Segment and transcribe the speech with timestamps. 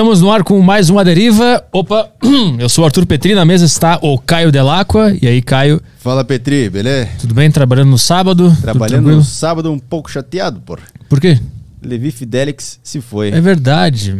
[0.00, 1.62] Estamos no ar com mais uma deriva.
[1.70, 2.08] Opa,
[2.58, 5.14] eu sou o Arthur Petri, na mesa está o Caio Delacqua.
[5.20, 7.10] E aí, Caio, Fala Petri, beleza?
[7.20, 7.50] tudo bem?
[7.50, 8.56] Trabalhando no sábado?
[8.62, 10.80] Trabalhando no sábado um pouco chateado, porra.
[11.06, 11.38] Por quê?
[11.82, 13.28] Levi Fidelix se foi.
[13.28, 14.16] É verdade.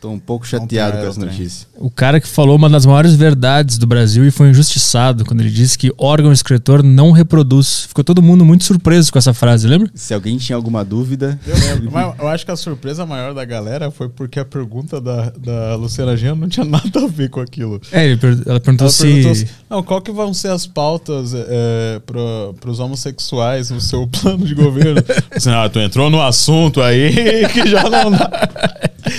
[0.00, 1.66] Tô um pouco chateado com essa notícia.
[1.76, 5.50] O cara que falou uma das maiores verdades do Brasil e foi injustiçado quando ele
[5.50, 7.84] disse que órgão excretor não reproduz.
[7.88, 9.90] Ficou todo mundo muito surpreso com essa frase, lembra?
[9.94, 11.90] Se alguém tinha alguma dúvida, Eu lembro.
[11.90, 15.74] Mas eu acho que a surpresa maior da galera foi porque a pergunta da, da
[15.74, 17.80] Luciana Genro não tinha nada a ver com aquilo.
[17.90, 19.02] É, ele per- ela perguntou Ela se.
[19.02, 24.06] perguntou se, não, qual que vão ser as pautas é, para os homossexuais no seu
[24.08, 25.02] plano de governo?
[25.34, 27.12] Assim, ah, tu entrou no assunto aí
[27.52, 28.30] que já não dá.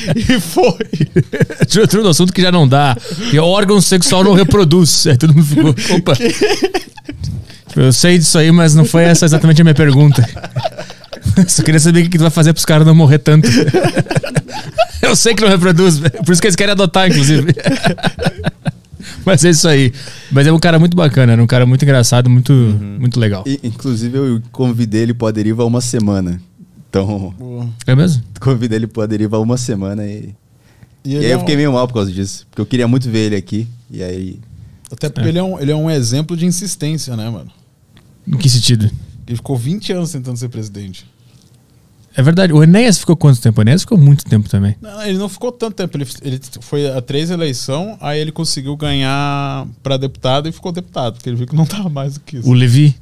[0.15, 0.75] E foi.
[1.83, 2.97] Entrou no assunto que já não dá.
[3.31, 5.07] E órgão sexual não reproduz.
[5.07, 5.69] Aí todo mundo ficou.
[5.97, 6.13] Opa.
[7.75, 10.27] Eu sei disso aí, mas não foi essa exatamente a minha pergunta.
[11.47, 13.47] Só queria saber o que tu vai fazer pros caras não morrer tanto.
[15.01, 17.53] Eu sei que não reproduz, por isso que eles querem adotar, inclusive.
[19.25, 19.93] Mas é isso aí.
[20.31, 23.43] Mas é um cara muito bacana, era um cara muito engraçado, muito, muito legal.
[23.45, 26.41] e, inclusive eu convidei ele pro Aderiva há uma semana.
[26.89, 27.33] Então,
[27.85, 28.23] É mesmo?
[28.39, 30.33] convidei ele pro Aderiva há uma semana e.
[31.05, 32.45] E E, aí é eu um- fiquei meio mal por causa disso.
[32.49, 33.67] Porque eu queria muito ver ele aqui.
[33.89, 34.39] E aí.
[34.91, 37.51] Até porque ele, é um, ele é um exemplo de insistência, né, mano?
[38.27, 38.89] Em que sentido?
[39.27, 41.05] Ele ficou 20 anos tentando ser presidente.
[42.15, 42.51] É verdade.
[42.51, 43.59] O Enéas ficou quanto tempo?
[43.59, 44.75] O Enéas ficou muito tempo também.
[44.81, 45.95] Não, ele não ficou tanto tempo.
[45.95, 51.13] Ele, ele foi a três eleições, aí ele conseguiu ganhar pra deputado e ficou deputado,
[51.13, 52.49] porque ele viu que não tava mais do que isso.
[52.49, 52.95] O Levi,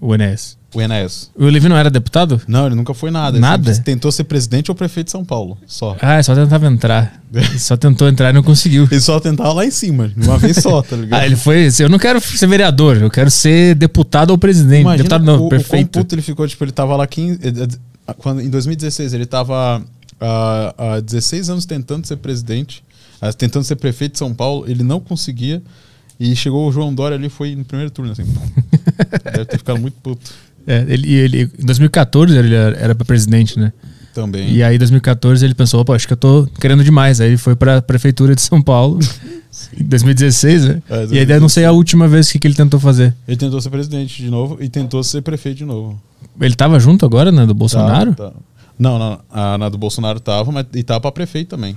[0.00, 0.56] o Enéas.
[0.74, 1.30] O Enéas.
[1.36, 2.42] O Levi não era deputado?
[2.48, 3.36] Não, ele nunca foi nada.
[3.36, 3.72] Ele Nada?
[3.72, 5.56] sempre tentou ser presidente ou prefeito de São Paulo.
[5.66, 5.96] Só.
[6.00, 7.22] Ah, só tentava entrar.
[7.32, 8.88] Ele só tentou entrar e não conseguiu.
[8.90, 11.20] Ele só tentava lá em cima, de uma vez só, tá ligado?
[11.20, 11.68] Ah, ele foi.
[11.78, 14.80] Eu não quero ser vereador, eu quero ser deputado ou presidente.
[14.80, 15.92] Imagina deputado não, o, o perfeito.
[15.92, 19.26] quão puto ele ficou, tipo, ele tava lá 15, eh, eh, quando, em 2016, ele
[19.26, 19.80] tava
[20.20, 22.82] ah, há 16 anos tentando ser presidente,
[23.20, 25.62] ah, tentando ser prefeito de São Paulo, ele não conseguia,
[26.18, 28.24] e chegou o João Dória ali, foi no primeiro turno, assim.
[29.24, 30.30] Deve ter ficado muito puto
[30.66, 33.72] É, ele, ele, em 2014 ele era pra presidente, né?
[34.14, 34.50] também.
[34.50, 37.20] E aí em 2014 ele pensou, opa, acho que eu tô querendo demais.
[37.20, 39.00] Aí ele foi pra prefeitura de São Paulo.
[39.78, 40.82] em 2016, né?
[40.88, 43.14] É, E aí não sei a última vez que, que ele tentou fazer.
[43.26, 46.00] Ele tentou ser presidente de novo e tentou ser prefeito de novo.
[46.40, 47.44] Ele tava junto agora, né?
[47.44, 48.14] Do Bolsonaro?
[48.14, 48.36] Tá, tá.
[48.78, 51.76] Não, não, a, na do Bolsonaro tava, mas e tava pra prefeito também.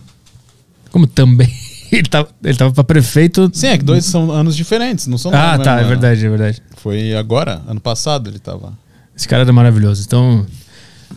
[0.92, 1.52] Como também?
[1.96, 3.50] ele, tava, ele tava pra prefeito.
[3.54, 6.30] Sim, é que dois são anos diferentes, não são Ah, tá, mesmo é verdade, é
[6.30, 6.64] verdade.
[6.78, 8.74] Foi agora, ano passado ele tava.
[9.16, 10.04] Esse cara era maravilhoso.
[10.06, 10.46] Então,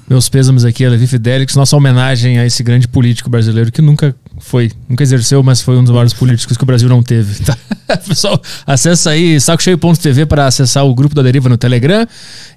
[0.08, 4.70] meus pêsames aqui Levi Fidelix, nossa homenagem a esse grande político brasileiro que nunca foi,
[4.88, 7.44] nunca exerceu, mas foi um dos maiores políticos que o Brasil não teve.
[7.44, 7.56] Tá?
[8.08, 12.06] Pessoal, acessa aí sacocheio.tv para acessar o grupo da Deriva no Telegram.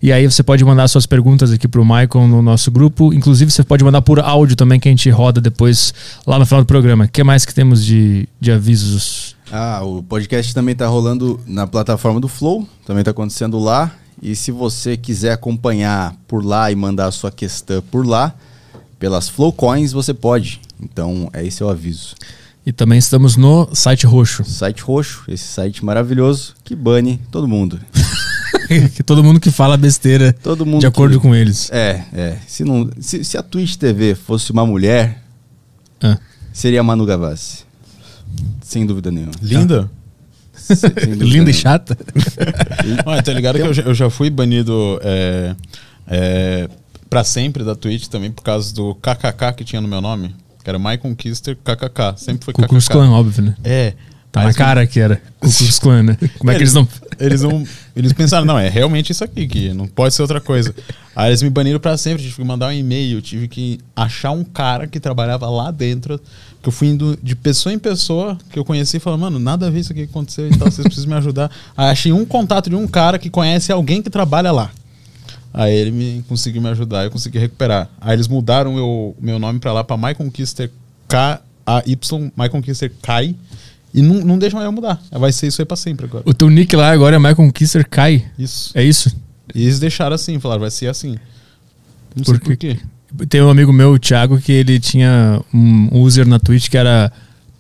[0.02, 3.14] E aí você pode mandar suas perguntas aqui pro Maicon no nosso grupo.
[3.14, 5.94] Inclusive, você pode mandar por áudio também, que a gente roda depois
[6.26, 7.06] lá no final do programa.
[7.06, 9.36] O que mais que temos de, de avisos?
[9.52, 12.68] Ah, o podcast também tá rolando na plataforma do Flow.
[12.86, 13.92] Também tá acontecendo lá.
[14.26, 18.34] E se você quiser acompanhar por lá e mandar a sua questão por lá,
[18.98, 20.62] pelas Flow Coins, você pode.
[20.82, 22.16] Então, é esse o aviso.
[22.66, 24.46] E também estamos no site roxo.
[24.46, 27.78] Site roxo, esse site maravilhoso que bane todo mundo.
[28.96, 31.70] que todo mundo que fala besteira Todo mundo de acordo que- com eles.
[31.74, 32.38] É, é.
[32.48, 35.22] Se, não, se, se a Twitch TV fosse uma mulher,
[36.02, 36.18] Ah.
[36.54, 37.66] seria a Manu Gavassi.
[38.62, 39.34] Sem dúvida nenhuma.
[39.42, 39.80] Linda?
[39.82, 40.03] Dúvida
[41.18, 41.98] Linda e chata.
[43.06, 45.56] Ah, tá ligado que eu já, eu já fui banido é,
[46.08, 46.70] é,
[47.10, 50.36] pra sempre da Twitch também por causa do KKK que tinha no meu nome.
[50.64, 52.18] Que era My Conquister KKK.
[52.18, 52.94] Sempre foi Ku Klux KKK.
[52.94, 53.56] Klan, óbvio, né?
[53.64, 53.94] É.
[54.34, 55.18] Tá na cara que era.
[55.40, 56.18] Ku Klux Klan, né?
[56.40, 56.88] Como é que eles não.
[57.20, 57.64] Eles não.
[57.96, 60.74] Eles pensaram, não, é realmente isso aqui, que não pode ser outra coisa.
[61.16, 64.44] Aí eles me baniram pra sempre, tive que mandar um e-mail, tive que achar um
[64.44, 66.20] cara que trabalhava lá dentro.
[66.64, 69.68] Que eu fui indo de pessoa em pessoa que eu conheci e falando, mano, nada
[69.68, 71.52] a ver isso aqui que aconteceu e tal, vocês precisam me ajudar.
[71.78, 74.72] Aí achei um contato de um cara que conhece alguém que trabalha lá.
[75.54, 77.88] Aí ele me conseguiu me ajudar, eu consegui recuperar.
[78.02, 80.72] Aí eles mudaram o meu, meu nome pra lá pra My Conquister
[81.08, 83.36] K-A-Y, My Conquister Kai.
[83.94, 85.02] E não, não deixam eu mudar.
[85.12, 86.24] Vai ser isso aí pra sempre agora.
[86.28, 88.26] O teu nick lá agora é Michael Kisser Kai.
[88.40, 88.72] Isso.
[88.74, 89.16] É isso?
[89.54, 91.16] E eles deixaram assim, falaram, vai ser assim.
[92.16, 92.78] Não Por sei por quê.
[93.30, 97.12] Tem um amigo meu, o Thiago, que ele tinha um user na Twitch que era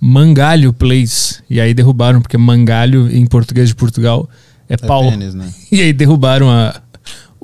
[0.01, 1.43] Mangalho Plays.
[1.49, 4.27] E aí derrubaram, porque Mangalho em português de Portugal
[4.67, 5.09] é É pau.
[5.09, 5.47] pênis, né?
[5.71, 6.81] E aí derrubaram a,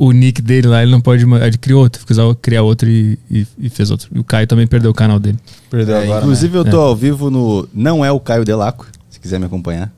[0.02, 1.26] o nick dele lá, ele não pode.
[1.60, 4.10] criou outro, ficou criar outro e, e- e fez outro.
[4.16, 5.38] E o Caio também perdeu o canal dele.
[5.70, 6.22] Perdeu É, agora.
[6.22, 6.60] inclusive, né?
[6.60, 9.92] eu tô ao vivo no Não é o Caio Delaco, se quiser me acompanhar.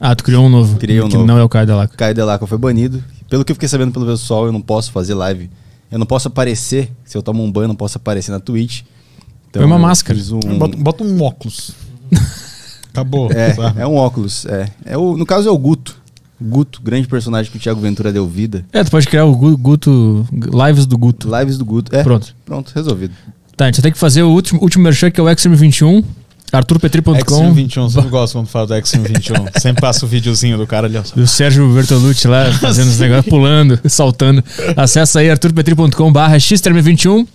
[0.00, 0.76] Ah, tu criou um novo.
[0.78, 1.26] Criei um que novo.
[1.26, 1.96] não é o Caio Delaco.
[1.96, 3.02] Caio Delaco foi banido.
[3.28, 5.50] Pelo que eu fiquei sabendo pelo pessoal, eu não posso fazer live.
[5.90, 6.92] Eu não posso aparecer.
[7.04, 8.82] Se eu tomo um banho, eu não posso aparecer na Twitch.
[9.52, 10.18] Põe uma máscara.
[10.32, 11.72] um- Bota, bota um óculos.
[12.92, 13.30] Acabou.
[13.32, 13.80] É, sabe?
[13.80, 14.46] é um óculos.
[14.46, 14.68] É.
[14.84, 15.96] é o, no caso é o Guto.
[16.44, 18.64] Guto, grande personagem que o Thiago Ventura deu vida.
[18.72, 20.26] É, tu pode criar o Gu- Guto.
[20.66, 21.28] Lives do Guto.
[21.38, 21.94] Lives do Guto.
[21.94, 22.34] É, Pronto.
[22.44, 23.14] Pronto, resolvido.
[23.56, 26.04] Tá, a gente tem que fazer o último, último merchan, que é o XM21.
[26.52, 27.54] ArthurPetri.com.
[27.54, 29.58] X21, sempre gosto quando fala do X21.
[29.60, 31.02] sempre passa o videozinho do cara ali, ó.
[31.20, 34.42] O Sérgio Bertolucci lá fazendo os negócios, pulando, saltando.
[34.76, 37.26] Acessa aí arturpetri.com barra xterm21.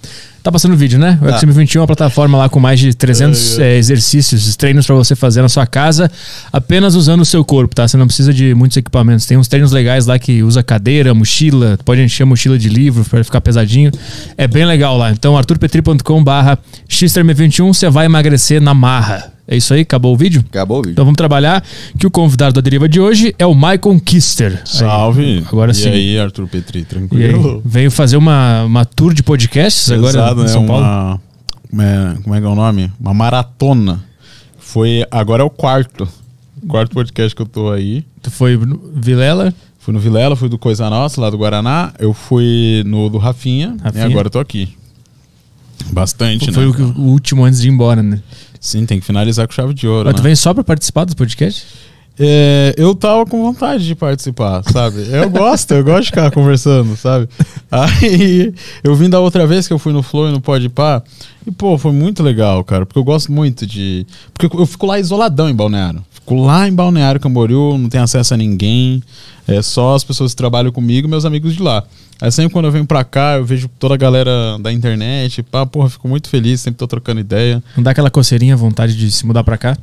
[0.41, 1.19] Tá passando o vídeo, né?
[1.21, 1.39] O Tá.
[1.39, 5.41] XM21 é uma plataforma lá com mais de 300 eh, exercícios, treinos pra você fazer
[5.41, 6.09] na sua casa,
[6.51, 7.88] apenas usando o seu corpo, tá?
[7.88, 9.25] Você não precisa de muitos equipamentos.
[9.25, 13.03] Tem uns treinos legais lá que usa cadeira, mochila, pode encher a mochila de livro
[13.03, 13.91] pra ficar pesadinho.
[14.38, 15.12] É bem legal lá.
[15.12, 16.57] Então, arturpetri.com barra
[16.89, 19.38] xterm21, você vai emagrecer na marra.
[19.51, 19.81] É isso aí?
[19.81, 20.45] Acabou o vídeo?
[20.47, 20.91] Acabou o vídeo.
[20.91, 21.63] Então vamos trabalhar
[21.97, 24.61] que o convidado da deriva de hoje é o Michael Kister.
[24.63, 25.43] Salve.
[25.47, 25.89] agora e sim.
[25.89, 27.59] aí, Arthur Petri, E aí, tranquilo?
[27.65, 30.49] veio fazer uma, uma tour de podcasts agora Pesado, em né?
[30.49, 30.83] São Paulo.
[30.83, 31.21] Uma,
[31.67, 32.91] como, é, como é que é o nome?
[32.99, 34.03] Uma maratona.
[34.59, 36.07] Foi, agora é o quarto.
[36.67, 38.05] Quarto podcast que eu tô aí.
[38.21, 41.91] Tu foi no Vilela, Fui no Vilela, fui do Coisa Nossa, lá do Guaraná.
[41.97, 44.03] Eu fui no do Rafinha, Rafinha.
[44.05, 44.77] e agora eu tô aqui.
[45.91, 46.93] Bastante, foi né?
[46.95, 48.21] o, o último antes de ir embora, né?
[48.59, 50.06] Sim, tem que finalizar com chave de ouro.
[50.06, 50.29] Mas tu né?
[50.29, 51.65] vem só pra participar dos podcasts?
[52.21, 55.07] É, eu tava com vontade de participar, sabe?
[55.09, 57.29] Eu gosto, eu gosto de ficar conversando, sabe?
[57.71, 58.53] Aí
[58.83, 61.01] eu vim da outra vez que eu fui no Flow e no Podpah
[61.47, 64.06] e, pô, foi muito legal, cara, porque eu gosto muito de...
[64.33, 66.03] Porque eu fico lá isoladão em Balneário.
[66.11, 69.01] Fico lá em Balneário Camboriú, não tenho acesso a ninguém,
[69.47, 71.85] é só as pessoas que trabalham comigo e meus amigos de lá.
[72.21, 75.66] Aí sempre quando eu venho pra cá, eu vejo toda a galera da internet, pá,
[75.66, 77.63] porra, fico muito feliz, sempre tô trocando ideia.
[77.77, 79.77] Não dá aquela coceirinha, vontade de se mudar pra cá?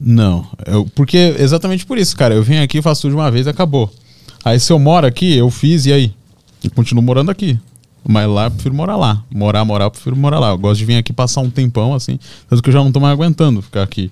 [0.00, 2.34] Não, eu- porque exatamente por isso, cara.
[2.34, 3.92] Eu venho aqui, faço tudo de uma vez e acabou.
[4.44, 6.12] Aí se eu moro aqui, eu fiz e aí?
[6.64, 7.58] Eu continuo morando aqui.
[8.10, 9.22] Mas lá eu prefiro morar lá.
[9.30, 10.48] Morar, morar, eu prefiro morar lá.
[10.48, 12.18] Eu gosto de vir aqui passar um tempão, assim.
[12.48, 14.10] Tanto que eu já não tô mais aguentando ficar aqui.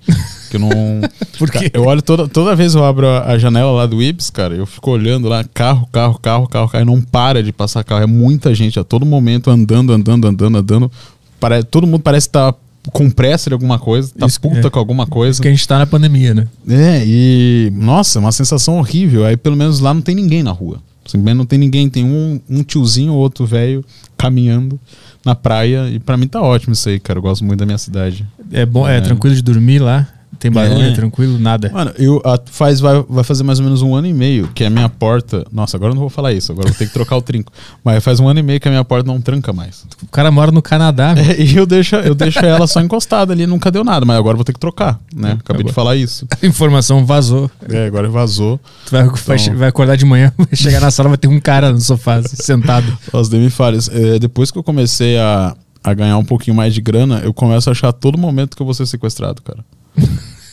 [0.51, 0.69] que eu não.
[1.39, 1.71] Por quê?
[1.73, 4.67] Eu olho toda, toda vez eu abro a, a janela lá do Ibis, cara, eu
[4.67, 8.03] fico olhando lá, carro, carro, carro, carro, carro, e não para de passar carro.
[8.03, 10.91] É muita gente a todo momento andando, andando, andando, andando.
[11.39, 12.53] Pare, todo mundo parece estar
[12.93, 14.69] com pressa de alguma coisa, tá Isso, puta é.
[14.69, 15.37] com alguma coisa.
[15.37, 16.47] Porque a gente tá na pandemia, né?
[16.69, 19.25] É, e nossa, é uma sensação horrível.
[19.25, 20.79] Aí pelo menos lá não tem ninguém na rua.
[21.07, 23.83] Simplesmente não tem ninguém, tem um, um tiozinho ou outro velho
[24.17, 24.79] caminhando
[25.25, 25.89] na praia.
[25.89, 27.17] E pra mim tá ótimo isso aí, cara.
[27.17, 28.25] Eu gosto muito da minha cidade.
[28.51, 29.01] É bom, é, É.
[29.01, 30.07] tranquilo de dormir lá.
[30.39, 30.89] Tem barulho, É.
[30.89, 31.71] é tranquilo, nada.
[31.73, 34.63] Mano, eu a- faz, vai, vai fazer mais ou menos um ano e meio que
[34.63, 35.43] a minha porta.
[35.51, 37.51] Nossa, agora eu não vou falar isso, agora eu vou ter que trocar o trinco.
[37.83, 39.85] Mas faz um ano e meio que a minha porta não tranca mais.
[40.03, 41.31] O cara mora no Canadá, velho.
[41.31, 44.33] É, e eu deixo, eu deixo ela só encostada ali, nunca deu nada, mas agora
[44.33, 45.37] eu vou ter que trocar, né?
[45.39, 45.63] Acabei Agora.
[45.63, 46.27] de falar isso.
[46.41, 47.49] A informação vazou.
[47.69, 48.59] É, agora vazou.
[48.85, 51.71] Tu vai, Então- vai acordar de manhã, vai chegar na sala, vai ter um cara
[51.71, 52.95] no sofá, assim, sentado.
[53.11, 53.89] As me falhas.
[53.91, 57.69] É, depois que eu comecei a, a ganhar um pouquinho mais de grana, eu começo
[57.69, 59.65] a achar todo momento que eu vou ser sequestrado, cara.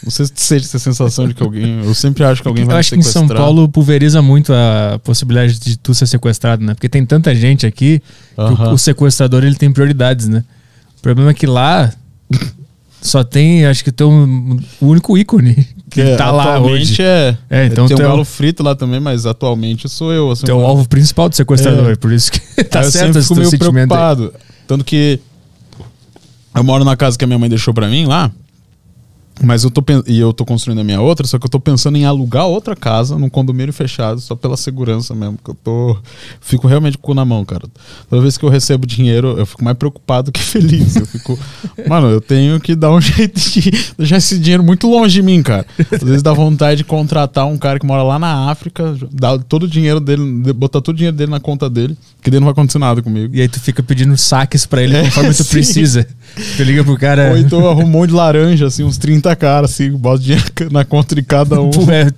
[0.02, 1.82] Não sei se sente essa sensação de que alguém.
[1.82, 3.02] Eu sempre acho que alguém vai Eu acho que em.
[3.02, 6.74] São Paulo pulveriza muito a possibilidade de tu ser sequestrado, né?
[6.74, 8.72] Porque tem tanta gente aqui que o- Aham.
[8.74, 10.44] o, sequestrador ele tem prioridades, né?
[10.98, 11.90] O problema é que lá
[13.00, 17.00] só tem, acho que tem um, o único ícone que É, tá lá hoje.
[17.00, 20.30] É, É, então tem um é o- galo frito lá também, mas atualmente sou eu.
[20.30, 21.96] Assim, Tu é o alvo principal do sequestrador, É.
[21.96, 23.78] por isso que tá Aí certo esse teu meio sentimento.
[23.94, 23.98] aí.
[23.98, 24.34] preocupado.
[24.66, 25.18] Tanto que
[26.54, 28.30] eu moro na casa que a minha mãe deixou pra mim lá.
[29.42, 31.96] Mas eu tô e eu tô construindo a minha outra, só que eu tô pensando
[31.96, 35.96] em alugar outra casa num condomínio fechado, só pela segurança mesmo, que eu tô
[36.40, 37.64] fico realmente com o cu na mão, cara.
[38.08, 40.96] Toda vez que eu recebo dinheiro, eu fico mais preocupado que feliz.
[40.96, 41.38] Eu fico,
[41.88, 45.42] mano, eu tenho que dar um jeito de deixar esse dinheiro muito longe de mim,
[45.42, 45.66] cara.
[45.90, 49.64] Às vezes dá vontade de contratar um cara que mora lá na África, dar todo
[49.64, 52.52] o dinheiro dele, botar todo o dinheiro dele na conta dele, que daí não vai
[52.52, 53.34] acontecer nada comigo.
[53.34, 55.50] E aí tu fica pedindo saques pra ele É, conforme tu sim.
[55.50, 56.06] precisa.
[56.56, 57.30] Tu liga pro cara.
[57.32, 61.14] Ou então arruma um de laranja, assim, uns 30 caras, assim, bota dinheiro na conta
[61.14, 61.70] de cada um.
[61.90, 62.10] É,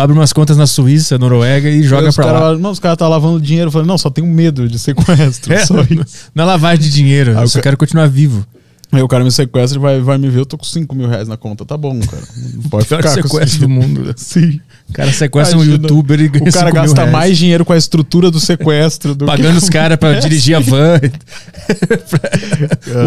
[0.00, 2.58] abre umas contas na Suíça, Noruega e joga cara, lá.
[2.58, 3.68] Não, os caras tá lavando dinheiro.
[3.68, 5.52] Eu falei, não, só tenho medo de sequestro.
[5.52, 6.30] É, só isso.
[6.34, 8.46] não é lavagem de dinheiro, eu só ca- quero continuar vivo.
[8.92, 11.08] Aí o cara me sequestra e vai, vai me ver, eu tô com 5 mil
[11.08, 11.64] reais na conta.
[11.64, 12.22] Tá bom, cara.
[12.54, 14.14] Não pode Pior ficar sequestro do mundo.
[14.16, 14.60] Sim.
[14.88, 17.12] O cara sequestra um Imagina, youtuber e ganha O cara 5 mil gasta reais.
[17.12, 20.54] mais dinheiro com a estrutura do sequestro do Pagando que os caras pra É, dirigir
[20.54, 21.00] a van.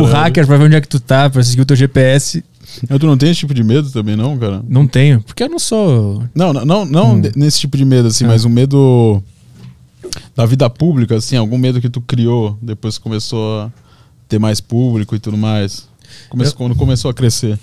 [0.01, 2.43] o hacker pra ver onde é que tu tá, pra seguir o teu GPS.
[2.89, 4.63] Eu, tu não tem esse tipo de medo também, não, cara?
[4.67, 6.23] Não tenho, porque eu não sou.
[6.35, 7.21] Não, não, não, não Hum.
[7.35, 8.29] nesse tipo de medo, assim, Ah.
[8.29, 9.21] mas um medo
[10.35, 13.71] da vida pública, assim, algum medo que tu criou depois que começou a
[14.27, 15.87] ter mais público e tudo mais.
[16.29, 17.57] Começou, Eu- Quando começou a crescer.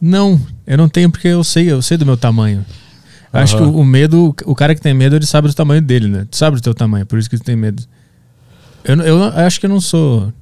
[0.00, 2.64] Não, eu não tenho porque eu sei, eu sei do meu tamanho.
[3.32, 5.82] Eu acho que o, o medo, o cara que tem medo, ele sabe do tamanho
[5.82, 6.26] dele, né?
[6.30, 7.82] Tu sabe do teu tamanho, por isso que tu tem medo.
[8.82, 10.32] Eu, eu acho que eu não sou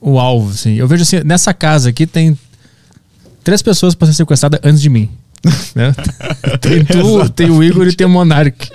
[0.00, 0.74] o alvo, assim.
[0.74, 2.38] Eu vejo assim, nessa casa aqui tem
[3.44, 5.08] três pessoas para ser sequestradas antes de mim.
[5.74, 5.94] né?
[6.60, 8.70] tem tu, tem o Igor e tem o Monark.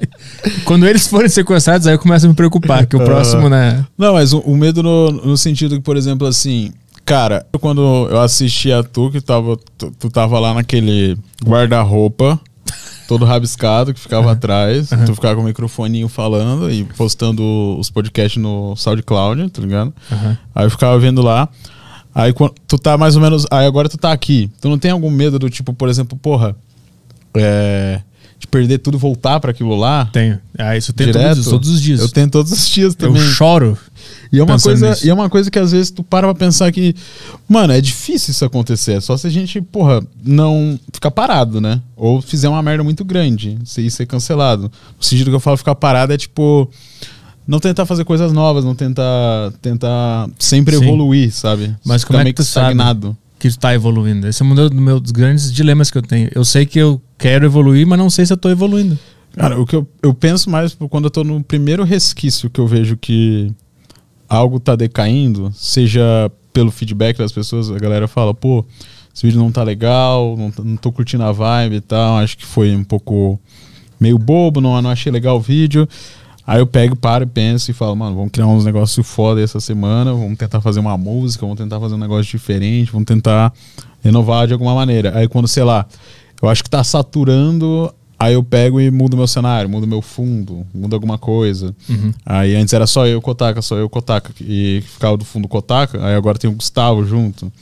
[0.63, 3.85] Quando eles forem sequestrados, aí eu começo a me preocupar, que o próximo, né?
[3.97, 6.71] Não, mas o, o medo no, no sentido que, por exemplo, assim,
[7.03, 12.39] cara, quando eu assisti a tu, que tava, tu, tu tava lá naquele guarda-roupa,
[13.07, 17.43] todo rabiscado, que ficava atrás, tu ficava com o microfoninho falando e postando
[17.79, 19.91] os podcasts no SoundCloud, tá ligado?
[20.11, 20.37] Aham.
[20.53, 21.49] Aí eu ficava vendo lá.
[22.13, 23.45] Aí quando tu tá mais ou menos.
[23.51, 24.49] Aí agora tu tá aqui.
[24.59, 26.55] Tu não tem algum medo do tipo, por exemplo, porra.
[27.35, 28.01] É,
[28.39, 30.09] de perder tudo e voltar pra aquilo lá?
[30.13, 30.39] Tenho.
[30.57, 31.99] Ah, isso eu tenho todos, todos os dias.
[31.99, 33.21] Eu tenho todos os dias Eu também.
[33.21, 33.77] choro.
[34.31, 35.05] E é uma coisa, nisso.
[35.05, 36.95] e é uma coisa que às vezes tu para pra pensar que,
[37.47, 38.93] mano, é difícil isso acontecer.
[38.93, 41.81] É só se a gente, porra, não ficar parado, né?
[41.97, 44.71] Ou fizer uma merda muito grande, se ser cancelado.
[44.99, 46.69] O sentido que eu falo ficar parado é tipo
[47.49, 50.83] não tentar fazer coisas novas, não tentar tentar sempre Sim.
[50.83, 51.75] evoluir, sabe?
[51.83, 52.73] Mas como é que tu sabe?
[52.73, 53.17] estagnado.
[53.39, 54.27] que está evoluindo.
[54.27, 56.29] Esse é um dos grandes dilemas que eu tenho.
[56.35, 58.99] Eu sei que eu quero evoluir, mas não sei se eu tô evoluindo.
[59.33, 62.67] Cara, o que eu, eu penso mais quando eu tô no primeiro resquício que eu
[62.67, 63.51] vejo que
[64.27, 68.63] algo tá decaindo, seja pelo feedback das pessoas, a galera fala, pô,
[69.11, 72.45] esse vídeo não tá legal, não, não tô curtindo a vibe e tal, acho que
[72.45, 73.39] foi um pouco
[73.99, 75.89] meio bobo, não, não achei legal o vídeo.
[76.49, 79.59] Aí eu pego, paro e penso e falo, mano, vamos criar uns negócios foda essa
[79.59, 83.53] semana, vamos tentar fazer uma música, vamos tentar fazer um negócio diferente, vamos tentar
[84.03, 85.15] renovar de alguma maneira.
[85.15, 85.85] Aí quando, sei lá,
[86.41, 90.65] eu acho que tá saturando, aí eu pego e mudo meu cenário, mudo meu fundo,
[90.73, 91.75] mudo alguma coisa.
[92.25, 96.15] Aí antes era só eu, Kotaka, só eu, Kotaka, e ficava do fundo Kotaka, aí
[96.15, 97.53] agora tem o Gustavo junto.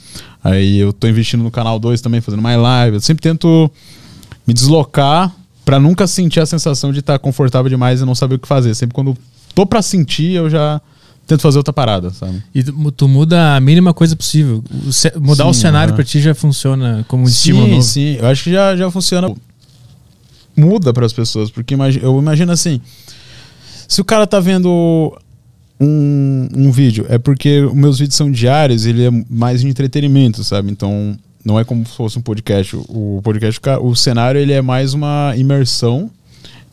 [0.42, 2.96] Aí eu tô investindo no canal 2 também, fazendo mais live.
[2.96, 3.70] Eu sempre tento
[4.46, 5.30] me deslocar
[5.68, 8.74] pra nunca sentir a sensação de estar confortável demais e não saber o que fazer.
[8.74, 9.14] Sempre quando
[9.54, 10.80] tô pra sentir, eu já
[11.26, 12.42] tento fazer outra parada, sabe?
[12.54, 14.64] E tu, tu muda a mínima coisa possível.
[14.72, 15.96] O mudar o Sim, cenário aham.
[15.96, 17.82] pra ti já funciona como um estímulo sim, novo.
[17.82, 18.16] sim.
[18.18, 19.30] Eu acho que já, já funciona.
[20.56, 22.80] Muda para as pessoas, porque eu imagino assim:
[23.86, 25.14] se o cara tá vendo
[25.78, 30.42] um, um vídeo, é porque os meus vídeos são diários, ele é mais de entretenimento,
[30.42, 30.70] sabe?
[30.72, 31.14] Então
[31.44, 32.76] não é como se fosse um podcast.
[32.88, 36.10] O podcast, o cenário, ele é mais uma imersão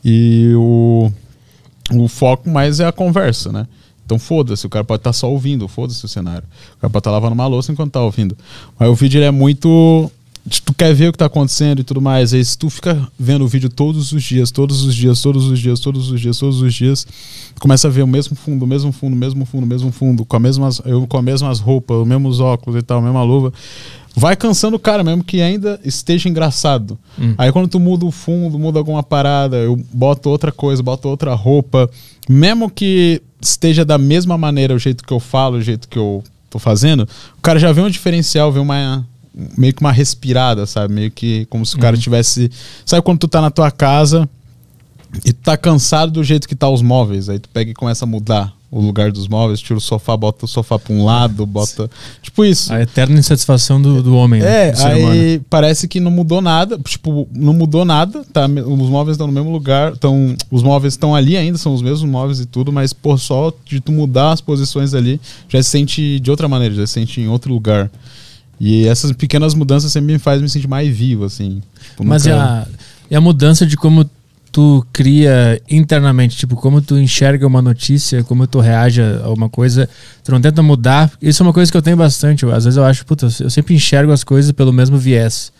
[0.04, 1.10] e o,
[1.92, 3.66] o foco mais é a conversa, né?
[4.06, 6.44] Então foda-se, o cara pode estar só ouvindo, foda-se o cenário.
[6.76, 8.38] O cara pode estar lavando uma louça enquanto tá ouvindo.
[8.78, 10.10] Mas o vídeo é muito.
[10.64, 12.32] Tu quer ver o que tá acontecendo e tudo mais.
[12.32, 15.58] Aí se tu fica vendo o vídeo todos os dias, todos os dias, todos os
[15.58, 17.04] dias, todos os dias, todos os dias,
[17.58, 20.24] começa a ver o mesmo fundo, o mesmo fundo, o mesmo fundo, o mesmo fundo,
[20.24, 20.40] com, a
[20.88, 23.52] eu, com as mesmas roupas, os mesmos óculos e tal, a mesma luva.
[24.18, 26.98] Vai cansando o cara mesmo que ainda esteja engraçado.
[27.18, 27.34] Hum.
[27.36, 31.34] Aí quando tu muda o fundo, muda alguma parada, eu boto outra coisa, boto outra
[31.34, 31.90] roupa,
[32.26, 36.24] mesmo que esteja da mesma maneira o jeito que eu falo, o jeito que eu
[36.48, 37.06] tô fazendo,
[37.36, 39.06] o cara já vê um diferencial, vê uma
[39.56, 40.94] meio que uma respirada, sabe?
[40.94, 42.50] Meio que como se o cara tivesse,
[42.86, 44.26] sabe quando tu tá na tua casa
[45.24, 48.04] e tu tá cansado do jeito que tá os móveis, aí tu pega e começa
[48.04, 51.46] a mudar o lugar dos móveis, tira o sofá, bota o sofá pra um lado,
[51.46, 51.88] bota
[52.20, 52.70] tipo isso.
[52.72, 54.42] A eterna insatisfação do, do homem.
[54.42, 54.68] né?
[54.68, 55.12] É, do ser humano.
[55.12, 56.76] aí parece que não mudou nada.
[56.80, 58.24] Tipo, não mudou nada.
[58.32, 59.96] Tá, os móveis estão no mesmo lugar.
[59.96, 63.52] Tão, os móveis estão ali ainda, são os mesmos móveis e tudo, mas por só
[63.64, 67.20] de tu mudar as posições ali, já se sente de outra maneira, já se sente
[67.20, 67.88] em outro lugar.
[68.58, 71.62] E essas pequenas mudanças sempre me fazem me sentir mais vivo, assim.
[71.90, 72.66] Tipo, Mas nunca- a,
[73.10, 74.04] e a mudança de como
[74.56, 79.86] tu cria internamente, tipo, como tu enxerga uma notícia, como tu reage a uma coisa,
[80.24, 81.12] tu não tenta mudar.
[81.20, 82.42] Isso é uma coisa que eu tenho bastante.
[82.42, 85.52] Eu- às vezes eu acho, puta, eu sempre enxergo as coisas pelo mesmo viés.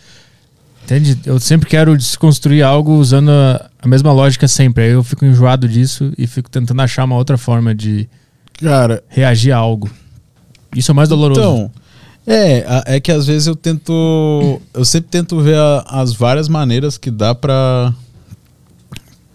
[0.84, 1.18] Entende?
[1.26, 4.84] Eu sempre quero desconstruir algo usando a, a mesma lógica sempre.
[4.84, 8.08] Aí eu fico enjoado disso e fico tentando achar uma outra forma de
[8.62, 9.90] Cara, reagir a algo.
[10.74, 11.38] Isso é mais doloroso.
[11.40, 11.70] Então,
[12.26, 14.58] é, é que às vezes eu tento.
[14.72, 17.92] Eu sempre tento ver a- as várias maneiras que dá pra,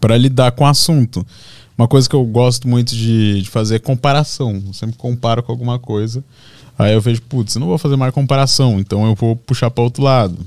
[0.01, 1.25] pra lidar com o assunto.
[1.77, 4.62] Uma coisa que eu gosto muito de, de fazer é comparação.
[4.67, 6.24] Eu sempre comparo com alguma coisa.
[6.77, 10.03] Aí eu vejo, putz, não vou fazer mais comparação, então eu vou puxar pra outro
[10.03, 10.38] lado.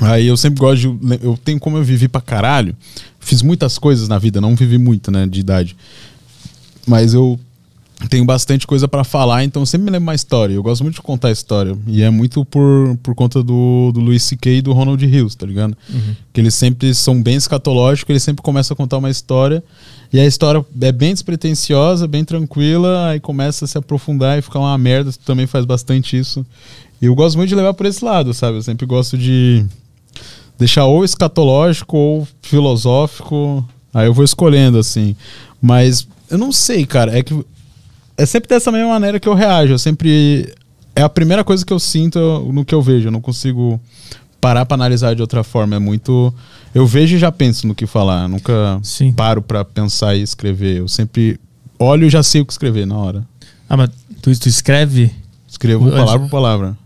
[0.00, 1.18] Aí eu sempre gosto de.
[1.22, 2.74] Eu tenho como eu vivi pra caralho.
[3.20, 5.76] Fiz muitas coisas na vida, não vivi muito, né, de idade.
[6.86, 7.38] Mas eu
[8.06, 10.54] tenho bastante coisa pra falar, então eu sempre me lembro uma história.
[10.54, 11.76] Eu gosto muito de contar história.
[11.86, 14.58] E é muito por, por conta do, do Louis C.K.
[14.58, 15.76] e do Ronald Hills, tá ligado?
[16.32, 19.64] Que eles sempre são bem escatológicos, eles sempre começam a contar uma história.
[20.12, 24.60] E a história é bem despretensiosa, bem tranquila, aí começa a se aprofundar e ficar
[24.60, 25.10] uma merda.
[25.10, 26.46] Tu também faz bastante isso.
[27.02, 28.58] E eu gosto muito de levar por esse lado, sabe?
[28.58, 29.66] Eu sempre gosto de
[30.56, 33.68] deixar ou escatológico ou filosófico.
[33.92, 35.16] Aí eu vou escolhendo, assim.
[35.60, 37.16] Mas eu não sei, cara.
[37.16, 37.34] É que
[38.18, 39.72] é sempre dessa mesma maneira que eu reajo.
[39.72, 40.52] Eu sempre.
[40.94, 42.18] É a primeira coisa que eu sinto
[42.52, 43.08] no que eu vejo.
[43.08, 43.80] Eu não consigo
[44.40, 45.76] parar pra analisar de outra forma.
[45.76, 46.34] É muito.
[46.74, 48.24] Eu vejo e já penso no que falar.
[48.24, 49.12] Eu nunca Sim.
[49.12, 50.78] paro pra pensar e escrever.
[50.78, 51.38] Eu sempre
[51.78, 53.24] olho e já sei o que escrever na hora.
[53.68, 55.12] Ah, mas tu, tu escreve
[55.46, 56.78] Escrevo O- palavra por palavra.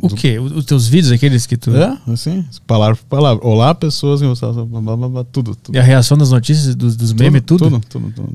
[0.00, 0.38] o quê?
[0.38, 1.74] O- Os teus vídeos, aqueles que tu.
[1.76, 3.46] É, assim, palavra por palavra.
[3.46, 5.74] Olá, pessoas que gostam, blá, blá, blá, blá, tudo, tudo.
[5.74, 7.64] E a reação das notícias, dos, dos memes, tudo?
[7.70, 8.32] Tudo, tudo, tudo.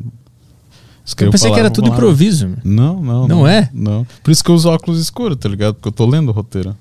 [1.06, 2.06] Eu Escrevo pensei que era tudo palavra.
[2.06, 2.48] improviso.
[2.48, 2.58] meu.
[2.64, 3.28] Não, não.
[3.28, 3.70] Não é?
[3.72, 4.08] Não.
[4.24, 5.76] Por isso que eu uso óculos escuros, tá ligado?
[5.76, 6.76] Porque eu tô lendo o roteiro.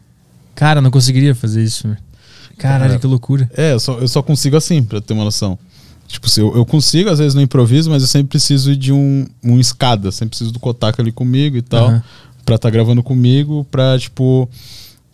[0.55, 1.87] Cara, não conseguiria fazer isso.
[1.87, 1.97] meu.
[2.57, 2.99] Caralho, Cara.
[3.01, 3.51] que loucura.
[3.57, 5.59] É, eu só, eu só consigo assim, pra ter uma noção.
[6.09, 9.27] Tipo, se eu, eu consigo, às vezes, no improviso, mas eu sempre preciso de um,
[9.43, 10.11] um escada.
[10.11, 11.89] Sempre preciso do Kotaka ali comigo e tal.
[11.89, 12.03] Aham.
[12.47, 14.49] Pra tá gravando comigo, pra, tipo...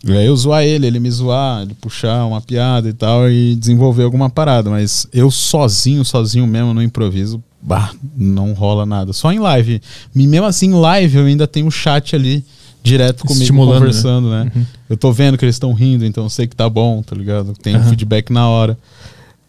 [0.07, 4.03] é, Eu zoar ele, ele me zoar, ele puxar uma piada e tal e desenvolver
[4.03, 4.69] alguma parada.
[4.69, 9.13] Mas eu sozinho, sozinho mesmo no improviso, bah, não rola nada.
[9.13, 9.81] Só em live.
[10.15, 12.43] E mesmo assim, em live eu ainda tenho um chat ali
[12.83, 14.51] direto comigo Estimulando, conversando, né?
[14.55, 14.65] Uhum.
[14.89, 17.53] Eu tô vendo que eles estão rindo, então eu sei que tá bom, tá ligado?
[17.53, 17.89] Tem um Aham.
[17.89, 18.77] feedback na hora.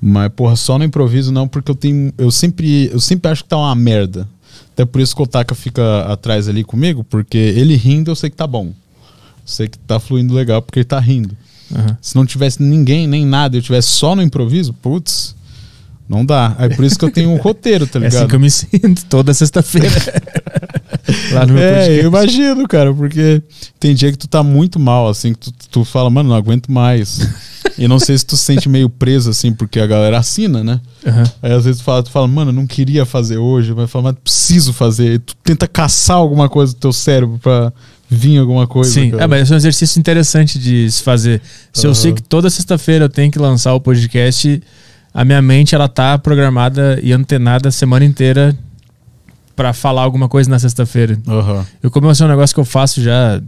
[0.00, 2.12] Mas, porra, só no improviso não, porque eu tenho.
[2.18, 4.28] Eu sempre, eu sempre acho que tá uma merda.
[4.72, 8.28] Até por isso que o Otaka fica atrás ali comigo, porque ele rindo eu sei
[8.28, 8.72] que tá bom.
[9.44, 11.36] Sei que tá fluindo legal porque ele tá rindo.
[11.74, 11.96] Aham.
[12.00, 15.34] Se não tivesse ninguém, nem nada, eu tivesse só no improviso, putz,
[16.08, 16.54] não dá.
[16.58, 18.16] É por isso que eu tenho um roteiro, tá É ligado?
[18.18, 19.88] assim que eu me sinto toda sexta-feira.
[21.32, 22.00] Lá no meu É, podcast.
[22.02, 23.42] eu imagino, cara, porque
[23.80, 26.70] tem dia que tu tá muito mal, assim, que tu, tu fala, mano, não aguento
[26.70, 27.20] mais.
[27.78, 30.80] e não sei se tu se sente meio preso, assim, porque a galera assina, né?
[31.06, 31.24] Aham.
[31.42, 34.12] Aí às vezes tu fala, tu fala, mano, eu não queria fazer hoje, vai falar,
[34.12, 35.14] mas preciso fazer.
[35.14, 37.72] E tu tenta caçar alguma coisa do teu cérebro pra
[38.14, 38.90] vir alguma coisa.
[38.90, 41.40] Sim, é, mas é um exercício interessante de se fazer.
[41.72, 41.94] Se eu Aham.
[41.94, 44.62] sei que toda sexta-feira eu tenho que lançar o podcast,
[45.14, 48.56] a minha mente ela tá programada e antenada a semana inteira
[49.56, 51.18] pra falar alguma coisa na sexta-feira.
[51.26, 51.64] Aham.
[51.82, 53.40] Eu comecei um negócio que eu faço já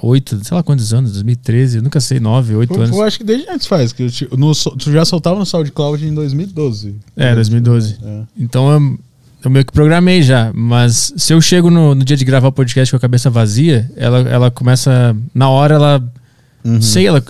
[0.00, 2.96] oito, sei lá quantos anos, 2013, eu nunca sei, nove, oito Eu, anos.
[2.96, 6.14] eu acho que desde antes faz, que eu no, tu já soltava no SoundCloud em
[6.14, 6.94] 2012.
[7.16, 7.98] É, 2012.
[8.00, 8.22] É.
[8.38, 8.98] Então eu,
[9.44, 12.52] eu meio que programei já, mas se eu chego no, no dia de gravar o
[12.52, 15.16] podcast com a cabeça vazia, ela, ela começa.
[15.34, 16.02] Na hora ela.
[16.64, 16.82] Uhum.
[16.82, 17.22] Sei, ela.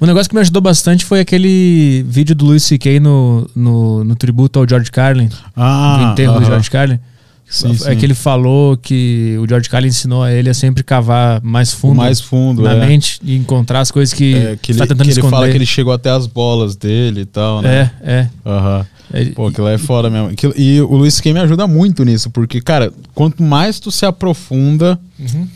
[0.00, 3.00] Um negócio que me ajudou bastante foi aquele vídeo do Louis C.K.
[3.00, 6.46] No, no, no tributo ao George Carlin, Ah, do enterro do aham.
[6.46, 6.98] George Carlin.
[7.48, 7.96] Sim, é sim.
[7.96, 11.76] que ele falou que o George Carlin ensinou a ele a sempre cavar mais O
[11.76, 12.86] fundo, mais fundo, na é.
[12.86, 15.30] mente e encontrar as coisas que, É, que tá ele, tentando que ele esconder.
[15.30, 17.90] fala que ele chegou até as bolas dele e tal, né?
[18.02, 18.28] É, é.
[18.44, 18.86] Aham.
[19.12, 19.24] É.
[19.26, 20.28] Pô, aquilo é foda mesmo.
[20.28, 24.04] Aquilo- e o Luiz Kay me ajuda muito nisso, porque, cara, quanto mais tu se
[24.06, 25.46] aprofunda, Uhum.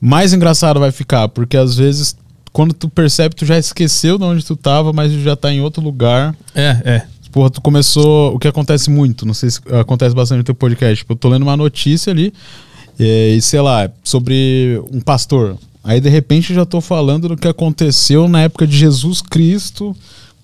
[0.00, 1.28] mais engraçado vai ficar.
[1.28, 2.16] Porque às vezes,
[2.52, 5.82] quando tu percebe, tu já esqueceu de onde tu tava, mas já tá em outro
[5.82, 6.34] lugar.
[6.54, 7.02] é, é.
[7.32, 8.34] Porra, tu começou.
[8.34, 10.96] O que acontece muito, não sei se acontece bastante no teu podcast.
[10.96, 12.34] Tipo, eu tô lendo uma notícia ali,
[12.98, 15.56] e, e, sei lá, sobre um pastor.
[15.84, 19.96] Aí de repente eu já tô falando do que aconteceu na época de Jesus Cristo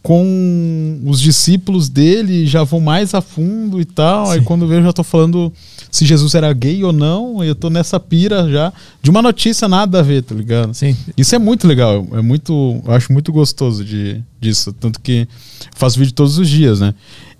[0.06, 4.30] com os discípulos dele, já vou mais a fundo e tal.
[4.30, 4.44] Aí Sim.
[4.44, 5.52] quando eu vejo, já tô falando
[5.90, 9.66] se Jesus era gay ou não, e eu tô nessa pira já de uma notícia
[9.66, 10.72] nada a ver, tá ligado?
[10.74, 10.96] Sim.
[11.16, 15.26] Isso é muito legal, é muito, eu acho muito gostoso de, disso, tanto que
[15.74, 16.94] faço vídeo todos os dias, né?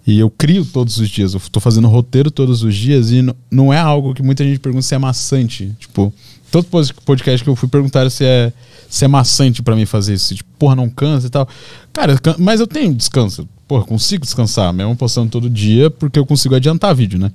[0.05, 3.73] E eu crio todos os dias, eu tô fazendo roteiro todos os dias e não
[3.73, 6.13] é algo que muita gente pergunta se é maçante, tipo,
[6.51, 6.67] todo
[7.05, 8.53] podcast que eu fui perguntar se é
[8.89, 11.49] se é maçante pra mim fazer isso, tipo, porra, não cansa e tal.
[11.93, 13.49] Cara, mas eu tenho descanso.
[13.69, 17.33] Porra, consigo descansar, mesmo postando todo dia, porque eu consigo adiantar vídeo, né?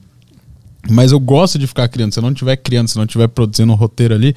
[0.89, 2.13] Mas eu gosto de ficar criando.
[2.13, 4.35] Se eu não estiver criando, se eu não estiver produzindo um roteiro ali,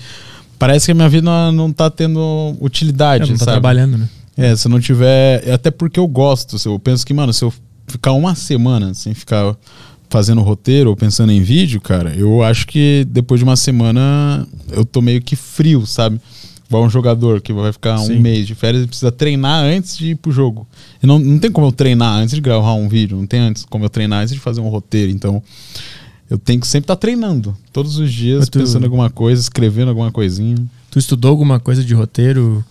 [0.58, 3.54] parece que a minha vida não, não tá tendo utilidade, É, não tá sabe?
[3.54, 4.08] trabalhando, né?
[4.36, 5.48] É, se eu não tiver.
[5.50, 6.56] Até porque eu gosto.
[6.68, 7.52] Eu penso que, mano, se eu
[7.86, 9.56] ficar uma semana sem ficar
[10.10, 14.84] fazendo roteiro ou pensando em vídeo, cara, eu acho que depois de uma semana eu
[14.84, 16.20] tô meio que frio, sabe?
[16.68, 18.18] Igual um jogador que vai ficar um Sim.
[18.20, 20.66] mês de férias e precisa treinar antes de ir pro jogo.
[21.02, 23.64] E não, não tem como eu treinar antes de gravar um vídeo, não tem antes
[23.64, 25.10] como eu treinar antes de fazer um roteiro.
[25.12, 25.42] Então,
[26.30, 27.54] eu tenho que sempre estar treinando.
[27.72, 30.56] Todos os dias, tu- pensando em alguma coisa, escrevendo alguma coisinha.
[30.90, 32.64] Tu estudou alguma coisa de roteiro?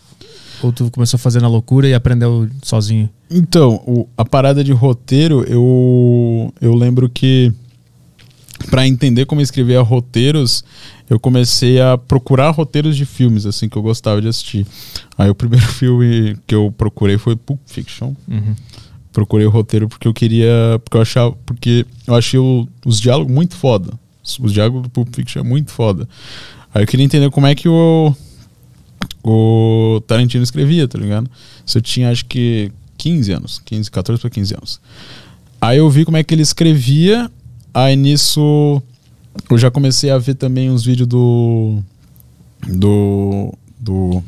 [0.63, 3.09] Ou tu começou a fazer na loucura e aprendeu sozinho?
[3.29, 7.51] Então, o- a parada de roteiro, eu, eu lembro que
[8.69, 10.63] para entender como eu escrevia roteiros,
[11.09, 14.65] eu comecei a procurar roteiros de filmes assim que eu gostava de assistir.
[15.17, 18.13] Aí o primeiro filme que eu procurei foi Pulp Fiction.
[18.27, 18.55] Uhum.
[19.11, 23.31] Procurei o roteiro porque eu queria, porque eu achava, porque eu achei o- os diálogos
[23.33, 23.93] muito foda.
[24.39, 26.07] Os diálogos do Pulp Fiction é muito foda.
[26.73, 28.15] Aí eu queria entender como é que o
[29.23, 31.29] o Tarantino escrevia, tá ligado?
[31.65, 34.81] Isso eu tinha acho que 15 anos, 15, 14 para 15 anos.
[35.61, 37.29] Aí eu vi como é que ele escrevia,
[37.73, 38.81] aí nisso
[39.49, 41.79] eu já comecei a ver também uns vídeos do.
[42.67, 43.53] Do.
[43.79, 44.23] Do.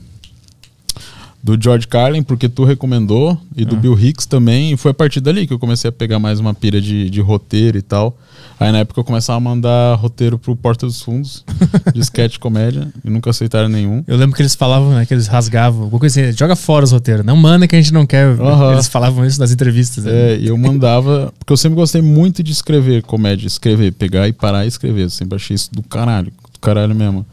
[1.43, 3.79] Do George Carlin, porque tu recomendou, e do Ah.
[3.79, 6.55] Bill Hicks também, e foi a partir dali que eu comecei a pegar mais uma
[6.55, 8.17] pira de, de roteiro e tal.
[8.59, 11.43] Aí na época eu começava a mandar roteiro pro Porta dos Fundos,
[11.93, 14.03] de sketch comédia, e nunca aceitaram nenhum.
[14.07, 15.05] Eu lembro que eles falavam, né?
[15.05, 15.83] Que eles rasgavam.
[15.83, 17.25] Alguma coisa assim, joga fora os roteiros.
[17.25, 18.27] Não manda que a gente não quer.
[18.39, 18.73] Aham.
[18.73, 20.05] Eles falavam isso nas entrevistas.
[20.05, 20.11] né?
[20.33, 24.33] É, e eu mandava, porque eu sempre gostei muito de escrever comédia, escrever, pegar e
[24.33, 25.03] parar e escrever.
[25.03, 27.25] Eu sempre achei isso do caralho, do caralho mesmo.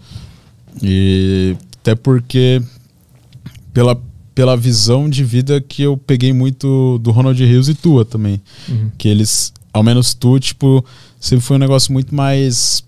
[0.83, 2.63] E até porque
[3.73, 4.01] pela,
[4.35, 8.41] pela visão de vida que eu peguei muito do Ronald Rios e tua também.
[8.69, 8.91] Uhum.
[8.97, 10.85] Que eles, ao menos tu, tipo,
[11.23, 12.85] sempre foi um negócio muito mais.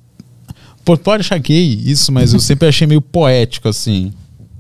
[0.85, 4.13] Pô, pode achar gay isso, mas eu sempre achei meio poético, assim.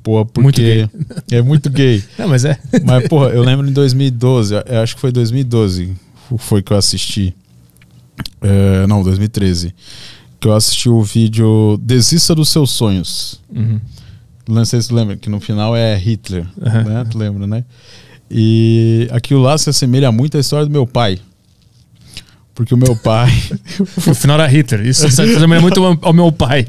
[0.03, 0.89] Pô, porque.
[0.93, 1.25] Muito.
[1.31, 2.03] É muito gay.
[2.17, 2.59] Não, mas é.
[2.85, 5.93] Mas, porra, eu lembro em 2012, eu acho que foi 2012,
[6.39, 7.35] foi que eu assisti.
[8.41, 9.75] É, não, 2013.
[10.39, 13.41] Que eu assisti o vídeo Desista dos Seus Sonhos.
[13.51, 13.81] Uhum.
[14.49, 16.47] Não sei se tu lembra, que no final é Hitler.
[16.63, 16.85] Aham.
[16.85, 17.05] Né?
[17.11, 17.65] Tu lembra, né?
[18.31, 21.19] E aquilo lá se assemelha muito à história do meu pai.
[22.55, 23.31] Porque o meu pai.
[24.07, 24.87] O final era Hitler.
[24.87, 26.65] Isso isso também é muito ao- meu pai.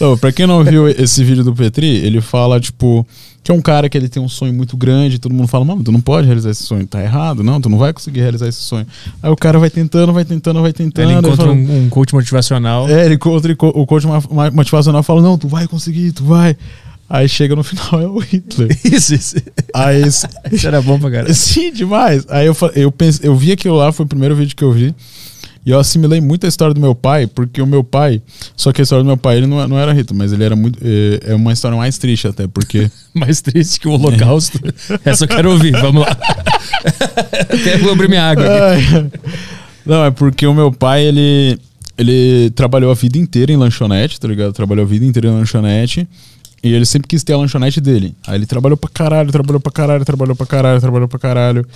[0.00, 3.06] Não, pra quem não viu esse vídeo do Petri, ele fala, tipo,
[3.44, 5.82] que é um cara que ele tem um sonho muito grande, todo mundo fala, mano,
[5.82, 8.60] tu não pode realizar esse sonho, tá errado, não, tu não vai conseguir realizar esse
[8.60, 8.86] sonho.
[9.22, 11.10] Aí o cara vai tentando, vai tentando, vai tentando.
[11.10, 12.88] Ele encontra fala- um, um coach motivacional.
[12.88, 14.06] É, ele encontra o coach
[14.52, 16.56] motivacional fala, não, tu vai conseguir, tu vai.
[17.12, 18.74] Aí chega no final é o Hitler.
[18.90, 19.36] Isso, isso.
[19.74, 20.00] Aí
[20.50, 21.34] Isso era bom pra caralho.
[21.34, 22.24] Sim, demais.
[22.30, 24.94] Aí eu, eu, pensei, eu vi aquilo lá, foi o primeiro vídeo que eu vi.
[25.64, 28.22] E eu assimilei muito a história do meu pai, porque o meu pai.
[28.56, 30.56] Só que a história do meu pai, ele não, não era Hitler, mas ele era
[30.56, 30.78] muito.
[30.82, 32.90] É, é uma história mais triste até, porque.
[33.12, 34.58] Mais triste que o Holocausto.
[35.04, 35.72] Essa eu quero ouvir.
[35.72, 36.16] Vamos lá.
[37.42, 39.18] Até vou abrir minha água aqui.
[39.84, 41.58] Não, é porque o meu pai, ele.
[41.98, 44.54] Ele trabalhou a vida inteira em lanchonete, tá ligado?
[44.54, 46.08] Trabalhou a vida inteira em lanchonete.
[46.62, 48.14] E ele sempre quis ter a lanchonete dele.
[48.26, 51.66] Aí ele trabalhou pra caralho, trabalhou pra caralho, trabalhou pra caralho, trabalhou pra caralho.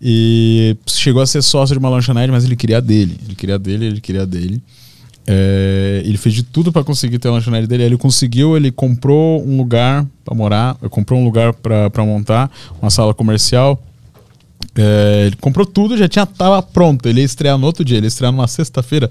[0.00, 3.18] E chegou a ser sócio de uma lanchonete, mas ele queria a dele.
[3.24, 4.62] Ele queria a dele, ele queria a dele.
[5.26, 7.82] É, ele fez de tudo pra conseguir ter a lanchonete dele.
[7.82, 13.14] Ele conseguiu, ele comprou um lugar pra morar, comprou um lugar pra montar, uma sala
[13.14, 13.82] comercial.
[14.74, 17.08] É, ele comprou tudo, já tinha tava pronto.
[17.08, 19.10] Ele ia estrear no outro dia, ele ia estrear numa sexta-feira.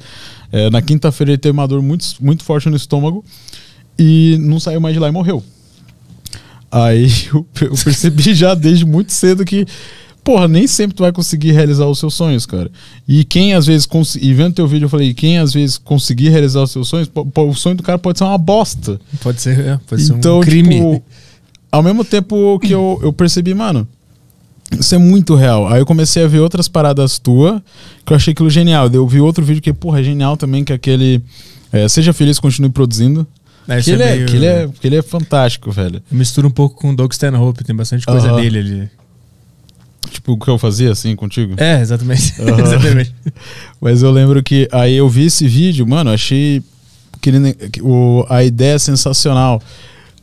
[0.51, 3.25] É, na quinta-feira ele teve uma dor muito, muito forte no estômago
[3.97, 5.43] e não saiu mais de lá e morreu.
[6.71, 9.65] Aí eu, eu percebi já desde muito cedo que,
[10.23, 12.69] porra, nem sempre tu vai conseguir realizar os seus sonhos, cara.
[13.07, 13.87] E quem às vezes,
[14.19, 17.53] e vendo teu vídeo eu falei, quem às vezes conseguir realizar os seus sonhos, o
[17.53, 18.99] sonho do cara pode ser uma bosta.
[19.21, 20.75] Pode ser, é, pode ser Então, um crime.
[20.75, 21.03] tipo,
[21.71, 23.87] ao mesmo tempo que eu, eu percebi, mano,
[24.79, 25.67] isso é muito real.
[25.67, 27.63] Aí eu comecei a ver outras paradas tua
[28.03, 28.89] que eu achei aquilo genial.
[28.91, 31.21] Eu vi outro vídeo que, porra, é genial também, que é aquele.
[31.71, 33.27] é, Seja feliz, continue produzindo.
[33.67, 36.01] É, que, ele é, meio- que, ele é, que ele é fantástico, velho.
[36.11, 38.41] Mistura um pouco com o Doug Stanhope, tem bastante coisa Aham.
[38.41, 38.89] dele ali.
[40.11, 41.55] Tipo, o que eu fazia assim contigo.
[41.57, 42.33] É, exatamente.
[42.41, 42.61] Aham.
[42.61, 43.13] exatamente.
[43.81, 46.61] Mas eu lembro que aí eu vi esse vídeo, mano, achei
[47.21, 49.61] que ele- o, a ideia é sensacional.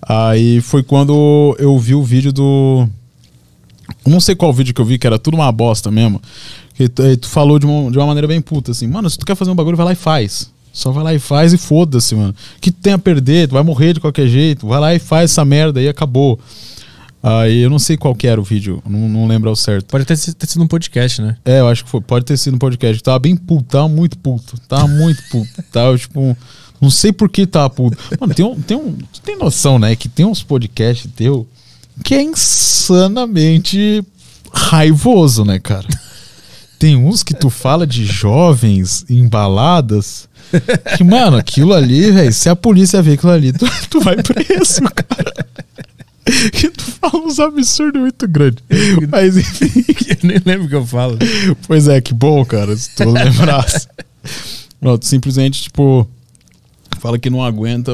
[0.00, 2.88] Aí foi quando eu vi o vídeo do.
[4.07, 6.20] Não sei qual vídeo que eu vi, que era tudo uma bosta mesmo.
[6.74, 9.26] Que tu, tu falou de uma, de uma maneira bem puta, assim, mano, se tu
[9.26, 10.50] quer fazer um bagulho, vai lá e faz.
[10.72, 12.35] Só vai lá e faz e foda-se, mano.
[12.61, 13.48] Que tu tem a perder?
[13.48, 14.66] Tu vai morrer de qualquer jeito.
[14.66, 16.40] Vai lá e faz essa merda e acabou.
[17.22, 19.87] Aí eu não sei qual que era o vídeo, não, não lembro ao certo.
[19.87, 21.37] Pode até ter sido um podcast, né?
[21.44, 22.00] É, eu acho que foi.
[22.00, 22.96] Pode ter sido no podcast.
[22.96, 24.58] Eu tava bem puto, tava muito puto.
[24.68, 25.62] Tava muito puto.
[25.70, 26.37] Tava, tipo.
[26.80, 27.96] Não sei por que tava puto.
[28.18, 28.61] Mano, tem um.
[28.61, 29.94] Tem um tu tem noção, né?
[29.94, 31.46] Que tem uns podcasts teu
[32.02, 34.02] que é insanamente
[34.52, 35.87] raivoso, né, cara?
[36.78, 40.28] Tem uns que tu fala de jovens em baladas.
[40.97, 44.83] Que, mano, aquilo ali, velho, se a polícia ver aquilo ali, tu, tu vai preso,
[44.95, 45.47] cara.
[46.53, 48.62] Que tu fala uns absurdos muito grandes.
[49.11, 49.85] Mas enfim.
[50.09, 51.19] Eu nem lembro o que eu falo.
[51.67, 53.88] Pois é, que bom, cara, se tu lembrasse.
[54.81, 56.09] Tu simplesmente, tipo,
[57.01, 57.93] fala que não aguenta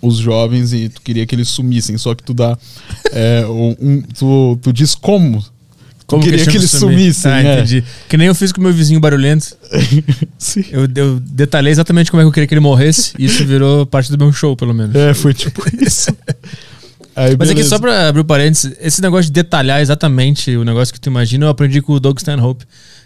[0.00, 2.58] os jovens e tu queria que eles sumissem, só que tu dá.
[3.12, 5.44] é, um- tu, tu diz como.
[6.06, 6.94] Como queria que, eles sumir?
[6.96, 7.54] sumissem, Ah, é.
[7.54, 7.84] entendi.
[8.08, 9.56] Que nem eu fiz com o meu vizinho barulhento.
[10.38, 10.64] Sim.
[10.70, 13.12] Eu, eu detalhei exatamente como é que eu queria que ele morresse.
[13.18, 14.94] E isso virou parte do meu show, pelo menos.
[14.94, 16.10] É, foi tipo isso.
[17.14, 20.92] Aí, Mas aqui, só pra abrir o parênteses, esse negócio de detalhar exatamente o negócio
[20.92, 22.64] que tu imagina, eu aprendi com o Doug Stanhope.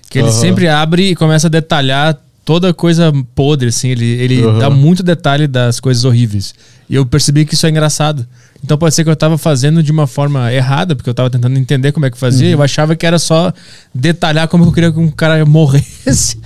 [0.09, 0.40] Que ele Aham.
[0.40, 3.88] sempre abre e começa a detalhar toda coisa podre, assim.
[3.88, 4.59] Ele, ele Aham.
[4.59, 6.54] dá muito detalhe das coisas horríveis.
[6.88, 8.24] E eu percebi que isso é engraçado.
[8.66, 11.57] Então pode ser que eu tava fazendo de uma forma errada, porque eu tava tentando
[11.57, 12.48] entender como é que fazia.
[12.48, 12.52] Uhum.
[12.55, 13.52] Eu achava que era só
[13.94, 16.37] detalhar como eu queria que um cara morresse.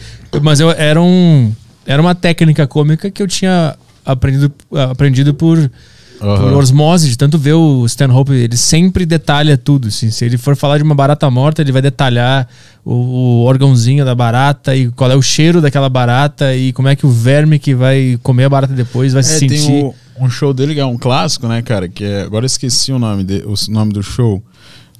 [0.42, 1.50] Mas eu era um.
[1.86, 4.52] era uma técnica cômica que eu tinha aprendido,
[4.90, 5.70] aprendido por,
[6.18, 9.88] por osmose, de tanto ver o Stanhope, ele sempre detalha tudo.
[9.88, 10.10] Assim.
[10.10, 12.46] Se ele for falar de uma barata morta, ele vai detalhar
[12.84, 16.94] o, o órgãozinho da barata e qual é o cheiro daquela barata e como é
[16.94, 19.84] que o verme que vai comer a barata depois vai É, se sentir.
[19.84, 21.88] o- um show dele que é um clássico, né, cara?
[21.88, 24.42] Que é, agora eu esqueci o nome, de, o nome do show.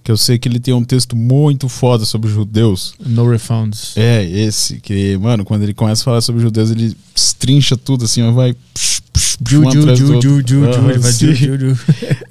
[0.02, 2.94] Que eu sei que ele tem um texto muito foda sobre judeus.
[3.04, 3.94] No refunds.
[3.96, 8.32] É, esse, que, mano, quando ele começa a falar sobre judeus, ele estrincha tudo assim,
[8.32, 8.56] vai.
[9.46, 11.78] Ju, ju, ju, ju, ju, ju.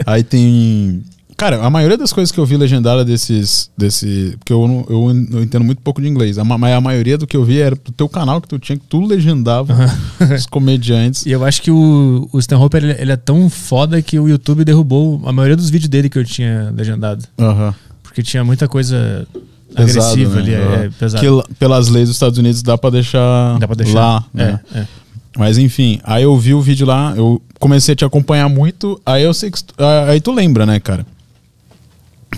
[0.06, 1.04] Aí tem.
[1.40, 3.72] Cara, a maioria das coisas que eu vi legendada desses.
[3.78, 6.38] desse porque eu, não, eu não entendo muito pouco de inglês.
[6.38, 8.78] a ma- a maioria do que eu vi era do teu canal que tu tinha,
[8.78, 9.74] que tu legendava
[10.36, 11.26] os comediantes.
[11.30, 14.66] E eu acho que o, o Stanhope ele, ele é tão foda que o YouTube
[14.66, 17.24] derrubou a maioria dos vídeos dele que eu tinha legendado.
[17.40, 17.74] Aham.
[18.04, 19.26] Porque tinha muita coisa
[19.74, 20.42] Pesado, agressiva né?
[20.42, 20.54] ali.
[20.56, 21.44] É, é pesado.
[21.48, 23.94] Que pelas leis dos Estados Unidos dá pra deixar, Dá pra deixar.
[24.00, 24.60] lá, né?
[24.74, 24.88] É, é.
[25.38, 29.24] Mas enfim, aí eu vi o vídeo lá, eu comecei a te acompanhar muito, aí
[29.24, 29.62] eu sei que.
[30.10, 31.06] Aí tu lembra, né, cara?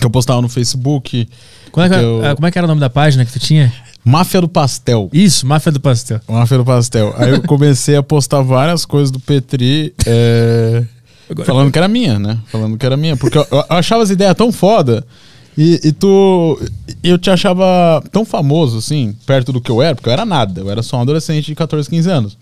[0.02, 1.30] Que eu postava no Facebook.
[1.72, 3.40] Como, é que, eu- ah, como é que era o nome da página que tu
[3.40, 3.72] tinha?
[4.04, 5.10] Máfia do Pastel.
[5.14, 6.20] Isso, Máfia do Pastel.
[6.28, 7.14] Máfia do Pastel.
[7.18, 9.94] Aí eu comecei a postar várias coisas do Petri.
[10.08, 10.84] é,
[11.30, 12.40] Agora- falando que era minha, né?
[12.52, 13.16] Falando que era minha.
[13.16, 15.06] Porque eu, eu achava as ideias tão foda.
[15.58, 16.60] E, e tu.
[17.04, 20.62] Eu te achava tão famoso, assim, perto do que eu era, porque eu era nada.
[20.62, 22.38] Eu era só um adolescente de 14, 15 anos.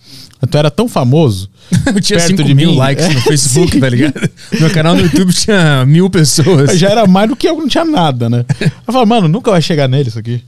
[0.49, 1.49] Tu era tão famoso.
[1.85, 2.77] Eu tinha Perto 5 de mil mim.
[2.77, 3.79] likes É, no Facebook, sim.
[3.79, 4.29] tá ligado?
[4.59, 6.77] Meu canal no YouTube tinha mil pessoas.
[6.77, 8.45] Já era mais do que eu, não tinha nada, né?
[8.59, 10.41] Eu falava, mano, nunca vai chegar nele isso aqui.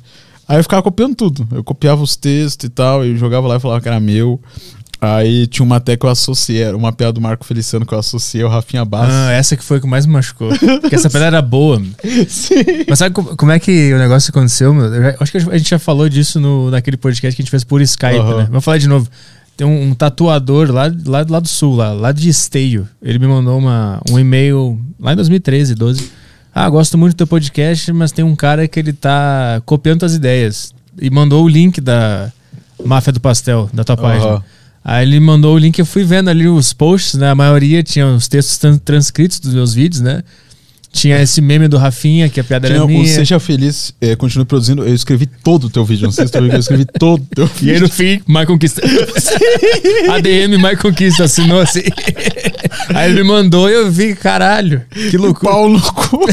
[0.47, 1.47] Aí eu ficava copiando tudo.
[1.52, 4.39] Eu copiava os textos e tal, e jogava lá e falava que era meu.
[5.03, 8.43] Aí tinha uma até que eu associei, uma piada do Marco Feliciano que eu associei
[8.43, 9.15] ao Rafinha Bastos.
[9.15, 10.49] Ah, essa que foi que mais me machucou.
[10.79, 11.81] Porque essa pedra era boa.
[12.29, 12.53] Sim.
[12.87, 14.93] Mas sabe como, é que o negócio aconteceu, meu?
[14.93, 17.63] Eu acho que a gente já falou disso no, naquele podcast que a gente fez
[17.63, 18.37] por Skype, Aham.
[18.37, 18.47] né?
[18.51, 19.09] Vou falar de novo.
[19.57, 22.87] Tem um, um tatuador lá, lá, lá do sul, lá, lá de Esteio.
[23.01, 26.11] Ele me mandou uma, um e-mail lá em 2013, 12.
[26.53, 30.13] Ah, gosto muito do teu podcast, mas tem um cara que ele tá copiando tuas
[30.13, 30.75] ideias.
[31.01, 32.31] E mandou o link da
[32.85, 34.43] Máfia do Pastel, da tua página.
[34.84, 37.30] Aí ele mandou o link, eu fui vendo ali os posts, né?
[37.30, 40.24] A maioria tinha os textos tran- transcritos dos meus vídeos, né?
[40.94, 43.06] Tinha esse meme do Rafinha, que a piada Tinha era minha.
[43.08, 44.84] Seja Feliz, é, continue produzindo.
[44.84, 46.04] Eu escrevi todo o teu vídeo.
[46.04, 47.67] Não sei se tu viu eu escrevi todo o teu vídeo.
[47.70, 48.82] E aí no fim, My Conquista.
[50.12, 51.84] ADM My Conquista assinou assim.
[52.89, 55.52] Aí ele me mandou e eu vi, caralho, que loucura.
[55.52, 56.26] Pau no cu.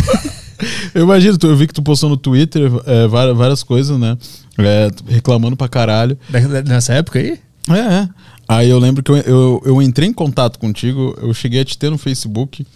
[0.92, 4.16] Eu imagino, eu vi que tu postou no Twitter é, várias, várias coisas, né?
[4.58, 6.18] É, reclamando pra caralho.
[6.66, 7.38] Nessa época aí?
[7.70, 8.08] É, é.
[8.48, 11.76] Aí eu lembro que eu, eu, eu entrei em contato contigo, eu cheguei a te
[11.76, 12.66] ter no Facebook.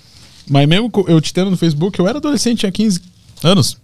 [0.49, 3.01] Mas mesmo eu te tendo no Facebook, eu era adolescente, tinha 15
[3.43, 3.79] anos.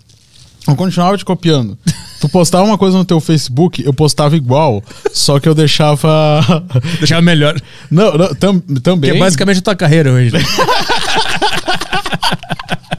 [0.66, 1.79] Eu continuava te copiando.
[2.20, 6.42] Tu postava uma coisa no teu Facebook, eu postava igual, só que eu deixava.
[6.98, 7.55] Deixava melhor.
[7.88, 9.12] Não, não tam- também.
[9.12, 10.33] Que é basicamente a tua carreira hoje.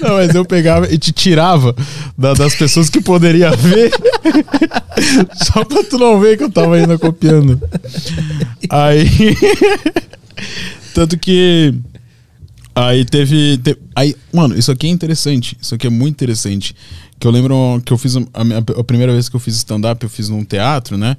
[0.00, 1.74] Não, mas eu pegava e te tirava
[2.16, 3.90] da- das pessoas que poderia ver.
[5.44, 7.60] Só pra tu não ver que eu tava ainda copiando.
[8.70, 9.06] Aí.
[10.94, 11.74] Tanto que.
[12.74, 15.56] Aí teve, te- Aí, mano, isso aqui é interessante.
[15.60, 16.74] Isso aqui é muito interessante.
[17.18, 18.16] Que eu lembro que eu fiz.
[18.32, 21.16] A, minha- a primeira vez que eu fiz stand-up, eu fiz num teatro, né?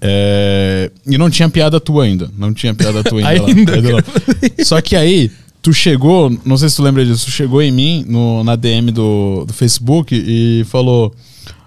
[0.00, 2.30] É, e não tinha piada tua ainda.
[2.36, 3.42] Não tinha piada tua ainda.
[3.42, 3.48] lá.
[3.48, 4.64] Ainda, não.
[4.64, 5.30] Só que aí,
[5.68, 8.90] tu chegou, não sei se tu lembra disso, tu chegou em mim no, na DM
[8.90, 11.14] do, do Facebook e falou: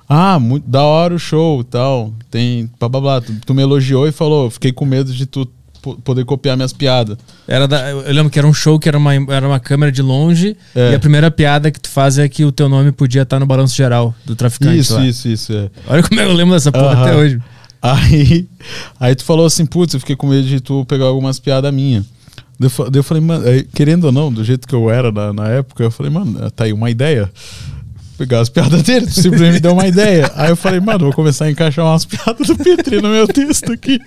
[0.10, 2.12] Ah, muito da hora o show e tal.
[2.30, 2.70] Tem.
[2.80, 3.22] Blá, blá, blá.
[3.22, 5.48] Tu, tu me elogiou e falou: Fiquei com medo de tu
[5.82, 7.18] po- poder copiar minhas piadas.
[7.48, 10.02] Era da- eu lembro que era um show que era uma, era uma câmera de
[10.02, 10.92] longe É.
[10.92, 13.46] e a primeira piada que tu faz é que o teu nome podia estar no
[13.46, 15.06] balanço geral do traficante Isso, lá.
[15.06, 15.54] isso, isso.
[15.54, 15.70] É.
[15.88, 17.02] Olha como eu lembro dessa porra Aham.
[17.04, 17.40] até hoje.
[17.84, 18.48] Aí,
[19.00, 22.06] aí tu falou assim, putz, eu fiquei com medo de tu pegar algumas piadas minhas.
[22.70, 23.44] Daí eu falei, mano,
[23.74, 26.66] querendo ou não, do jeito que eu era na, na época, eu falei, mano, tá
[26.66, 27.30] aí uma ideia.
[28.18, 30.32] Pegar as piadas dele, tu simplesmente me deu uma ideia.
[30.36, 33.72] Aí eu falei, mano, vou começar a encaixar umas piadas do Petri no meu texto
[33.72, 34.00] aqui.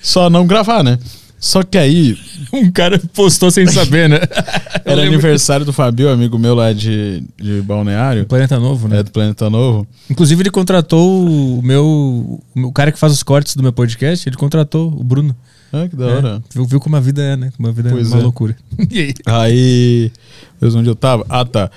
[0.00, 0.98] Só não gravar, né?
[1.38, 2.16] Só que aí,
[2.52, 4.18] Um cara postou sem saber, né?
[4.84, 5.14] Era lembro.
[5.14, 8.98] aniversário do Fabio, amigo meu lá de, de Balneário, Planeta Novo, né?
[8.98, 9.86] é do Planeta Novo.
[10.10, 12.40] Inclusive, ele contratou o meu.
[12.54, 15.34] O cara que faz os cortes do meu podcast, ele contratou o Bruno.
[15.72, 16.42] Ah, que da É, hora.
[16.54, 17.52] viu, viu como a vida é, né?
[17.56, 18.22] Como a vida Pois é uma é.
[18.22, 18.56] loucura.
[18.90, 19.14] Aí?
[19.26, 20.12] Aí,
[20.60, 21.24] Deus, onde eu tava?
[21.28, 21.70] Ah, tá.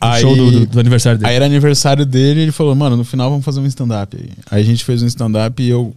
[0.00, 1.30] Aí, Show do, do- do aniversário dele.
[1.30, 4.30] Aí era aniversário dele e ele falou, mano, no final vamos fazer um stand-up aí.
[4.50, 5.94] Aí a gente fez um stand-up e eu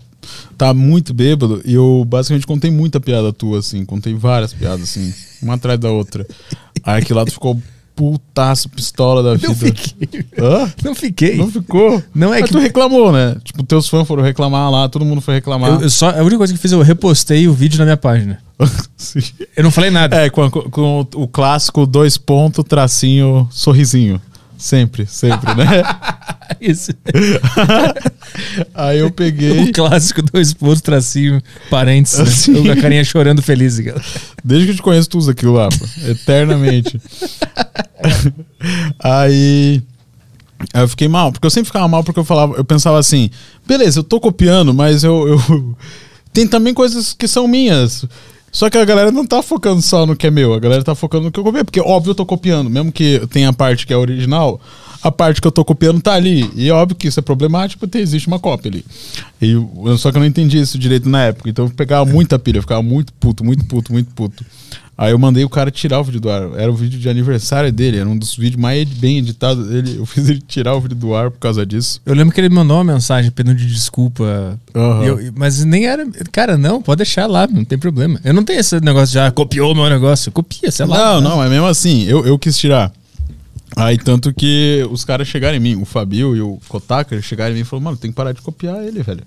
[0.58, 5.14] tava muito bêbado e eu basicamente contei muita piada tua, assim, contei várias piadas, assim,
[5.42, 6.26] uma atrás da outra.
[6.84, 7.60] Aí aquilo lá ficou
[8.00, 9.50] putaço, pistola da vida.
[9.50, 10.26] Não fiquei.
[10.40, 10.74] Hã?
[10.84, 11.36] Não fiquei.
[11.36, 12.02] Não ficou?
[12.16, 12.56] Não é Mas que.
[12.56, 13.36] tu reclamou, né?
[13.44, 15.70] Tipo, teus fãs foram reclamar lá, todo mundo foi reclamar.
[15.72, 17.98] Eu, eu só, a única coisa que eu fiz, eu repostei o vídeo na minha
[17.98, 18.40] página.
[18.96, 19.20] Sim.
[19.56, 20.16] Eu não falei nada.
[20.16, 24.22] É, com, a- com o clássico dois pontos, tracinho, sorrisinho.
[24.60, 25.82] Sempre, sempre, né?
[26.60, 26.92] Isso.
[28.76, 29.64] Aí eu peguei.
[29.64, 32.20] O clássico dois pontos, tracinho, parênteses.
[32.20, 32.26] Né?
[32.26, 32.68] Sim.
[32.68, 33.78] Eu, a carinha chorando feliz.
[34.44, 35.86] Desde que eu te conheço, tu usa aquilo lá, pô.
[36.10, 37.00] Eternamente.
[39.02, 39.82] aí.
[40.74, 43.30] Aí eu fiquei mal, porque eu sempre ficava mal porque eu falava, eu pensava assim,
[43.66, 45.78] beleza, eu tô copiando, mas eu, eu-
[46.34, 48.04] tem também coisas que são minhas.
[48.52, 50.96] Só que a galera não tá focando só no que é meu, a galera tá
[50.96, 53.86] focando no que eu copiei, porque óbvio eu tô copiando, mesmo que tenha a parte
[53.86, 54.60] que é original,
[55.02, 56.50] a parte que eu tô copiando tá ali.
[56.56, 58.86] E é óbvio que isso é problemático, porque existe uma cópia ali.
[59.42, 59.56] E
[59.98, 62.62] só que eu não entendi isso direito na época, então eu pegava muita pilha, eu
[62.64, 64.44] ficava muito puto, muito puto, muito puto.
[64.98, 66.42] Aí eu mandei o cara tirar o vídeo do ar.
[66.58, 69.96] Era o vídeo de aniversário dele, era um dos vídeos mais bem editados dele.
[69.98, 72.02] Eu fiz ele tirar o vídeo do ar por causa disso.
[72.06, 74.60] Eu lembro que ele mandou uma mensagem pedindo de desculpa.
[74.76, 76.06] E eu- mas nem era.
[76.34, 78.20] Cara, não, pode deixar lá, não tem problema.
[78.26, 80.34] Eu não tenho esse negócio de ah, copiou o meu negócio.
[80.34, 81.14] Copia, sei lá.
[81.14, 82.92] Não, não, mas mesmo assim, eu, eu quis tirar.
[83.76, 87.52] Aí tanto que os caras chegaram em mim, o Fabio e o Kotaka, eles chegaram
[87.52, 89.24] em mim e falaram, mano, tem que parar de copiar ele, velho.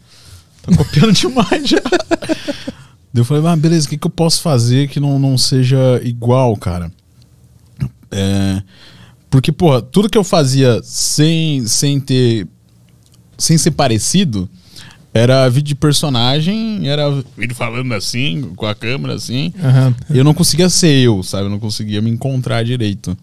[0.63, 1.83] Tá copiando demais já.
[3.15, 6.57] Eu falei, ah, beleza, o que, que eu posso fazer que não, não seja igual,
[6.57, 6.91] cara?
[8.11, 8.63] É,
[9.31, 12.47] porque, porra, tudo que eu fazia sem, sem ter.
[13.39, 14.49] sem ser parecido,
[15.15, 19.53] era vídeo de personagem, era vídeo falando assim, com a câmera assim.
[19.63, 19.95] Aham.
[20.11, 21.45] Eu não conseguia ser eu, sabe?
[21.45, 23.17] Eu não conseguia me encontrar direito.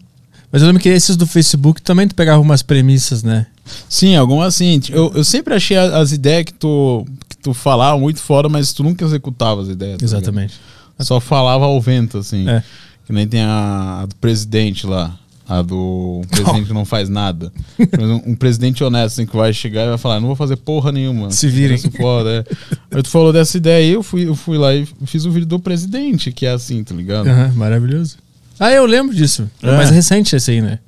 [0.52, 3.46] Mas eu lembro que esses do Facebook também tu pegava umas premissas, né?
[3.88, 4.80] Sim, algumas assim.
[4.88, 8.82] Eu, eu sempre achei as ideias que tu, que tu falava muito fora, mas tu
[8.82, 9.98] nunca executava as ideias.
[9.98, 10.54] tá Exatamente.
[10.54, 11.06] ligado?
[11.06, 12.48] Só falava ao vento, assim.
[12.48, 12.62] É.
[13.06, 15.16] Que nem tem a, a do presidente lá.
[15.48, 17.52] A do presidente que não faz nada.
[17.78, 20.90] Exemplo, um presidente honesto assim, que vai chegar e vai falar: não vou fazer porra
[20.92, 21.30] nenhuma.
[21.30, 21.78] Se virem.
[21.78, 22.96] Foda, é.
[22.96, 25.46] Aí tu falou dessa ideia aí, eu fui, eu fui lá e fiz o vídeo
[25.46, 27.28] do presidente, que é assim, tá ligado?
[27.28, 28.16] Aham, maravilhoso.
[28.60, 29.50] Ah, eu lembro disso.
[29.62, 29.76] É É.
[29.76, 30.78] mais recente esse aí, né?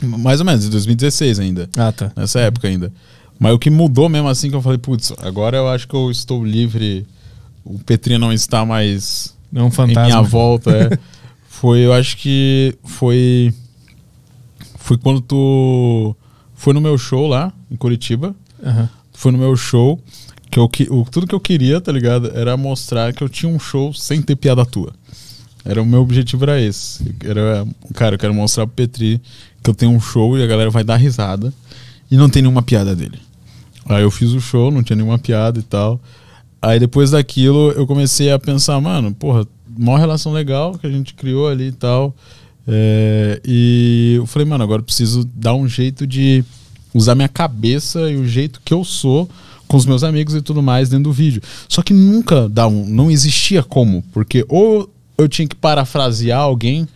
[0.00, 1.68] Mais ou menos, de 2016 ainda.
[1.76, 2.12] Ah, tá.
[2.16, 2.92] nessa época ainda.
[3.38, 6.10] Mas o que mudou mesmo assim que eu falei, putz, agora eu acho que eu
[6.10, 7.04] estou livre,
[7.64, 10.04] o Petri não está mais Não é um em fantasma.
[10.04, 10.70] minha volta.
[10.70, 10.98] é.
[11.48, 13.52] foi, eu acho que foi.
[14.76, 16.14] Foi quando tu.
[16.54, 18.34] Foi no meu show lá, em Curitiba.
[18.64, 18.88] Aham.
[19.12, 20.00] Foi no meu show.
[20.50, 22.30] Que eu, que- o, tudo que eu queria, tá ligado?
[22.34, 24.92] Era mostrar que eu tinha um show sem ter piada tua.
[25.64, 27.14] Era o meu objetivo era esse.
[27.24, 29.20] Era, cara, eu quero mostrar pro Petri
[29.62, 31.52] que eu tenho um show e a galera vai dar risada
[32.10, 33.18] e não tem nenhuma piada dele.
[33.86, 36.00] Aí eu fiz o show, não tinha nenhuma piada e tal.
[36.60, 39.46] Aí depois daquilo eu comecei a pensar, mano, porra,
[39.78, 42.14] maior relação legal que a gente criou ali e tal.
[42.66, 46.44] É, e eu falei, mano, agora eu preciso dar um jeito de
[46.94, 49.28] usar minha cabeça e o jeito que eu sou
[49.66, 51.42] com os meus amigos e tudo mais dentro do vídeo.
[51.68, 56.88] Só que nunca dá um, não existia como, porque ou eu tinha que parafrasear alguém,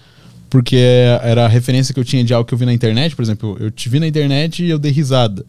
[0.50, 0.76] porque
[1.22, 3.56] era a referência que eu tinha de algo que eu vi na internet, por exemplo,
[3.60, 5.44] eu te vi na internet e eu dei risada.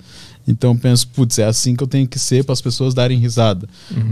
[0.47, 3.17] Então eu penso, putz, é assim que eu tenho que ser para as pessoas darem
[3.19, 3.67] risada.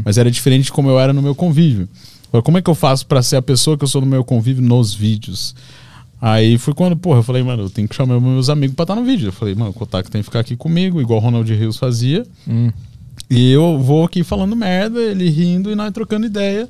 [0.06, 1.89] Mas era diferente de como eu era no meu convívio.
[2.43, 4.62] Como é que eu faço para ser a pessoa que eu sou no meu convívio
[4.62, 5.56] nos vídeos?
[6.22, 8.96] Aí foi quando, porra, eu falei, mano, eu tenho que chamar meus amigos pra estar
[8.96, 9.28] no vídeo.
[9.28, 12.26] Eu falei, mano, o Kotaku tem que ficar aqui comigo, igual o Ronald Rios fazia.
[12.48, 12.72] Hum.
[13.30, 16.67] E eu vou aqui falando merda, ele rindo e nós trocando ideia.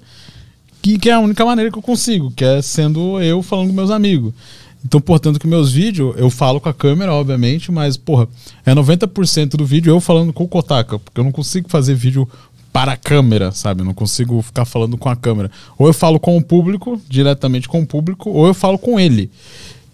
[0.87, 3.73] Que, que é a única maneira que eu consigo, que é sendo eu falando com
[3.73, 4.33] meus amigos.
[4.85, 8.25] Então, portanto, que meus vídeos, eu falo com a câmera, obviamente, mas, porra,
[8.65, 12.25] é 90% do vídeo eu falando com o Kotaka, porque eu não consigo fazer vídeo
[12.71, 13.81] para a câmera, sabe?
[13.81, 15.51] Eu não consigo ficar falando com a câmera.
[15.77, 19.29] Ou eu falo com o público, diretamente com o público, ou eu falo com ele.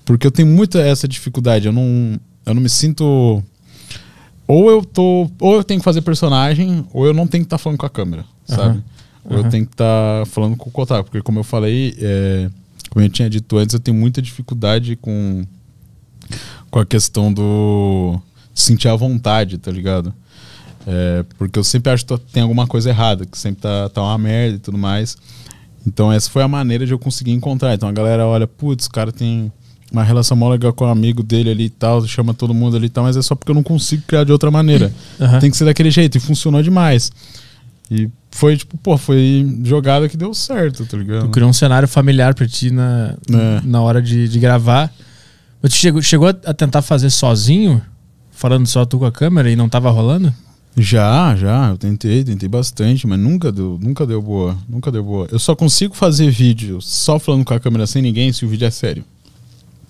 [0.05, 1.65] Porque eu tenho muita essa dificuldade.
[1.65, 3.41] Eu não, eu não me sinto.
[4.47, 5.27] Ou eu tô.
[5.39, 7.89] Ou eu tenho que fazer personagem, ou eu não tenho que estar falando com a
[7.89, 8.83] câmera, sabe?
[9.25, 11.05] Ou eu tenho que estar falando com o Kotaku.
[11.05, 12.49] Porque, como eu falei, é,
[12.89, 15.45] como eu tinha dito antes, eu tenho muita dificuldade com,
[16.69, 18.19] com a questão do.
[18.53, 20.13] sentir a vontade, tá ligado?
[20.85, 24.17] É, porque eu sempre acho que tem alguma coisa errada, que sempre tá, tá uma
[24.17, 25.17] merda e tudo mais.
[25.85, 27.73] Então essa foi a maneira de eu conseguir encontrar.
[27.73, 29.51] Então a galera olha, putz, o cara tem
[29.91, 32.87] uma relação mó legal com o amigo dele ali e tal, chama todo mundo ali
[32.87, 34.91] e tal, mas é só porque eu não consigo criar de outra maneira.
[35.21, 35.39] Aham.
[35.39, 37.11] Tem que ser daquele jeito, e funcionou demais.
[37.91, 41.23] E foi, tipo, pô, foi jogada que deu certo, tá ligado?
[41.25, 43.61] Tu criou um cenário familiar pra ti na, É.
[43.63, 44.91] na hora de, de gravar.
[45.61, 47.81] Mas tu chegou, chegou a tentar fazer sozinho?
[48.31, 50.33] Falando só tu com a câmera e não tava rolando?
[50.75, 55.27] Já, já, eu tentei, tentei bastante, mas nunca deu, nunca deu boa, nunca deu boa.
[55.31, 58.65] Eu só consigo fazer vídeo só falando com a câmera sem ninguém se o vídeo
[58.67, 59.05] é sério.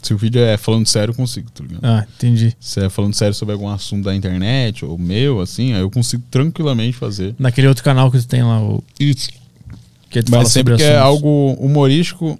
[0.04, 1.84] Se o vídeo é falando sério, eu consigo, tá ligado?
[1.84, 2.56] Ah, entendi.
[2.60, 6.22] Se é falando sério sobre algum assunto da internet ou meu, assim, aí eu consigo
[6.30, 7.34] tranquilamente fazer.
[7.40, 8.84] Naquele outro canal que tu tem lá, o.
[9.00, 9.30] Isso.
[10.10, 12.38] Que tu fala Mas sempre sobre que é algo humorístico,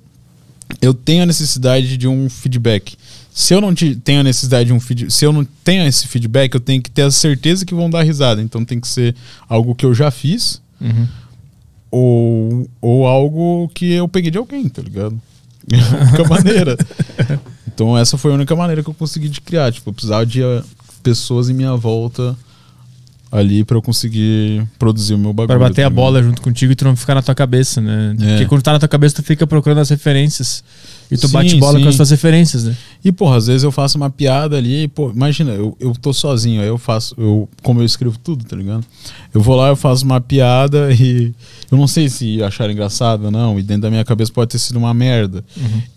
[0.82, 2.96] eu tenho a necessidade de um feedback.
[3.34, 6.08] Se eu não te- tenho a necessidade de um feedback, se eu não tenho esse
[6.08, 8.42] feedback, eu tenho que ter a certeza que vão dar risada.
[8.42, 9.16] Então tem que ser
[9.50, 11.08] algo que eu já fiz Uhum.
[11.90, 15.20] ou, ou algo que eu peguei de alguém, tá ligado?
[15.72, 16.78] A única maneira.
[17.74, 19.72] Então essa foi a única maneira que eu consegui de criar.
[19.72, 20.64] Tipo, eu precisava de ah,
[21.02, 22.36] pessoas em minha volta
[23.32, 25.58] ali pra eu conseguir produzir o meu bagulho.
[25.58, 25.96] Pra bater tá a ligado?
[25.96, 28.16] bola junto contigo e tu não ficar na tua cabeça, né?
[28.20, 28.28] É.
[28.30, 30.64] Porque quando tá na tua cabeça, tu fica procurando as referências.
[31.12, 31.84] E tu Sim, bate bola sim.
[31.84, 32.76] com as tuas referências, né?
[33.04, 36.62] E, porra, às vezes eu faço uma piada ali, pô, imagina, eu, eu tô sozinho,
[36.62, 38.86] aí eu faço, eu, como eu escrevo tudo, tá ligado?
[39.34, 41.34] Eu vou lá, eu faço uma piada e
[41.70, 44.60] eu não sei se acharam engraçado ou não, e dentro da minha cabeça pode ter
[44.60, 45.44] sido uma merda.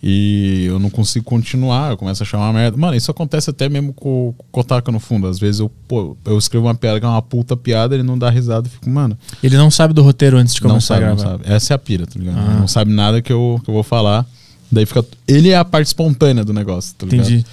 [0.03, 2.77] E eu não consigo continuar, eu começo a achar uma merda.
[2.77, 5.27] Mano, isso acontece até mesmo com, o Kotaka no fundo.
[5.27, 8.19] Às vezes eu, pô, eu escrevo uma piada que é uma puta piada, ele não
[8.19, 11.05] dá risada, eu fico, mano, Ele não sabe do roteiro antes de não começar sabe,
[11.05, 11.31] a não gravar.
[11.31, 11.45] sabe.
[11.47, 12.39] Essa é a pira, tá ligado?
[12.39, 12.57] Ah.
[12.61, 14.27] Não sabe nada que eu, que eu vou falar.
[14.71, 15.05] Daí fica.
[15.27, 17.27] Ele é a parte espontânea do negócio, tá ligado?
[17.27, 17.47] Entendi.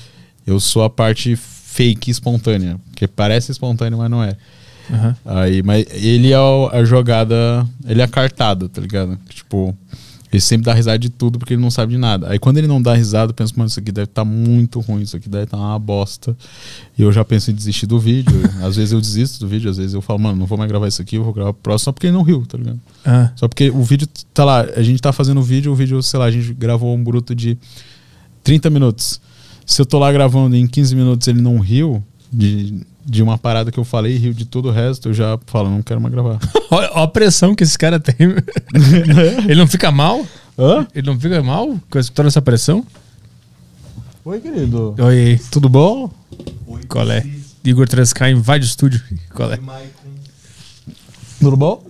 [0.45, 2.77] Eu sou a parte fake espontânea.
[2.95, 4.35] Que parece espontâneo, mas não é.
[4.91, 5.15] Aham.
[5.25, 7.65] Aí, mas ele é a jogada.
[7.85, 9.17] Ele é a cartada, tá ligado?
[9.29, 9.75] Tipo,
[10.35, 12.29] ele sempre dá risada de tudo porque ele não sabe de nada.
[12.29, 15.01] Aí quando ele não dá risada, eu penso, mano, isso aqui deve estar muito ruim,
[15.01, 16.35] isso aqui deve estar uma bosta.
[16.97, 18.33] E eu já penso em desistir do vídeo.
[18.63, 20.87] às vezes eu desisto do vídeo, às vezes eu falo, mano, não vou mais gravar
[20.87, 22.79] isso aqui, eu vou gravar o próximo só porque ele não riu, tá ligado?
[23.05, 26.01] Ah, Só porque o vídeo tá lá, a gente tá fazendo o vídeo, o vídeo,
[26.01, 27.57] sei lá, a gente gravou um bruto de
[28.43, 29.19] 30 minutos.
[29.65, 33.71] Se eu tô lá gravando em 15 minutos ele não riu de, de uma parada
[33.71, 36.39] que eu falei, riu de todo o resto, eu já falo, não quero mais gravar.
[36.71, 38.15] Olha olha a pressão que esse cara tem.
[39.47, 40.25] Ele não fica mal?
[40.57, 40.87] Hã?
[40.95, 42.85] Ele não fica mal com toda essa pressão?
[44.25, 44.95] Oi, querido.
[44.99, 46.09] Oi, Tudo bom?
[46.87, 47.23] qual é?
[47.63, 49.01] Igor 3K invade o estúdio.
[49.33, 49.57] Qual é?
[49.57, 50.09] Maicon,
[51.39, 51.83] Tudo bom?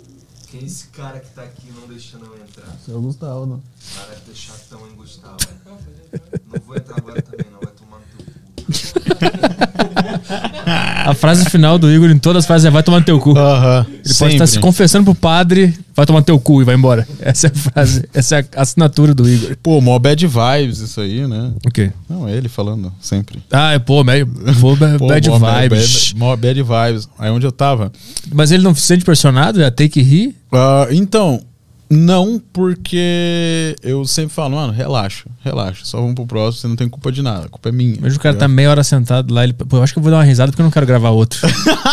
[0.52, 2.76] quem é esse cara que tá aqui não deixando eu entrar?
[2.86, 3.58] Seu Gustavo, né?
[3.96, 5.38] Para de deixar tão em Gustavo.
[6.52, 7.60] Não vou entrar agora também, não.
[7.60, 8.26] Vai tomar no teu
[9.16, 9.84] cu.
[11.06, 13.38] A frase final do Igor em todas as frases é vai tomar no teu cu.
[13.38, 13.86] Aham.
[14.06, 17.08] Ele pode estar se confessando pro padre, vai tomar no teu cu e vai embora.
[17.20, 19.56] Essa é a frase, essa é a assinatura do Igor.
[19.62, 21.52] Pô, mó bad vibes isso aí, né?
[21.66, 21.92] O quê?
[22.10, 23.42] Não, é ele falando, sempre.
[23.52, 24.26] Ah, é, pô, meio,
[24.60, 26.14] pô, ba- Pô, bad mó vibes.
[26.14, 27.10] Bad, mó bad vibes.
[27.20, 27.92] Aí onde eu tava,
[28.34, 29.62] Mas ele não se sente pressionado?
[29.62, 30.36] É ter que rir?
[30.52, 31.42] Ah, então,
[31.94, 36.90] não, porque eu sempre falo, mano, relaxa, relaxa, só vamos pro próximo, você não tem
[36.90, 37.98] culpa de nada, a culpa é minha.
[38.02, 40.12] Mas o cara tá meia hora sentado lá, ele, pô, eu acho que eu vou
[40.12, 41.40] dar uma risada porque eu não quero gravar outro.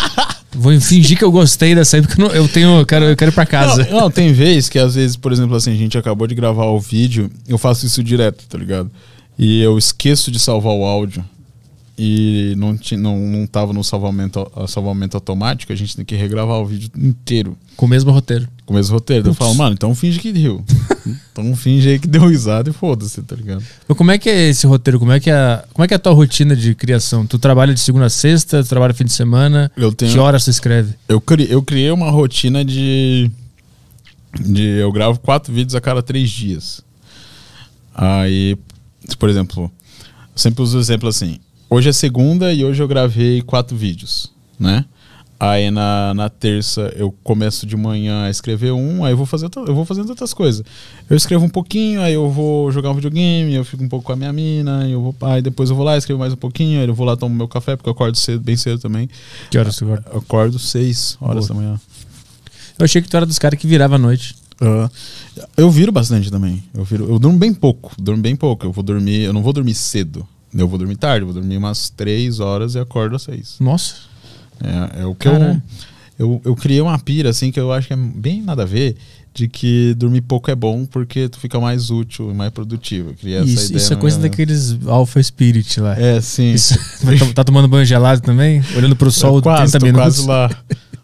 [0.53, 3.15] vou fingir que eu gostei dessa aí porque eu, não- eu tenho, eu quero, eu
[3.15, 3.87] quero ir pra casa.
[3.89, 6.65] Não, não, tem vez que às vezes, por exemplo, assim, a gente acabou de gravar
[6.65, 8.91] o vídeo, eu faço isso direto, tá ligado?
[9.39, 11.23] E eu esqueço de salvar o áudio
[12.03, 16.65] e não, não, não tava no salvamento, salvamento automático, a gente tem que regravar o
[16.65, 17.55] vídeo inteiro.
[17.77, 18.47] Com o mesmo roteiro.
[18.65, 19.23] Com o mesmo roteiro.
[19.23, 20.65] Daí Eu falo, mano, então finge que riu.
[21.31, 23.63] então finge aí que deu risada e foda-se, tá ligado?
[23.87, 24.97] Mas como é que é esse roteiro?
[24.97, 27.23] Como é que é, a- como é, que é a tua rotina de criação?
[27.23, 29.71] Tu trabalha de segunda a sexta, tu trabalha fim de semana?
[29.77, 30.11] Eu tenho.
[30.11, 30.95] Que horas tu escreve?
[31.07, 33.29] Eu, cri, eu criei uma rotina de,
[34.39, 34.63] de.
[34.63, 36.81] Eu gravo quatro vídeos a cada três dias.
[37.93, 38.57] Aí,
[39.19, 39.71] por exemplo, eu
[40.35, 41.37] sempre uso o exemplo assim.
[41.73, 44.83] Hoje é segunda e hoje eu gravei quatro vídeos, né?
[45.39, 49.49] Aí na, na terça eu começo de manhã a escrever um, aí eu vou, fazer,
[49.55, 50.65] eu vou fazendo outras coisas.
[51.09, 54.11] Eu escrevo um pouquinho, aí eu vou jogar um videogame, eu fico um pouco com
[54.11, 56.85] a minha mina, eu vou, aí depois eu vou lá, escrevo mais um pouquinho, aí
[56.85, 59.09] eu vou lá tomar meu café, porque eu acordo cedo, bem cedo também.
[59.49, 60.09] Que horas tu acorda?
[60.11, 61.79] Eu acordo seis horas da manhã.
[62.77, 64.35] Eu achei que tu era dos caras que virava à noite.
[64.59, 64.89] Ah,
[65.55, 66.61] eu viro bastante também.
[66.73, 67.93] Eu, viro, eu durmo bem pouco.
[67.97, 68.65] Durmo bem pouco.
[68.65, 69.21] Eu vou dormir.
[69.21, 70.27] Eu não vou dormir cedo.
[70.53, 71.23] Eu vou dormir tarde.
[71.25, 73.55] Vou dormir umas três horas e acordo às seis.
[73.59, 73.95] Nossa.
[74.63, 75.61] É, é o que eu,
[76.19, 76.41] eu.
[76.45, 78.95] Eu criei uma pira, assim, que eu acho que é bem nada a ver.
[79.33, 83.11] De que dormir pouco é bom porque tu fica mais útil e mais produtivo.
[83.13, 83.27] Isso,
[83.67, 85.97] ideia isso é coisa minha- daqueles Alpha Spirit lá.
[85.97, 86.51] É, sim.
[86.51, 86.77] Isso.
[87.17, 88.61] To- tá tomando banho gelado também?
[88.75, 90.25] Olhando pro sol Eu quase, 30 tô minutos.
[90.25, 90.49] quase lá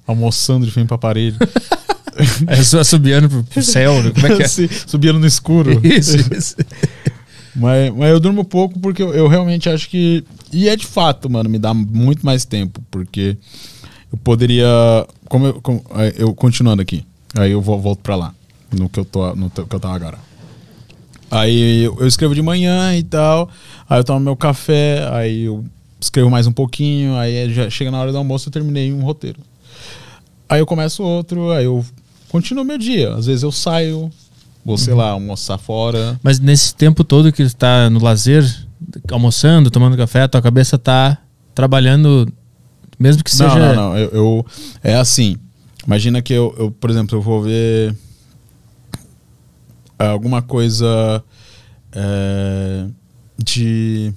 [0.06, 1.38] almoçando de frente pra parede.
[2.48, 2.56] É
[3.30, 4.02] pro, pro céu.
[4.02, 4.10] né?
[4.12, 4.48] Como é que é?
[4.50, 5.80] Sim, Subindo no escuro.
[5.86, 6.56] Isso, isso.
[7.60, 10.24] Mas, mas eu durmo pouco porque eu, eu realmente acho que.
[10.54, 12.82] E é de fato, mano, me dá muito mais tempo.
[12.92, 13.36] Porque
[14.14, 14.68] eu poderia.
[15.28, 15.84] Como eu, como-
[16.16, 17.04] eu continuando aqui.
[17.36, 18.34] Aí eu vou, volto pra lá.
[18.72, 19.36] No que eu tô.
[19.36, 20.20] No que eu tava agora.
[21.30, 23.50] Aí eu, eu escrevo de manhã e tal.
[23.90, 25.08] Aí eu tomo meu café.
[25.12, 25.66] Aí eu
[26.00, 27.16] escrevo mais um pouquinho.
[27.16, 29.40] Aí já chega na hora do almoço eu terminei um roteiro.
[30.48, 31.50] Aí eu começo outro.
[31.52, 31.84] Aí eu
[32.30, 33.14] continuo meu dia.
[33.16, 34.12] Às vezes eu saio.
[34.68, 36.20] Vou, sei lá, almoçar fora.
[36.22, 38.44] Mas nesse tempo todo que está no lazer,
[39.10, 41.18] almoçando, tomando café, a tua cabeça tá
[41.56, 42.28] trabalhando,
[43.00, 43.58] mesmo que seja.
[43.58, 43.98] Não, não, não.
[43.98, 44.46] Eu, eu-
[44.84, 45.38] é assim.
[45.86, 47.96] Imagina que eu, eu, por exemplo, eu vou ver
[49.98, 51.24] alguma coisa
[51.94, 52.86] é,
[53.38, 54.14] de.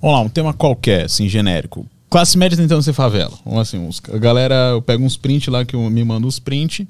[0.00, 1.84] Vamos lá, um tema qualquer, assim, genérico.
[2.10, 3.32] Classe média tentando ser favela.
[3.44, 6.40] Ou assim, os, a galera, eu pego uns print lá que eu, me manda uns
[6.40, 6.86] print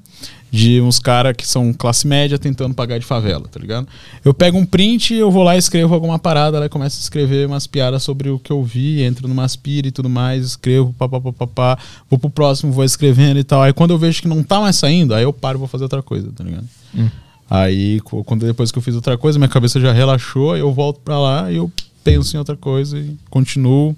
[0.51, 3.87] de uns caras que são classe média tentando pagar de favela, tá ligado?
[4.25, 7.47] Eu pego um print, eu vou lá e escrevo alguma parada, lá começo a escrever
[7.47, 11.77] umas piadas sobre o que eu vi, entro numa aspira e tudo mais, escrevo, papapá,
[12.09, 13.61] vou pro próximo, vou escrevendo e tal.
[13.61, 15.85] Aí quando eu vejo que não tá mais saindo, aí eu paro e vou fazer
[15.85, 16.67] outra coisa, tá ligado?
[16.93, 17.07] Hum.
[17.49, 21.01] Aí, quando depois que eu fiz outra coisa, minha cabeça já relaxou, aí eu volto
[21.01, 21.69] pra lá e eu
[22.03, 23.95] penso em outra coisa e continuo.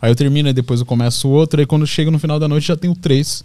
[0.00, 2.66] Aí eu termino, aí depois eu começo outro, aí quando chega no final da noite
[2.66, 3.44] já tenho três.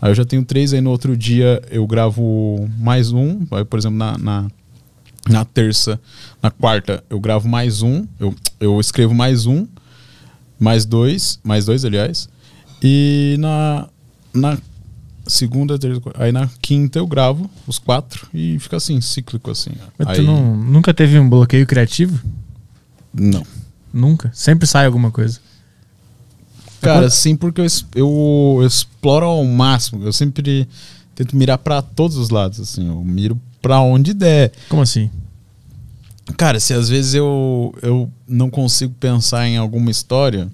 [0.00, 3.46] Aí eu já tenho três, aí no outro dia eu gravo mais um.
[3.52, 4.48] Aí, por exemplo, na, na,
[5.28, 6.00] na terça,
[6.42, 8.04] na quarta, eu gravo mais um.
[8.18, 9.66] Eu, eu escrevo mais um,
[10.58, 12.28] mais dois, mais dois, aliás.
[12.82, 13.88] E na,
[14.34, 14.58] na
[15.24, 19.70] segunda, terça, aí na quinta eu gravo os quatro e fica assim, cíclico assim.
[19.96, 22.18] Mas Aí, tu não, nunca teve um bloqueio criativo?
[23.12, 23.44] Não.
[23.92, 24.30] Nunca.
[24.34, 25.38] Sempre sai alguma coisa.
[26.80, 30.04] Cara, sim, porque eu, eu, eu exploro ao máximo.
[30.04, 30.68] Eu sempre
[31.14, 32.88] tento mirar pra todos os lados, assim.
[32.88, 34.52] Eu miro pra onde der.
[34.68, 35.10] Como assim?
[36.36, 40.48] Cara, se às vezes eu, eu não consigo pensar em alguma história,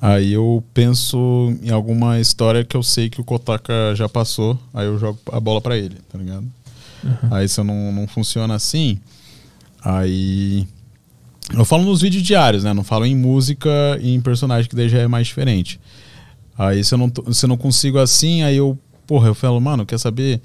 [0.00, 4.86] aí eu penso em alguma história que eu sei que o Kotaka já passou, aí
[4.86, 6.46] eu jogo a bola pra ele, tá ligado?
[7.30, 8.98] Aí se eu não, não funciona assim,
[9.82, 10.66] aí.
[11.52, 12.72] Eu falo nos vídeos diários, né?
[12.72, 13.70] Não falo em música
[14.00, 15.78] e em personagem, que daí já é mais diferente.
[16.56, 19.60] Aí se eu não, tô- se eu não consigo assim, aí eu, porra, eu falo,
[19.60, 20.40] mano, quer saber?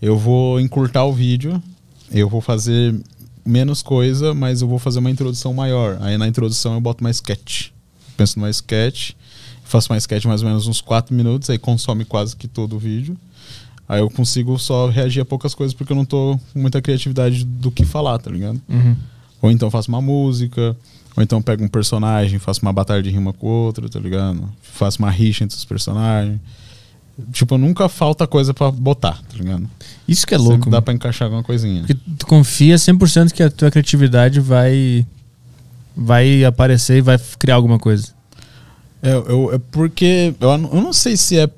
[0.00, 1.60] Eu vou encurtar o vídeo,
[2.12, 2.94] eu vou fazer
[3.44, 5.98] menos coisa, mas eu vou fazer uma introdução maior.
[6.00, 7.68] Aí na introdução eu boto mais sketch.
[8.16, 9.12] Penso numa sketch,
[9.64, 12.78] faço uma sketch mais ou menos uns 4 minutos, aí consome quase que todo o
[12.78, 13.16] vídeo.
[13.88, 17.44] Aí eu consigo só reagir a poucas coisas porque eu não tô com muita criatividade
[17.44, 18.60] do que falar, tá ligado?
[18.68, 18.96] Uhum.
[19.42, 20.76] Ou então faço uma música,
[21.16, 24.48] ou então pego um personagem, faço uma batalha de rima com outro, tá ligado?
[24.62, 26.38] Faço uma rixa entre os personagens.
[27.32, 29.68] Tipo, nunca falta coisa pra botar, tá ligado?
[30.06, 30.70] Isso que é Sempre louco.
[30.70, 31.80] dá pra encaixar alguma coisinha.
[31.80, 35.06] Porque tu confia 100% que a tua criatividade vai
[35.96, 38.08] vai aparecer e vai criar alguma coisa.
[39.02, 40.34] É, eu, é porque.
[40.38, 41.48] Eu, não- eu não sei se é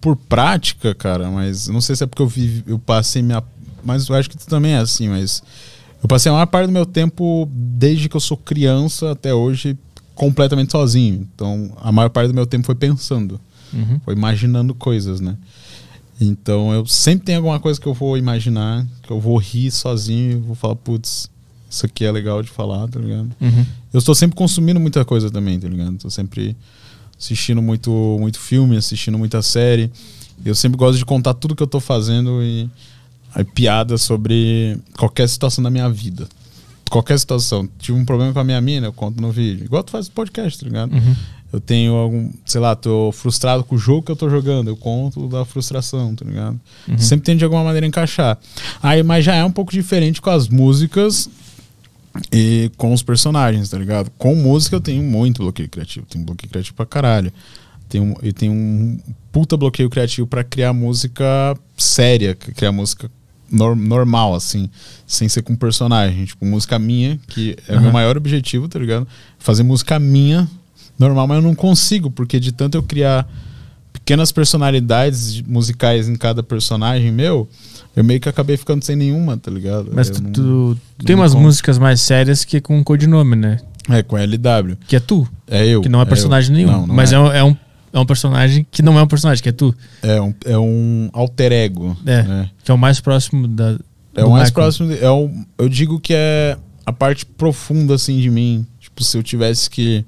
[0.00, 1.68] por prática, cara, mas.
[1.68, 3.42] Não sei se é porque eu vivi, eu passei minha.
[3.84, 5.42] Mas eu acho que tu também é assim, mas.
[6.02, 9.76] Eu passei a maior parte do meu tempo, desde que eu sou criança até hoje,
[10.14, 11.28] completamente sozinho.
[11.34, 13.40] Então, a maior parte do meu tempo foi pensando.
[13.72, 14.00] Uhum.
[14.04, 15.36] Foi imaginando coisas, né?
[16.20, 20.32] Então, eu sempre tenho alguma coisa que eu vou imaginar, que eu vou rir sozinho
[20.32, 21.28] e vou falar, putz,
[21.68, 23.30] isso aqui é legal de falar, tá ligado?
[23.40, 23.66] Uhum.
[23.92, 25.96] Eu estou sempre consumindo muita coisa também, tá ligado?
[25.98, 26.56] Tô sempre
[27.18, 29.90] assistindo muito, muito filme, assistindo muita série.
[30.44, 32.70] Eu sempre gosto de contar tudo que eu tô fazendo e
[33.44, 36.28] piada sobre qualquer situação da minha vida.
[36.90, 37.68] Qualquer situação.
[37.78, 39.64] Tive um problema com a minha mina, eu conto no vídeo.
[39.64, 40.92] Igual tu faz podcast, tá ligado?
[40.92, 41.16] Uhum.
[41.52, 44.76] Eu tenho algum, sei lá, tô frustrado com o jogo que eu tô jogando, eu
[44.76, 46.60] conto da frustração, tá ligado?
[46.88, 46.98] Uhum.
[46.98, 48.38] Sempre tento de alguma maneira encaixar.
[48.82, 51.30] Aí, mas já é um pouco diferente com as músicas
[52.32, 54.10] e com os personagens, tá ligado?
[54.18, 57.32] Com música eu tenho muito bloqueio criativo, tenho bloqueio criativo pra caralho.
[57.88, 58.98] Tenho, e tenho um
[59.30, 63.08] puta bloqueio criativo pra criar música séria, criar música
[63.50, 64.68] normal, assim,
[65.06, 66.24] sem ser com personagem.
[66.24, 67.92] Tipo, música minha, que é o meu Aham.
[67.92, 69.06] maior objetivo, tá ligado?
[69.38, 70.48] Fazer música minha,
[70.98, 73.28] normal, mas eu não consigo, porque de tanto eu criar
[73.92, 77.48] pequenas personalidades de- musicais em cada personagem meu,
[77.94, 79.90] eu meio que acabei ficando sem nenhuma, tá ligado?
[79.92, 81.42] Mas Eu tu, não- tu- tem umas conto.
[81.42, 83.58] músicas mais sérias que é com codinome, né?
[83.88, 84.76] É, com LW.
[84.88, 85.26] Que é tu.
[85.46, 85.80] É eu.
[85.80, 86.56] Que não é personagem eu.
[86.56, 86.72] nenhum.
[86.80, 87.16] Não, não mas é.
[87.16, 87.44] é.
[87.44, 87.56] um,
[87.96, 89.74] é, um, é personagem que não é um personagem, que é tu.
[90.02, 91.96] É um, é um alter ego.
[92.06, 92.22] É.
[92.22, 92.50] né?
[92.64, 93.78] Que é o mais próximo da.
[94.14, 94.52] É o mais Michael.
[94.52, 94.88] próximo.
[94.88, 98.66] de- é o, eu digo que é a parte profunda, assim, de mim.
[98.80, 100.04] Tipo, se eu tivesse que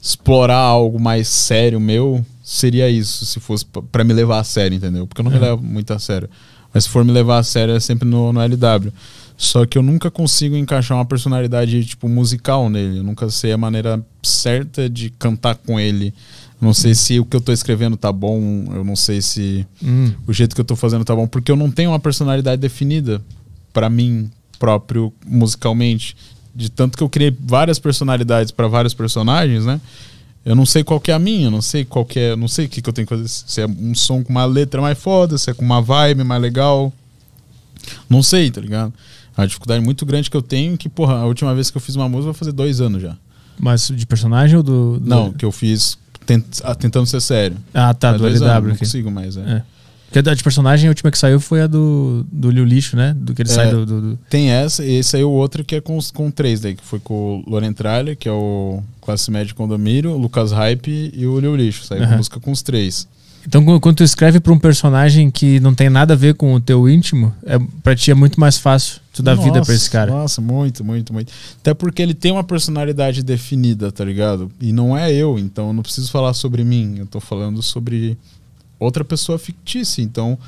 [0.00, 3.26] explorar algo mais sério meu, seria isso.
[3.26, 5.06] Se fosse p- pra me levar a sério, entendeu?
[5.06, 5.42] Porque eu não me Uhum.
[5.44, 6.28] levo muito a sério.
[6.72, 8.92] Mas se for me levar a sério, é sempre no, no LW.
[9.36, 12.98] Só que eu nunca consigo encaixar uma personalidade, tipo, musical nele.
[12.98, 16.12] Eu nunca sei a maneira certa de cantar com ele.
[16.60, 18.64] Não sei se o que eu tô escrevendo tá bom.
[18.74, 20.12] Eu não sei se Hum.
[20.26, 23.22] o jeito que eu tô fazendo tá bom, porque eu não tenho uma personalidade definida
[23.72, 24.28] pra mim
[24.58, 26.16] próprio musicalmente.
[26.54, 29.80] De tanto que eu criei várias personalidades pra vários personagens, né?
[30.44, 32.48] Eu não sei qual que é a minha, eu não sei qual que é, não
[32.48, 33.28] sei o que, que eu tenho que fazer.
[33.28, 36.40] Se é um som com uma letra mais foda, se é com uma vibe mais
[36.42, 36.92] legal.
[38.08, 38.92] Não sei, tá ligado?
[39.36, 41.94] A dificuldade muito grande que eu tenho, que, porra, a última vez que eu fiz
[41.94, 43.16] uma música vai fazer dois anos já.
[43.60, 44.98] Mas de personagem ou do.
[44.98, 45.96] do- Não, que eu fiz
[46.28, 47.56] tent- ah, tentando ser sério.
[47.74, 48.50] Ah, tá, Faz do LW.
[48.52, 49.40] anos, não consigo mais, é.
[49.40, 49.62] É.
[50.10, 53.14] Porque a de personagem, a última que saiu foi a do, do Liu Lixo, né?
[53.14, 53.52] Do que ele É.
[53.52, 53.84] sai do.
[53.84, 56.74] do- do- Tem essa, e esse aí o outro que é com, com três daí,
[56.76, 61.10] que foi com o Loren Tralha, que é o Classe Média Condomínio, o Lucas Hype
[61.14, 61.84] e o Liu Lixo.
[61.84, 63.06] Saiu com música com os três.
[63.46, 66.60] Então, quando tu escreve pra um personagem que não tem nada a ver com o
[66.60, 70.10] teu íntimo, é, pra ti é muito mais fácil tu dar vida pra esse cara.
[70.10, 71.32] Nossa, muito, muito, muito.
[71.60, 74.50] Até porque ele tem uma personalidade definida, tá ligado?
[74.60, 76.96] E não é eu, então eu não preciso falar sobre mim.
[76.98, 78.18] Eu tô falando sobre
[78.78, 80.02] outra pessoa fictícia.
[80.02, 80.38] Então,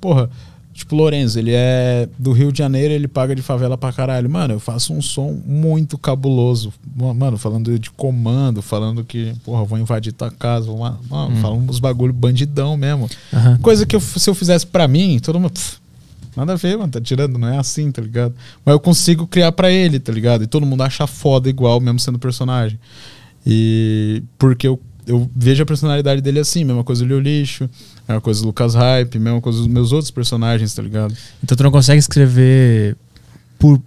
[0.00, 0.28] porra,
[0.72, 4.28] tipo, Lorenzo, ele é do Rio de Janeiro, ele paga de favela pra caralho.
[4.30, 6.72] Mano, eu faço um som muito cabuloso.
[6.96, 10.66] Mano, falando de comando, falando que, porra, vou invadir tua casa.
[10.66, 11.40] Vou, ma- mano, Hum.
[11.40, 13.08] falando uns bagulho bandidão mesmo.
[13.60, 15.52] Coisa que eu- se eu fizesse pra mim, todo mundo.
[15.52, 15.78] "Pff,
[16.36, 18.34] nada a ver, mano, tá tirando, não é assim, tá ligado?
[18.64, 20.44] Mas eu consigo criar pra ele, tá ligado?
[20.44, 22.78] E todo mundo acha foda igual, mesmo sendo personagem.
[23.46, 27.68] E porque eu, eu vejo a personalidade dele assim, mesma coisa do Lixo,
[28.08, 31.14] mesma coisa do Lucas Hype, mesma coisa dos meus outros personagens, tá ligado?
[31.42, 32.96] Então tu não consegue escrever
[33.58, 33.80] por,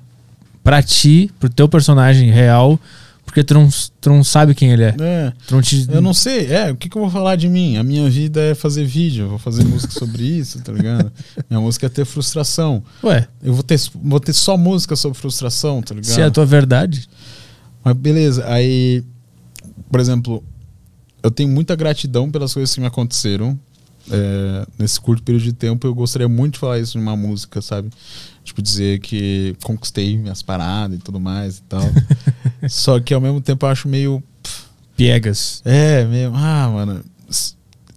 [0.64, 2.80] pra ti, pro teu personagem real,
[3.26, 4.96] porque tu não, tu não sabe quem ele é.
[5.00, 5.34] É.
[5.48, 7.78] Tu não te, Eu não sei, é, o que, que eu vou falar de mim?
[7.78, 11.12] A minha vida é fazer vídeo, eu vou fazer música sobre isso, tá ligado?
[11.50, 12.84] Minha música é ter frustração.
[13.04, 16.14] Ué, Eu vou ter, vou ter só música sobre frustração, tá ligado?
[16.14, 17.08] se é a tua verdade.
[17.84, 19.04] Mas beleza, aí,
[19.92, 20.44] por exemplo,
[21.26, 23.60] eu tenho muita gratidão pelas coisas que me aconteceram.
[24.12, 27.60] é, nesse curto período de tempo, eu gostaria muito de falar isso em uma música,
[27.62, 27.90] sabe?
[28.44, 31.82] Tipo, dizer que conquistei minhas paradas e tudo mais e tal.
[32.70, 34.22] Só que ao mesmo tempo eu acho meio.
[34.96, 35.62] Piegas.
[35.66, 36.32] É, meio.
[36.36, 37.02] Ah, mano.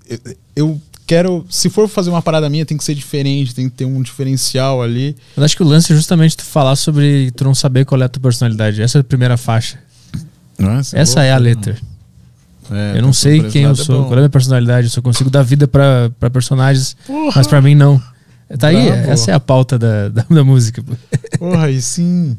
[0.09, 1.47] eu- Eu quero.
[1.51, 4.83] Se for fazer uma parada minha, tem que ser diferente, tem que ter um diferencial
[4.83, 5.15] ali.
[5.37, 8.05] Eu acho que o lance é justamente tu falar sobre tu não saber qual é
[8.07, 8.81] a tua personalidade.
[8.83, 9.79] Essa é a primeira faixa.
[10.59, 11.77] Nossa, Essa é a letra.
[12.71, 14.05] É, eu não sei quem eu é sou, bom.
[14.05, 14.87] qual é a minha personalidade.
[14.87, 18.01] Eu só consigo dar vida pra, pra personagens, Porra, mas pra mim não.
[18.59, 19.11] Tá aí, Bravo.
[19.11, 20.83] essa é a pauta da, da, da música.
[21.39, 22.37] Porra, e sim.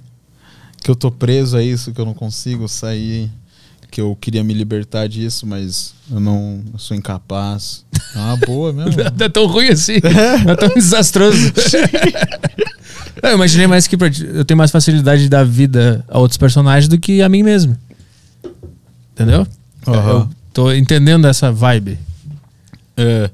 [0.82, 3.30] Que eu tô preso a isso, que eu não consigo sair.
[3.91, 7.84] Que eu queria me libertar disso, mas eu não eu sou incapaz.
[8.15, 8.91] É uma boa mesmo.
[9.17, 9.95] Não é tão ruim assim.
[10.45, 11.51] Não é tão desastroso.
[13.21, 16.88] Eu imaginei mais que pra eu tenho mais facilidade de dar vida a outros personagens
[16.88, 17.75] do que a mim mesmo.
[19.13, 19.45] Entendeu?
[19.93, 20.09] Aham.
[20.11, 21.97] Eu tô entendendo essa vibe.
[22.97, 23.29] É.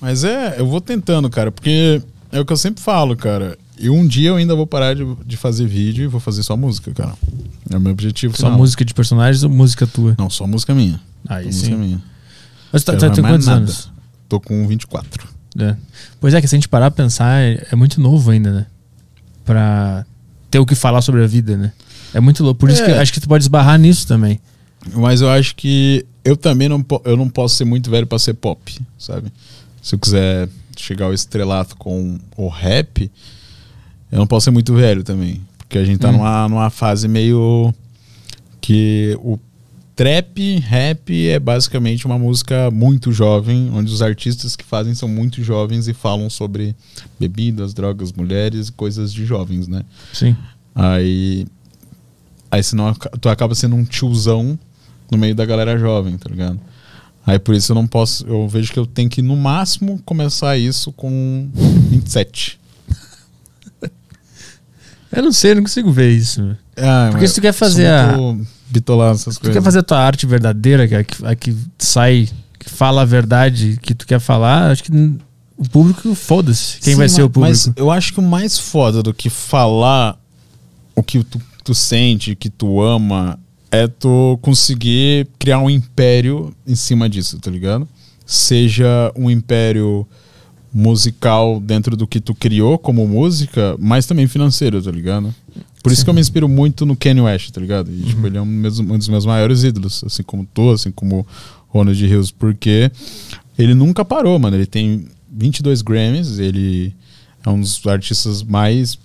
[0.00, 2.00] Mas é, eu vou tentando, cara, porque
[2.32, 3.58] é o que eu sempre falo, cara.
[3.78, 6.56] E um dia eu ainda vou parar de, de fazer vídeo e vou fazer só
[6.56, 7.12] música, cara.
[7.70, 8.36] É o meu objetivo.
[8.36, 8.58] Só final.
[8.58, 10.14] música de personagens ou música tua?
[10.18, 11.00] Não, só música minha.
[11.28, 11.56] Aí Só sim.
[11.58, 12.02] música minha.
[12.72, 13.58] Mas tá, tá, tem quantos nada.
[13.60, 13.90] anos?
[14.28, 15.28] Tô com 24.
[15.58, 15.76] É.
[16.20, 18.66] Pois é, que se a gente parar pra pensar, é, é muito novo ainda, né?
[19.44, 20.04] Pra
[20.50, 21.72] ter o que falar sobre a vida, né?
[22.14, 22.60] É muito louco.
[22.60, 22.86] Por isso É.
[22.86, 24.40] que eu acho que tu pode esbarrar nisso também.
[24.94, 28.34] Mas eu acho que eu também não, eu não posso ser muito velho pra ser
[28.34, 29.32] pop, sabe?
[29.82, 33.10] Se eu quiser chegar ao estrelato com o rap,
[34.10, 35.40] eu não posso ser muito velho também.
[35.58, 36.12] Porque a gente tá Hum.
[36.12, 37.72] numa, numa fase meio
[38.60, 39.38] que o
[39.94, 45.42] trap, rap é basicamente uma música muito jovem, onde os artistas que fazem são muito
[45.44, 46.74] jovens e falam sobre
[47.18, 49.82] bebidas, drogas, mulheres e coisas de jovens, né?
[50.12, 50.34] Sim.
[50.74, 51.46] Aí.
[52.50, 54.58] Aí senão tu acaba sendo um tiozão
[55.10, 56.58] no meio da galera jovem, tá ligado?
[57.26, 58.26] Aí por isso eu não posso.
[58.26, 62.58] Eu vejo que eu tenho que, no máximo, começar isso com 27.
[65.12, 66.56] Eu não sei, eu não consigo ver isso.
[66.76, 69.58] Ah, Porque se tu quer fazer a- muito bitolado nessas Se tu coisas.
[69.60, 73.02] quer fazer a tua arte verdadeira, que, é a que, a que sai, que fala
[73.02, 74.92] a verdade que tu quer falar, acho que
[75.56, 76.78] o público, foda-se.
[76.78, 77.50] Quem Sim, vai ser o público?
[77.50, 80.16] Mas eu acho que o mais foda do que falar
[80.94, 83.36] o que tu, tu sente, que tu ama,
[83.70, 87.88] é tu conseguir criar um império em cima disso, tá ligado?
[88.26, 90.06] Seja um império
[90.72, 95.34] musical dentro do que tu criou como música, mas também financeiro, tá ligado?
[95.82, 97.90] Por isso que eu me inspiro muito no Kanye West, tá ligado?
[97.90, 101.26] E, tipo, ele é um, um dos meus maiores ídolos, assim como tu, assim como
[101.68, 102.90] Ronald Hills, porque
[103.58, 104.56] ele nunca parou, mano.
[104.56, 106.94] Ele tem 22 Grammys, ele
[107.44, 108.98] é um dos artistas mais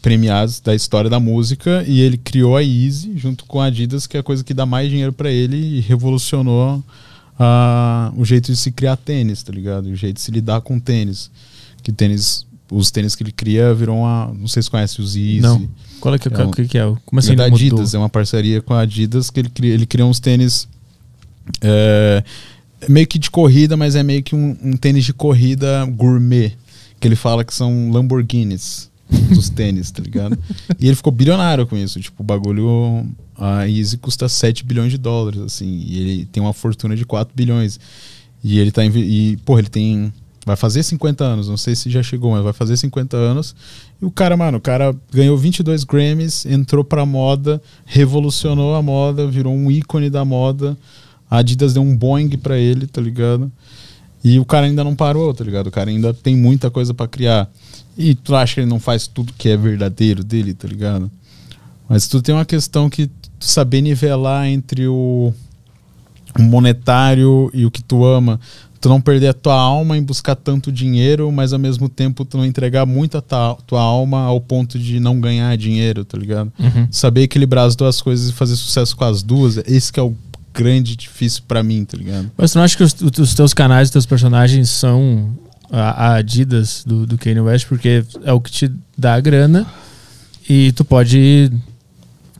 [0.00, 4.16] premiados da história da música e ele criou a Yeezy junto com a Adidas, que
[4.16, 6.82] é a coisa que dá mais dinheiro pra ele e revolucionou
[7.38, 9.86] ah, o jeito de se criar tênis, tá ligado?
[9.86, 11.30] O jeito de se lidar com tênis.
[11.82, 15.40] Que tênis, os tênis que ele cria viram uma, não sei se conhece os Yeezy.
[15.40, 15.68] Não.
[16.00, 16.84] Qual é que, É um- o que, que é?
[17.04, 17.66] Como assim é da ele mudou?
[17.78, 20.68] Adidas, é uma parceria com a Adidas que ele cria, ele cria uns tênis
[21.60, 22.22] é,
[22.88, 26.52] meio que de corrida, mas é meio que um, um tênis de corrida gourmet,
[27.00, 28.90] que ele fala que são Lamborghinis.
[29.34, 30.38] dos tênis, tá ligado?
[30.78, 32.00] E ele ficou bilionário com isso.
[32.00, 33.06] Tipo, o bagulho.
[33.36, 35.66] A Easy custa 7 bilhões de dólares, assim.
[35.66, 37.78] E ele tem uma fortuna de 4 bilhões.
[38.42, 38.84] E ele tá.
[38.84, 40.12] E, porra, ele tem.
[40.44, 43.54] Vai fazer 50 anos, não sei se já chegou, mas vai fazer 50 anos.
[44.00, 49.24] E o cara, mano, o cara ganhou 22 Grammys, entrou pra moda, revolucionou a moda,
[49.28, 50.76] virou um ícone da moda.
[51.30, 53.52] A Adidas deu um Boeing pra ele, tá ligado?
[54.24, 55.68] E o cara ainda não parou, tá ligado?
[55.68, 57.48] O cara ainda tem muita coisa pra criar.
[57.96, 61.10] E tu acha que ele não faz tudo que é verdadeiro dele, tá ligado?
[61.88, 65.32] Mas tu tem uma questão que tu saber nivelar entre o,
[66.38, 68.40] monetário e o que tu ama.
[68.80, 72.36] Tu não perder a tua alma em buscar tanto dinheiro, mas ao mesmo tempo tu
[72.36, 76.52] não entregar muito a tua, tua alma ao ponto de não ganhar dinheiro, tá ligado?
[76.58, 76.88] Uhum.
[76.90, 80.16] Saber equilibrar as duas coisas e fazer sucesso com as duas, esse que é o
[80.52, 82.30] grande difícil pra mim, tá ligado?
[82.36, 85.30] Mas tu não acha que os, os teus canais, os teus personagens são
[85.72, 87.66] a, a Adidas do, do Kanye West?
[87.66, 89.66] Porque é o que te dá a grana
[90.48, 91.50] e tu pode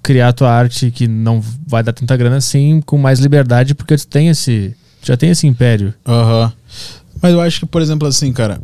[0.03, 4.07] criar tua arte que não vai dar tanta grana assim, com mais liberdade, porque tu
[4.07, 4.77] tem esse.
[5.01, 5.95] tu já tem esse império.
[6.07, 6.53] Aham.
[7.23, 8.61] Mas eu acho que, por exemplo, assim, cara,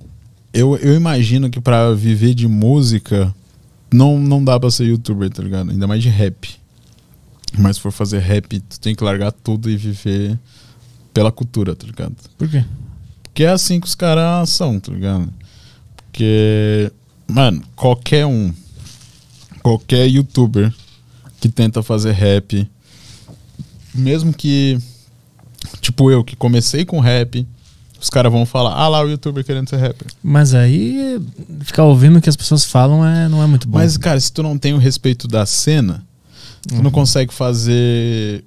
[0.52, 3.32] eu, eu imagino que pra viver de música
[3.92, 5.70] não, não dá pra ser youtuber, tá ligado?
[5.70, 6.56] Ainda mais de rap.
[7.56, 10.38] Mas se for fazer rap, tu tem que largar tudo e viver
[11.14, 12.14] pela cultura, tá ligado?
[12.36, 12.64] Por quê?
[13.38, 15.32] Porque é assim que os caras são, tá ligado?
[15.94, 16.90] Porque,
[17.28, 18.52] mano, qualquer um,
[19.62, 20.74] qualquer youtuber
[21.40, 22.68] que tenta fazer rap,
[23.94, 24.76] mesmo que,
[25.80, 27.46] tipo eu, que comecei com rap,
[28.00, 30.08] os caras vão falar, ah lá o youtuber querendo ser rapper.
[30.20, 31.20] Mas aí
[31.60, 33.78] ficar ouvindo o que as pessoas falam é, não é muito bom.
[33.78, 36.04] Mas, cara, se tu não tem o respeito da cena,
[36.66, 36.82] tu Uhum.
[36.82, 38.42] não consegue fazer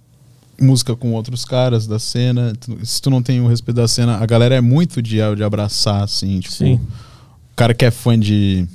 [0.61, 2.53] música com outros caras da cena.
[2.83, 6.03] se tu não tem o respeito da cena, a galera é muito de, de abraçar,
[6.03, 6.53] assim, tipo.
[6.53, 6.75] Sim.
[6.75, 8.65] O cara que é fã de,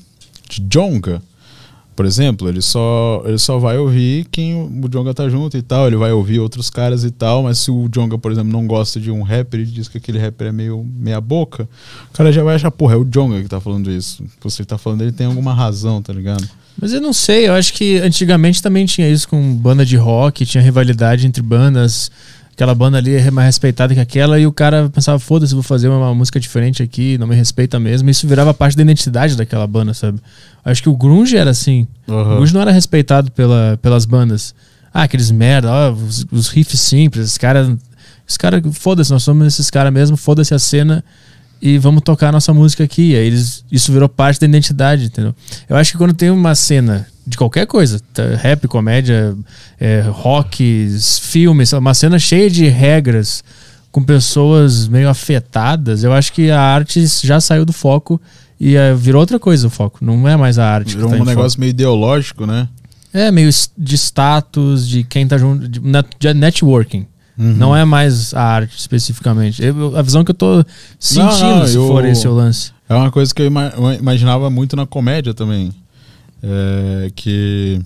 [0.49, 1.21] de Jonga,
[1.97, 5.87] por exemplo, ele só, ele só vai ouvir quem o Jonga tá junto e tal.
[5.87, 7.45] Ele vai ouvir outros caras e tal.
[7.45, 10.19] Mas se o Jonga, por exemplo, não gosta de um rapper e diz que aquele
[10.19, 11.67] rapper é meio meia boca,
[12.11, 14.23] o cara já vai achar, porra, é o Jonga que tá falando isso.
[14.23, 16.47] Se você tá falando ele tem alguma razão, tá ligado?
[16.81, 20.45] Mas eu não sei, eu acho que antigamente também tinha isso com banda de rock,
[20.45, 22.11] tinha rivalidade entre bandas.
[22.53, 25.89] Aquela banda ali é mais respeitada que aquela, e o cara pensava, foda-se, vou fazer
[25.89, 28.09] uma música diferente aqui, não me respeita mesmo.
[28.09, 30.21] Isso virava parte da identidade daquela banda, sabe?
[30.65, 31.87] Acho que o Grunge era assim.
[32.33, 34.55] O Grunge não era respeitado pela, pelas bandas.
[34.93, 37.71] Ah, aqueles merda, ó, os, os riffs simples, os caras.
[38.29, 41.05] Os caras, foda-se, nós somos esses caras mesmo, foda-se a cena
[41.61, 43.13] e vamos tocar a nossa música aqui.
[43.13, 45.35] E aí eles, isso virou parte da identidade, entendeu?
[45.69, 49.37] Eu acho que quando tem uma cena de qualquer coisa, tá, rap, comédia,
[49.81, 50.89] é, rock,
[51.21, 53.43] filmes, uma cena cheia de regras,
[53.91, 58.21] com pessoas meio afetadas, eu acho que a arte já saiu do foco
[58.61, 60.05] e é, virou outra coisa o foco.
[60.05, 60.95] Não é mais a arte.
[60.95, 61.31] Virou tá um em foco.
[61.31, 62.69] negócio meio ideológico, né?
[63.13, 65.81] É, meio de status, de quem tá junto, de
[66.35, 67.07] networking.
[67.39, 67.53] Uhum.
[67.55, 69.63] Não é mais a arte especificamente.
[69.63, 70.65] Eu- a visão que eu tô
[70.99, 72.73] sentindo, não, se eu- for esse o lance.
[72.89, 75.71] É uma coisa que eu ima- eu imaginava muito na comédia também.
[76.43, 77.81] É, que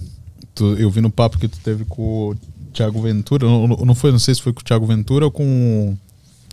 [0.54, 2.36] tu- eu vi no papo que tu teve com o
[2.72, 3.46] Thiago Ventura.
[3.46, 5.96] Não, não foi, não sei se foi com o Thiago Ventura ou com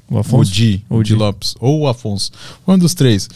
[0.10, 0.52] O o Afonso.
[0.52, 1.14] Di, O o Di.
[1.16, 1.56] Lopes.
[1.60, 2.32] Ou o Afonso.
[2.68, 3.28] Um dos três.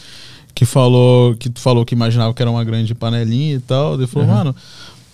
[0.54, 3.94] Que falou que tu falou que imaginava que era uma grande panelinha e tal.
[3.94, 4.34] Ele falou, Uhum.
[4.34, 4.56] mano,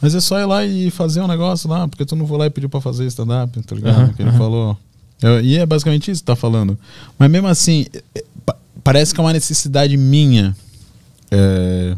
[0.01, 2.46] mas é só ir lá e fazer um negócio lá, porque tu não foi lá
[2.46, 4.01] e pediu pra fazer stand-up, tá ligado?
[4.09, 4.38] Uhum, que ele uhum.
[4.38, 4.78] falou.
[5.20, 6.78] Eu- e é basicamente isso que tá falando.
[7.18, 10.55] Mas mesmo assim, é, pa- parece que é uma necessidade minha
[11.30, 11.96] é,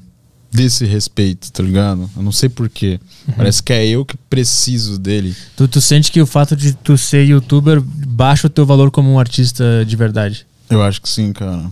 [0.51, 2.11] desse respeito, tá ligado?
[2.17, 2.99] Eu não sei porquê.
[3.29, 3.35] Uhum.
[3.35, 5.37] Parece que é eu que preciso dele.
[5.57, 9.11] Tu, tu sente que o fato de tu ser youtuber baixa o teu valor como
[9.13, 10.47] um artista de verdade.
[10.69, 11.71] Eu acho que sim, cara.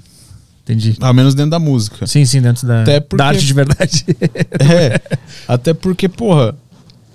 [0.69, 0.97] Entendi.
[1.01, 2.07] Ao menos dentro da música.
[2.07, 4.05] Sim, sim, dentro da, Até porque- da arte de verdade.
[4.61, 5.01] É,
[5.47, 6.55] até porque, porra,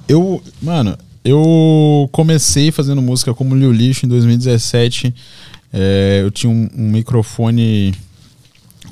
[0.08, 5.14] eu, mano, eu comecei fazendo música como Liu Lixo em 2017.
[5.72, 7.93] É, eu tinha um, um microfone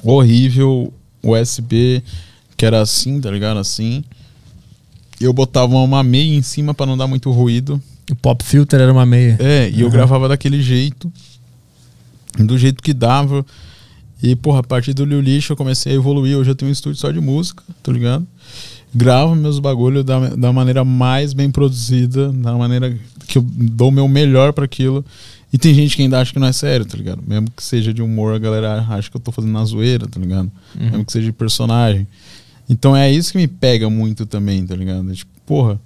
[0.04, 0.94] horrível,
[1.24, 2.04] USB,
[2.58, 3.58] que era assim, tá ligado?
[3.60, 4.04] Assim.
[5.20, 7.82] Eu botava uma meia em cima pra não dar muito ruído.
[8.12, 9.38] o pop filter era uma meia.
[9.40, 9.92] É, e eu Uhum.
[9.94, 11.12] gravava daquele jeito,
[12.38, 13.46] do jeito que dava.
[14.22, 16.38] E, porra, a partir do Liu Lixo eu comecei a evoluir.
[16.38, 18.26] Hoje eu tenho um estúdio só de música, tá ligado?
[18.94, 22.96] Gravo meus bagulhos da, da maneira mais bem produzida, da maneira
[23.28, 25.04] que eu dou o meu melhor pra aquilo.
[25.52, 27.22] E tem gente que ainda acha que não é sério, tá ligado?
[27.26, 30.20] Mesmo que seja de humor, a galera acha que eu tô fazendo na zoeira, tá
[30.20, 30.52] ligado?
[30.80, 30.90] Uhum.
[30.90, 32.08] Mesmo que seja de personagem.
[32.70, 35.12] Então é isso que me pega muito também, tá ligado?
[35.12, 35.80] É Tipo, porra,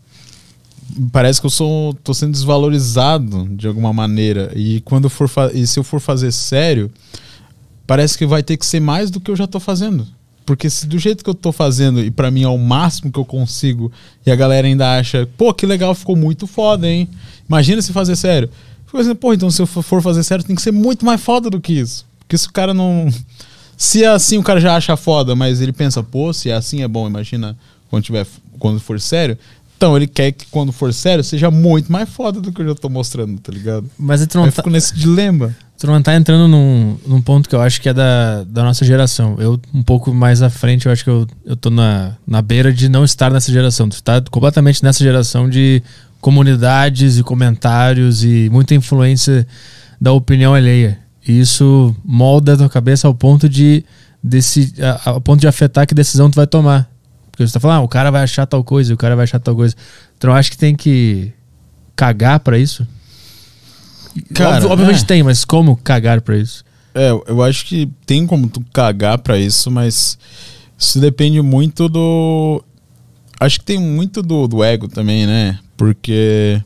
[1.11, 5.79] parece que eu sou tô sendo desvalorizado de alguma maneira e quando for e se
[5.79, 6.91] eu for fazer sério
[7.85, 10.07] parece que vai ter que ser mais do que eu já tô fazendo
[10.45, 13.19] Porque se do jeito que eu tô fazendo e pra mim é o máximo que
[13.19, 13.91] eu consigo
[14.25, 17.09] e a galera ainda acha, pô, que legal, ficou muito foda, hein?
[17.47, 18.49] Imagina se fazer sério.
[18.85, 21.49] Fico assim, pô, então se eu for fazer sério tem que ser muito mais foda
[21.49, 22.05] do que isso.
[22.19, 23.07] Porque se o cara não.
[23.77, 26.81] Se é assim o cara já acha foda, mas ele pensa, pô, se é assim
[26.81, 27.57] é bom, imagina
[27.89, 28.25] quando, tiver,
[28.57, 29.37] quando for sério.
[29.77, 32.75] Então ele quer que quando for sério seja muito mais foda do que eu já
[32.75, 33.89] tô mostrando, tá ligado?
[33.97, 35.55] Mas Aí eu tá, fico nesse dilema.
[35.83, 39.35] Não tá entrando num, num ponto que eu acho que é da, da nossa geração.
[39.39, 42.73] Eu, um pouco mais à frente, eu acho que eu, eu tô na, na beira
[42.73, 43.89] de não estar nessa geração.
[43.89, 45.83] Tu tá completamente nessa geração de
[46.21, 49.45] comunidades e comentários e muita influência
[49.99, 50.97] da opinião alheia.
[51.27, 53.83] E isso molda a tua cabeça ao ponto de,
[54.23, 56.89] desse, a- ao ponto de afetar que decisão tu vai tomar.
[57.31, 59.39] Porque você tá falando, ah, o cara vai achar tal coisa, o cara vai achar
[59.39, 59.75] tal coisa.
[60.17, 61.31] Então eu acho que tem que
[61.95, 62.87] cagar pra isso.
[64.33, 65.05] Cara, Óbvio- obviamente é.
[65.05, 66.63] tem, mas como cagar pra isso?
[66.93, 70.17] É, eu acho que tem como tu cagar pra isso, mas
[70.77, 72.63] isso depende muito do.
[73.39, 75.59] Acho que tem muito do, do ego também, né?
[75.75, 76.61] Porque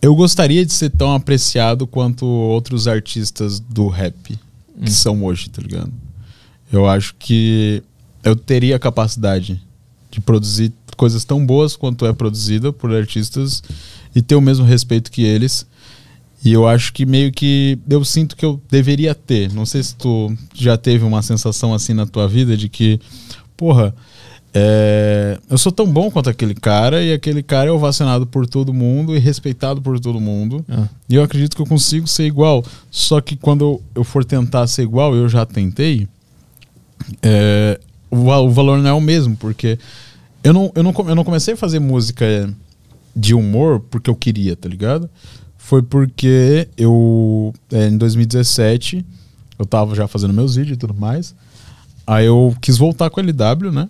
[0.00, 4.38] eu gostaria de ser tão apreciado quanto outros artistas do rap
[4.84, 5.92] que são hoje, tá ligado?
[6.72, 7.82] Eu acho que
[8.24, 9.60] eu teria a capacidade
[10.10, 13.62] de produzir coisas tão boas quanto é produzida por artistas
[14.14, 15.66] e ter o mesmo respeito que eles.
[16.44, 19.52] E eu acho que meio que eu sinto que eu deveria ter.
[19.52, 22.98] Não sei se tu já teve uma sensação assim na tua vida de que,
[23.56, 23.94] porra,
[24.54, 28.74] é, eu sou tão bom quanto aquele cara e aquele cara é ovacionado por todo
[28.74, 30.64] mundo e respeitado por todo mundo.
[30.68, 30.88] Ah.
[31.08, 32.64] E eu acredito que eu consigo ser igual.
[32.90, 36.08] Só que quando eu, eu for tentar ser igual, eu já tentei,
[37.22, 37.80] é,
[38.10, 39.78] o, o valor não é o mesmo, porque
[40.42, 42.52] eu não, eu, não, eu não comecei a fazer música
[43.14, 45.08] de humor porque eu queria, tá ligado?
[45.64, 49.06] Foi porque eu, é, em 2017,
[49.56, 51.34] eu tava já fazendo meus vídeos e tudo mais.
[52.04, 53.88] Aí eu quis voltar com a LW, né?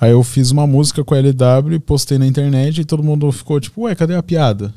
[0.00, 3.58] Aí eu fiz uma música com a LW, postei na internet e todo mundo ficou
[3.60, 4.72] tipo, ué, cadê a piada?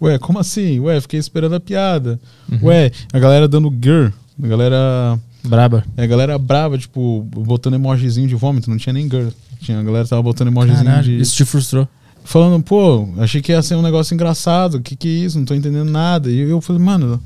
[0.00, 0.80] Ué, como assim?
[0.80, 2.18] Ué, fiquei esperando a piada.
[2.62, 4.08] Ué, a galera dando girl,
[4.42, 5.84] a galera Braba.
[5.98, 9.28] é, a galera brava, tipo, botando emojizinho de vômito, não tinha nem girl.
[9.60, 11.20] Tinha, a galera tava botando emojizinho Caralho, de.
[11.20, 11.86] isso te frustrou.
[12.26, 15.38] Falando, pô, achei que ia ser um negócio engraçado, o que que é isso?
[15.38, 16.30] Não tô entendendo nada.
[16.30, 17.22] E eu falei, mano,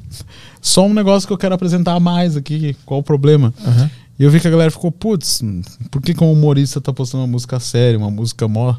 [0.61, 3.55] só um negócio que eu quero apresentar mais aqui, qual o problema?
[3.65, 3.89] Aham.
[4.19, 5.41] E eu vi que a galera ficou, putz,
[5.93, 8.75] por que que um humorista tá postando uma música séria, uma música mó,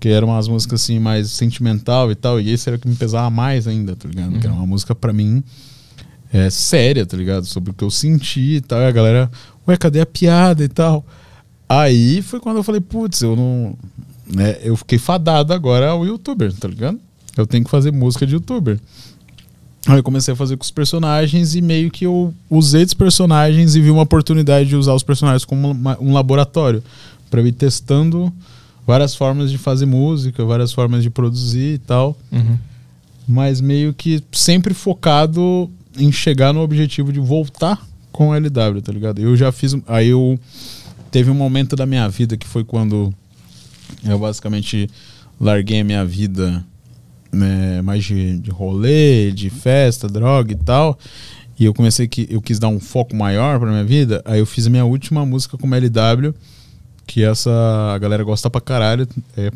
[0.00, 2.96] que era umas músicas assim mais sentimental e tal, e esse era o que me
[2.96, 4.40] pesava mais ainda, tá ligado?
[4.40, 5.44] Que era uma música pra mim
[6.32, 7.44] é, séria, tá ligado?
[7.44, 9.30] Sobre o que eu senti e tal, e a galera,
[9.66, 11.04] ué, cadê a piada e tal?
[11.68, 13.76] Aí foi quando eu falei, putz, eu não.
[14.32, 16.98] Né, eu fiquei fadado agora ao youtuber, tá ligado?
[17.36, 18.78] Eu tenho que fazer música de youtuber.
[19.86, 23.74] Aí eu comecei a fazer com os personagens e meio que eu usei dos personagens
[23.74, 25.70] e vi uma oportunidade de usar os personagens como
[26.00, 26.82] um laboratório
[27.30, 28.30] para ir testando
[28.86, 32.58] várias formas de fazer música, várias formas de produzir e tal, Uhum.
[33.26, 37.80] mas meio que sempre focado em chegar no objetivo de voltar
[38.12, 39.20] com o LW, tá ligado?
[39.20, 40.38] Eu já fiz, aí eu
[41.10, 43.12] teve um momento da minha vida que foi quando
[44.04, 44.88] eu basicamente
[45.40, 46.64] larguei a minha vida
[47.32, 50.98] né, mais de, de rolê, de festa, droga e tal.
[51.58, 54.22] E eu comecei que eu quis dar um foco maior pra minha vida.
[54.24, 56.32] Aí eu fiz a minha última música com LW,
[57.06, 57.50] que essa
[57.92, 59.08] a galera gosta pra caralho.
[59.36, 59.50] É,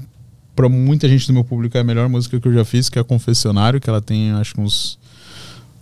[0.54, 2.98] pra muita gente do meu público é a melhor música que eu já fiz, que
[2.98, 4.98] é Confessionário, que ela tem acho que uns,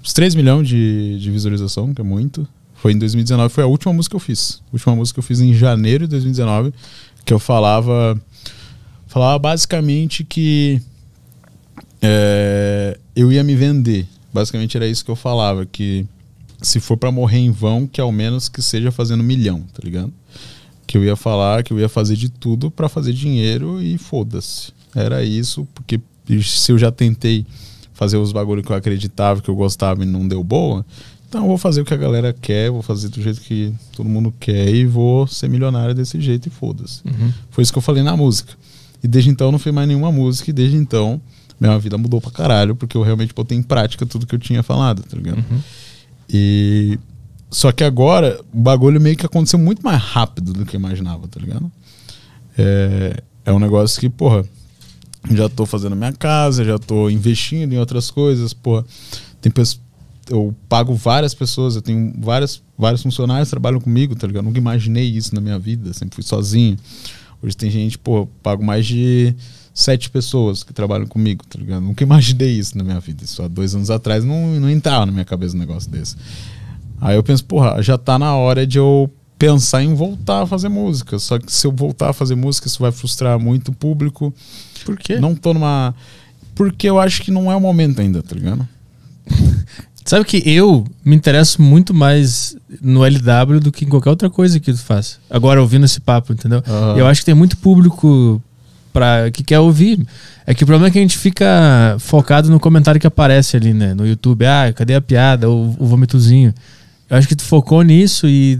[0.02, 2.46] uns 3 milhões de, de visualização, que é muito.
[2.74, 4.62] Foi em 2019, foi a última música que eu fiz.
[4.70, 6.72] A última música que eu fiz em janeiro de 2019,
[7.24, 8.20] que eu falava
[9.10, 10.80] falava basicamente que
[12.00, 14.06] é, eu ia me vender.
[14.32, 16.06] Basicamente era isso que eu falava, que
[16.62, 20.12] se for pra morrer em vão, que ao menos que seja fazendo milhão, tá ligado?
[20.86, 24.72] Que eu ia falar que eu ia fazer de tudo pra fazer dinheiro e foda-se.
[24.94, 26.00] Era isso, porque
[26.42, 27.44] se eu já tentei
[27.92, 30.86] fazer os bagulho que eu acreditava, que eu gostava e não deu boa,
[31.28, 34.08] então eu vou fazer o que a galera quer, vou fazer do jeito que todo
[34.08, 37.02] mundo quer e vou ser milionário desse jeito e foda-se.
[37.04, 37.32] Uhum.
[37.50, 38.54] Foi isso que eu falei na música.
[39.02, 41.20] E desde então eu não fiz mais nenhuma música e desde então
[41.60, 44.62] minha vida mudou pra caralho, porque eu realmente botei em prática tudo que eu tinha
[44.62, 45.38] falado, tá ligado?
[45.38, 45.60] Uhum.
[46.28, 46.98] E.
[47.50, 51.26] Só que agora o bagulho meio que aconteceu muito mais rápido do que eu imaginava,
[51.26, 51.70] tá ligado?
[52.56, 54.44] É, é um negócio que, porra,
[55.28, 58.84] já tô fazendo minha casa, já tô investindo em outras coisas, porra.
[59.40, 59.82] Tem pessoas.
[60.28, 64.44] Eu pago várias pessoas, eu tenho várias, vários funcionários que trabalham comigo, tá ligado?
[64.44, 66.76] Nunca imaginei isso na minha vida, sempre fui sozinho.
[67.42, 69.34] Hoje tem gente, pô, pago mais de
[69.72, 71.82] sete pessoas que trabalham comigo, tá ligado?
[71.82, 73.24] Nunca imaginei isso na minha vida.
[73.24, 76.16] Isso há dois anos atrás não, não entrava na minha cabeça um negócio desse.
[77.00, 80.68] Aí eu penso, porra, já tá na hora de eu pensar em voltar a fazer
[80.68, 81.18] música.
[81.18, 84.34] Só que se eu voltar a fazer música, isso vai frustrar muito o público.
[84.84, 85.18] Por quê?
[85.18, 85.94] Não tô numa.
[86.54, 88.68] Porque eu acho que não é o momento ainda, tá ligado?
[90.04, 94.58] Sabe que eu me interesso muito mais no LW do que em qualquer outra coisa
[94.58, 95.18] que tu faça.
[95.28, 96.62] Agora, ouvindo esse papo, entendeu?
[96.66, 96.96] Aham.
[96.96, 98.42] Eu acho que tem muito público
[98.92, 100.04] pra, que quer ouvir.
[100.46, 103.72] É que o problema é que a gente fica focado no comentário que aparece ali,
[103.72, 103.94] né?
[103.94, 104.44] No YouTube.
[104.46, 105.48] Ah, cadê a piada?
[105.48, 106.54] O, o vomitozinho.
[107.08, 108.58] Eu acho que tu focou nisso e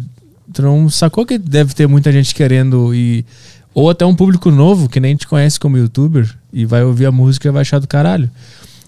[0.53, 3.25] tu não sacou que deve ter muita gente querendo e
[3.73, 7.13] ou até um público novo que nem te conhece como youtuber e vai ouvir a
[7.13, 8.29] música e vai achar do caralho.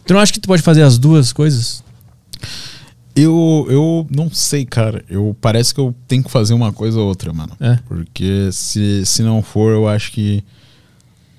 [0.04, 1.82] Tu não acha que tu pode fazer as duas coisas?
[3.14, 5.04] Eu, eu não sei, cara.
[5.08, 7.52] Eu parece que eu tenho que fazer uma coisa ou outra, mano.
[7.60, 7.78] É.
[7.86, 10.42] Porque se, se não for, eu acho que.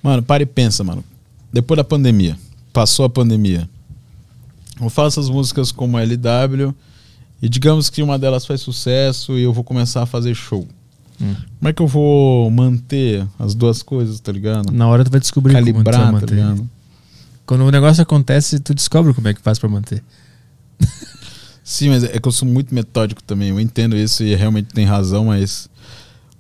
[0.02, 1.04] Mano, para e pensa, mano.
[1.52, 2.38] Depois da pandemia,
[2.72, 3.68] passou a pandemia.
[4.80, 6.74] Eu faço as músicas como LW
[7.42, 10.68] e digamos que uma delas faz sucesso e eu vou começar a fazer show.
[11.22, 11.36] Hum.
[11.60, 14.72] Como é que eu vou manter as duas coisas, tá ligado?
[14.72, 16.36] Na hora tu vai descobrir como tu vai Calibrar, tá manter.
[16.36, 16.70] ligado?
[17.46, 20.04] Quando o negócio acontece, tu descobre como é que faz pra manter.
[21.64, 23.50] Sim, mas é que eu sou muito metódico também.
[23.50, 25.70] Eu entendo isso e realmente tem razão, mas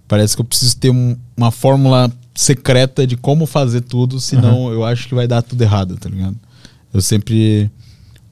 [0.07, 4.83] parece que eu preciso ter um- uma fórmula secreta de como fazer tudo, senão eu
[4.83, 6.35] acho que vai dar tudo errado, tá ligado?
[6.93, 7.69] Eu sempre.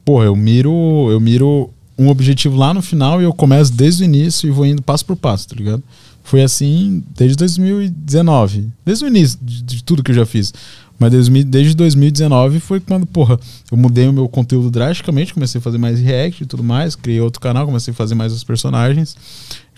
[0.03, 4.05] Porra, eu miro, eu miro um objetivo lá no final e eu começo desde o
[4.05, 5.81] início e vou indo passo por passo, tá ligado?
[6.23, 8.67] Foi assim desde 2019.
[8.85, 10.53] Desde o início de, de tudo que eu já fiz.
[11.01, 13.39] Mas desde, desde 2019 foi quando, porra,
[13.71, 17.19] eu mudei o meu conteúdo drasticamente, comecei a fazer mais react e tudo mais, criei
[17.19, 19.17] outro canal, comecei a fazer mais os personagens,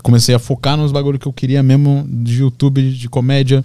[0.04, 3.64] comecei a focar nos bagulho que eu queria mesmo de YouTube, de comédia,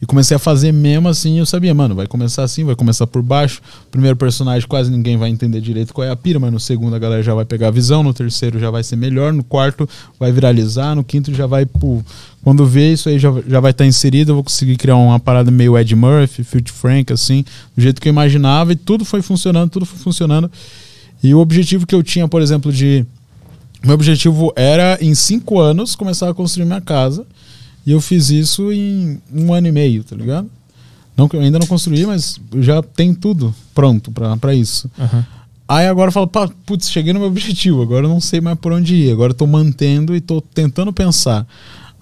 [0.00, 3.22] e comecei a fazer mesmo assim, eu sabia, mano, vai começar assim, vai começar por
[3.22, 3.60] baixo.
[3.90, 6.98] Primeiro personagem quase ninguém vai entender direito qual é a pira, mas no segundo a
[6.98, 10.30] galera já vai pegar a visão, no terceiro já vai ser melhor, no quarto vai
[10.30, 12.02] viralizar, no quinto já vai, pô,
[12.42, 15.50] quando vê isso aí já, já vai estar inserido, eu vou conseguir criar uma parada
[15.50, 17.44] meio Ed Murphy, Filthy Frank, assim,
[17.74, 20.50] do jeito que eu imaginava, e tudo foi funcionando, tudo foi funcionando.
[21.24, 23.06] E o objetivo que eu tinha, por exemplo, de.
[23.84, 27.26] Meu objetivo era, em cinco anos, começar a construir minha casa.
[27.86, 30.48] E eu fiz isso em um ano e meio, tá ligado?
[31.16, 34.90] Não que eu ainda não construí, mas já tenho tudo pronto pra pra isso.
[34.98, 35.24] Aham.
[35.66, 36.30] Aí agora eu falo,
[36.66, 39.12] putz, cheguei no meu objetivo, agora eu não sei mais por onde ir.
[39.12, 41.46] Agora eu tô mantendo e tô tentando pensar.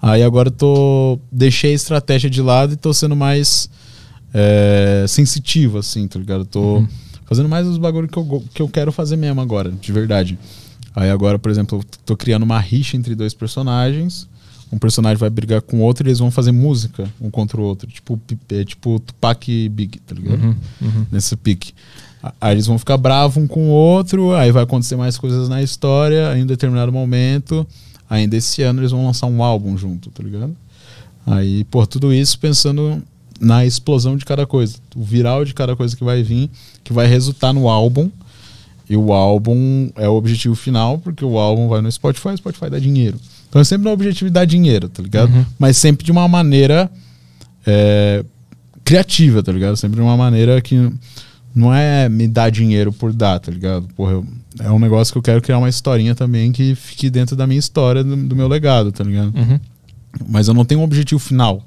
[0.01, 1.19] Aí agora eu tô.
[1.31, 3.69] Deixei a estratégia de lado e tô sendo mais
[4.33, 6.41] é, sensitivo, assim, tá ligado?
[6.41, 6.87] Eu tô
[7.25, 10.37] fazendo mais os bagulhos que eu, que eu quero fazer mesmo agora, de verdade.
[10.95, 14.27] Aí agora, por exemplo, eu tô criando uma rixa entre dois personagens.
[14.71, 17.63] Um personagem vai brigar com o outro e eles vão fazer música um contra o
[17.63, 17.87] outro.
[17.89, 18.19] Tipo,
[18.49, 20.43] é, tipo Tupac e Big, tá ligado?
[20.43, 21.05] Uhum, uhum.
[21.11, 21.73] nesse pique.
[22.39, 25.61] Aí eles vão ficar bravos um com o outro, aí vai acontecer mais coisas na
[25.61, 27.67] história, aí em um determinado momento,
[28.09, 30.55] ainda esse ano eles vão lançar um álbum junto, tá ligado?
[31.25, 33.01] Aí, por tudo isso pensando
[33.39, 36.49] na explosão de cada coisa, o viral de cada coisa que vai vir,
[36.83, 38.09] que vai resultar no álbum.
[38.89, 42.69] E o álbum é o objetivo final, porque o álbum vai no Spotify, o Spotify
[42.69, 43.17] dá dinheiro.
[43.49, 45.33] Então é sempre no objetivo de dar dinheiro, tá ligado?
[45.33, 45.45] Uhum.
[45.57, 46.91] Mas sempre de uma maneira
[47.65, 48.23] é,
[48.83, 49.77] criativa, tá ligado?
[49.77, 50.91] Sempre de uma maneira que
[51.55, 53.87] não é me dar dinheiro por dar, tá ligado?
[53.95, 54.25] Porra, eu-
[54.59, 57.59] é um negócio que eu quero criar uma historinha também que fique dentro da minha
[57.59, 59.33] história, do, do meu legado, tá ligado?
[59.35, 59.59] Uhum.
[60.29, 61.63] Mas eu não tenho um objetivo final.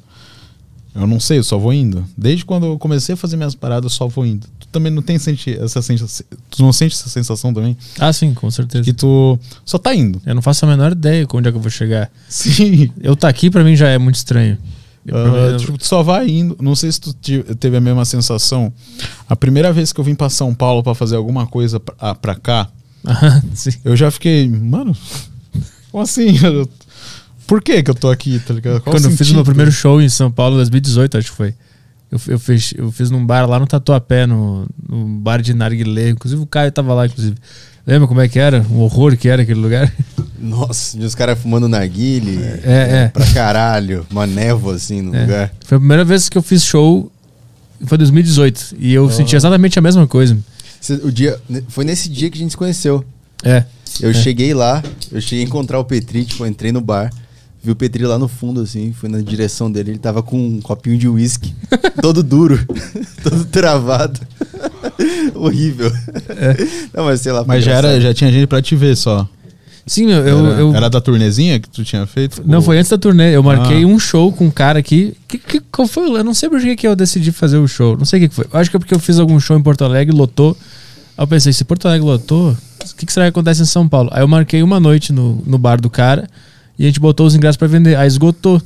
[0.98, 2.04] Eu não sei, eu só vou indo.
[2.16, 4.46] Desde quando eu comecei a fazer minhas paradas, eu só vou indo.
[4.58, 6.24] Tu também não tem senti essa sensação.
[6.50, 7.76] Tu não sente essa sensação também?
[7.98, 8.82] Ah, sim, com certeza.
[8.84, 10.20] Que tu só tá indo.
[10.24, 12.10] Eu não faço a menor ideia de onde é que eu vou chegar.
[12.28, 12.90] Sim.
[13.00, 14.56] Eu tá aqui pra mim já é muito estranho.
[15.04, 16.56] Eu- tipo, tu só vai indo.
[16.60, 18.72] Não sei se tu teve a mesma sensação.
[19.28, 22.14] A primeira vez que eu vim pra São Paulo pra fazer alguma coisa pra, ah,
[22.14, 22.68] pra cá,
[23.84, 24.96] eu já fiquei, mano,
[25.92, 26.36] como assim?
[26.42, 26.68] Eu-
[27.46, 28.80] por que que eu tô aqui, tá ligado?
[28.80, 31.30] Qual Quando o eu fiz o meu primeiro show em São Paulo, em 2018, acho
[31.30, 31.54] que foi.
[32.10, 36.10] Eu, eu, fiz, eu fiz num bar lá no Tatuapé, no, no bar de Narguilé.
[36.10, 37.36] Inclusive o Caio tava lá, inclusive.
[37.86, 38.64] Lembra como é que era?
[38.70, 39.92] Um horror que era aquele lugar?
[40.38, 42.38] Nossa, os caras fumando narguile.
[42.62, 43.08] É, é.
[43.08, 44.06] Pra caralho.
[44.10, 45.20] Uma névoa assim no É.
[45.22, 45.52] lugar.
[45.64, 47.10] Foi a primeira vez que eu fiz show.
[47.86, 48.76] Foi 2018.
[48.78, 50.36] E eu senti exatamente a mesma coisa.
[51.02, 51.38] O dia,
[51.68, 53.04] foi nesse dia que a gente se conheceu.
[53.42, 53.64] É.
[54.00, 54.14] Eu É.
[54.14, 57.10] cheguei lá, eu cheguei a encontrar o Petri, tipo, eu entrei no bar,
[57.66, 60.60] vi o Petri lá no fundo, assim, fui na direção dele, ele tava com um
[60.60, 61.54] copinho de uísque,
[62.00, 62.58] todo duro,
[63.22, 64.20] todo travado.
[65.34, 65.90] Horrível.
[66.94, 67.38] Não, mas sei lá.
[67.44, 69.28] foi Mas já, era, já tinha gente pra te ver só.
[69.86, 70.18] Sim, eu.
[70.20, 72.42] era, eu- era da turnezinha que tu tinha feito?
[72.44, 73.36] Não, Ou- foi antes da turnê.
[73.36, 73.86] Eu marquei Ah.
[73.86, 75.14] um show com um cara aqui.
[75.28, 76.08] Que, que, qual foi?
[76.08, 77.96] Eu não sei por que que eu decidi fazer o show.
[77.96, 78.46] Não sei o que que foi.
[78.52, 80.56] Eu acho que é porque eu fiz algum show em Porto Alegre, lotou.
[81.16, 83.88] Aí eu pensei, se Porto Alegre lotou, o que, que será que acontece em São
[83.88, 84.10] Paulo?
[84.12, 86.28] Aí eu marquei uma noite no, no bar do cara
[86.78, 87.96] E a gente botou os ingressos pra vender.
[87.96, 88.60] Aí esgotou,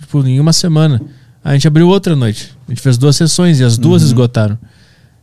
[0.00, 1.00] tipo, em uma semana.
[1.42, 2.52] Aí a gente abriu outra noite.
[2.66, 4.08] A gente fez duas sessões e as duas Uhum.
[4.08, 4.58] esgotaram.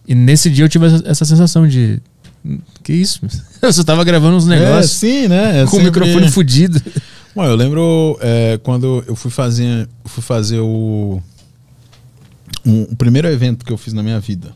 [0.08, 2.00] E nesse dia eu tive essa, essa sensação de.
[2.84, 3.22] Que isso?
[3.62, 5.62] Eu só tava gravando uns É, negócios sim, né?
[5.62, 6.82] É com o sempre- microfone fudido.
[7.36, 11.22] Bom, eu lembro é, quando eu fui fazer, fui fazer o,
[12.66, 14.50] um- o primeiro evento que eu fiz na minha vida.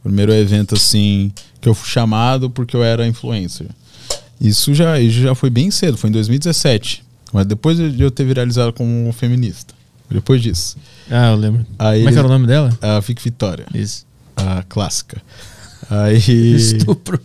[0.00, 3.66] O primeiro evento, assim, que eu fui chamado porque eu era influencer.
[4.40, 7.02] Isso já, isso já foi bem cedo, foi em 2017.
[7.36, 9.74] Mas depois de eu ter viralizado como feminista.
[10.10, 10.78] Depois disso.
[11.10, 11.66] Ah, eu lembro.
[11.78, 12.70] Aí Como é que era o nome dela?
[12.80, 14.06] A Fique Vitória, Isso.
[14.34, 15.20] a clássica.
[15.90, 16.16] Aí.
[16.56, 17.20] Estupro.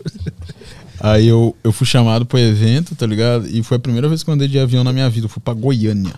[1.00, 3.48] Aí eu, eu fui chamado pro evento, tá ligado?
[3.48, 5.28] E foi a primeira vez que eu andei de avião na minha vida.
[5.28, 6.16] Eu fui pra Goiânia.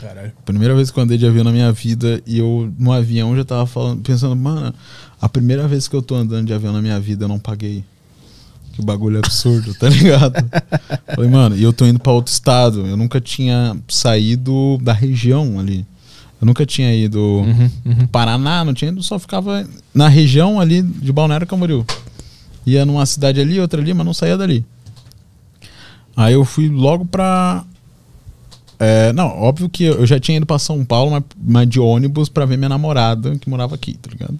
[0.00, 0.32] Caralho.
[0.44, 3.44] Primeira vez que eu andei de avião na minha vida e eu no avião já
[3.44, 4.74] tava falando, pensando, mano,
[5.20, 7.84] a primeira vez que eu tô andando de avião na minha vida eu não paguei.
[8.72, 10.34] Que bagulho absurdo, tá ligado?
[11.14, 12.86] Falei, mano, e eu tô indo pra outro estado.
[12.86, 15.86] Eu nunca tinha saído da região ali.
[16.40, 18.06] Eu nunca tinha ido Uhum, uhum.
[18.08, 19.64] Paraná, não tinha ido, só ficava
[19.94, 21.86] na região ali de Balneário Camboriú.
[22.66, 24.64] Ia numa cidade ali, outra ali, mas não saía dali.
[26.16, 27.64] Aí eu fui logo pra.
[28.78, 32.28] É, não, óbvio que eu já tinha ido pra São Paulo, mas, mas de ônibus
[32.28, 34.38] pra ver minha namorada que morava aqui, tá ligado?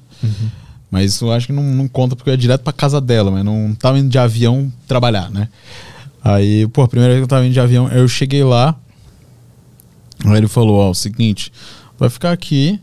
[0.92, 3.42] Mas eu acho que não, não conta porque eu ia direto pra casa dela, mas
[3.42, 5.48] não tava indo de avião trabalhar, né?
[6.22, 8.76] Aí, pô, a primeira vez que eu tava indo de avião, eu cheguei lá.
[10.26, 11.50] Aí ele falou: Ó, o seguinte,
[11.98, 12.78] vai ficar aqui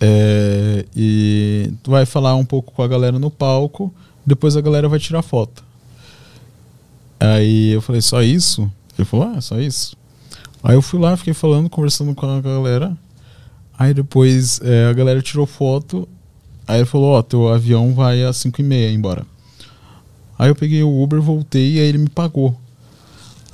[0.00, 3.92] é, e tu vai falar um pouco com a galera no palco,
[4.24, 5.64] depois a galera vai tirar foto.
[7.18, 8.70] Aí eu falei: Só isso?
[8.96, 9.96] Ele falou: Ah, só isso.
[10.62, 12.96] Aí eu fui lá, fiquei falando, conversando com a galera.
[13.76, 16.08] Aí depois é, a galera tirou foto.
[16.66, 19.24] Aí ele falou: Ó, teu avião vai às 5 e meia embora.
[20.38, 22.56] Aí eu peguei o Uber, voltei e aí ele me pagou.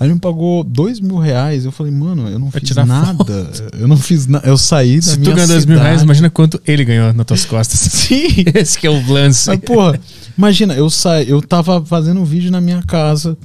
[0.00, 1.64] Aí ele me pagou dois mil reais.
[1.64, 3.50] Eu falei, mano, eu não fiz nada.
[3.78, 4.46] Eu não fiz nada.
[4.46, 7.26] Eu saí da Se tu minha ganhar dois mil reais, imagina quanto ele ganhou nas
[7.26, 7.80] tuas costas.
[7.92, 8.28] Sim.
[8.54, 9.48] Esse que é o lance.
[9.48, 10.00] Mas, porra,
[10.36, 13.36] imagina, eu saí, eu tava fazendo um vídeo na minha casa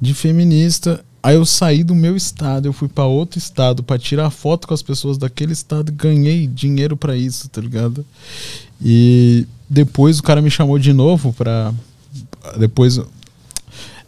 [0.00, 1.04] de feminista.
[1.20, 4.74] Aí eu saí do meu estado, eu fui pra outro estado pra tirar foto com
[4.74, 8.06] as pessoas daquele estado e ganhei dinheiro pra isso, tá ligado?
[8.82, 11.72] E depois o cara me chamou de novo pra.
[12.58, 13.00] Depois.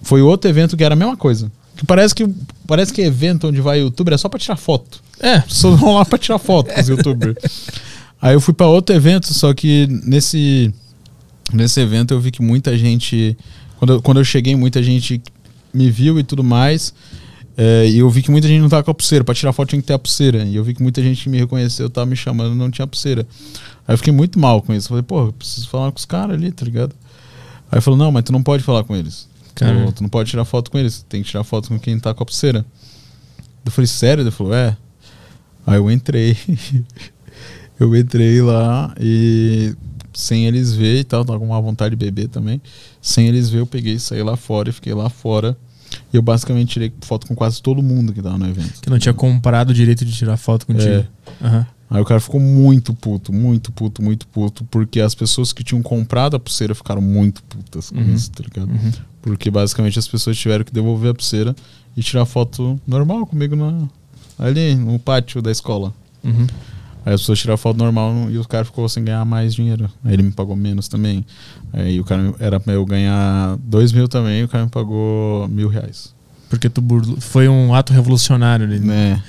[0.03, 1.51] Foi outro evento que era a mesma coisa.
[1.77, 2.27] Que parece que
[2.66, 5.03] parece que evento onde vai youtuber é só pra tirar foto.
[5.18, 7.37] É, Só vão lá pra tirar foto com os youtubers.
[8.21, 10.73] Aí eu fui pra outro evento, só que nesse
[11.53, 13.37] nesse evento eu vi que muita gente
[13.79, 15.21] quando eu, quando eu cheguei muita gente
[15.75, 16.93] me viu e tudo mais.
[17.57, 19.25] é, e eu vi que muita gente não tava com a pulseira.
[19.25, 20.45] Pra tirar foto tinha que ter a pulseira.
[20.45, 23.27] E eu vi que muita gente me reconheceu tava me chamando e não tinha pulseira.
[23.91, 24.88] Aí eu fiquei muito mal com isso.
[24.88, 26.95] Falei, pô, eu preciso falar com os caras ali, tá ligado?
[27.72, 29.28] Aí falou, não, mas tu não pode falar com eles.
[29.93, 31.05] Tu, não pode tirar foto com eles.
[31.09, 32.64] Tem que tirar foto com quem tá com a pulseira.
[33.64, 34.22] Eu falei, sério?
[34.22, 34.76] Ele falou, é.
[35.66, 36.36] Aí eu entrei.
[37.80, 39.74] eu entrei lá e
[40.14, 42.62] sem eles ver e tal, tava com uma vontade de beber também.
[43.03, 45.57] Sem eles ver, eu peguei, saí lá fora e fiquei lá fora.
[46.12, 48.80] E eu basicamente tirei foto com quase todo mundo que tava no evento.
[48.80, 50.88] que não tinha comprado o direito de tirar foto contigo.
[50.88, 51.07] É.
[51.45, 51.66] Aham.
[51.91, 55.82] Aí o cara ficou muito puto, muito puto, muito puto, porque as pessoas que tinham
[55.82, 58.14] comprado a pulseira ficaram muito putas com Uhum.
[58.14, 58.70] isso, tá ligado?
[58.70, 58.93] Uhum.
[59.20, 61.55] Porque basicamente as pessoas tiveram que devolver a pulseira
[61.97, 63.88] e tirar foto normal comigo na,
[64.38, 65.93] ali no pátio da escola.
[66.22, 66.47] Uhum.
[67.05, 69.91] Aí as pessoas tiraram foto normal e o cara ficou sem ganhar mais dinheiro.
[70.05, 71.24] Aí ele me pagou menos também.
[71.72, 75.66] Aí o cara era pra eu ganhar dois mil também, o cara me pagou mil
[75.69, 76.15] reais.
[76.48, 77.16] Porque tu burlou.
[77.20, 78.78] Foi um ato revolucionário ali.
[78.81, 79.15] Né?
[79.15, 79.23] Porque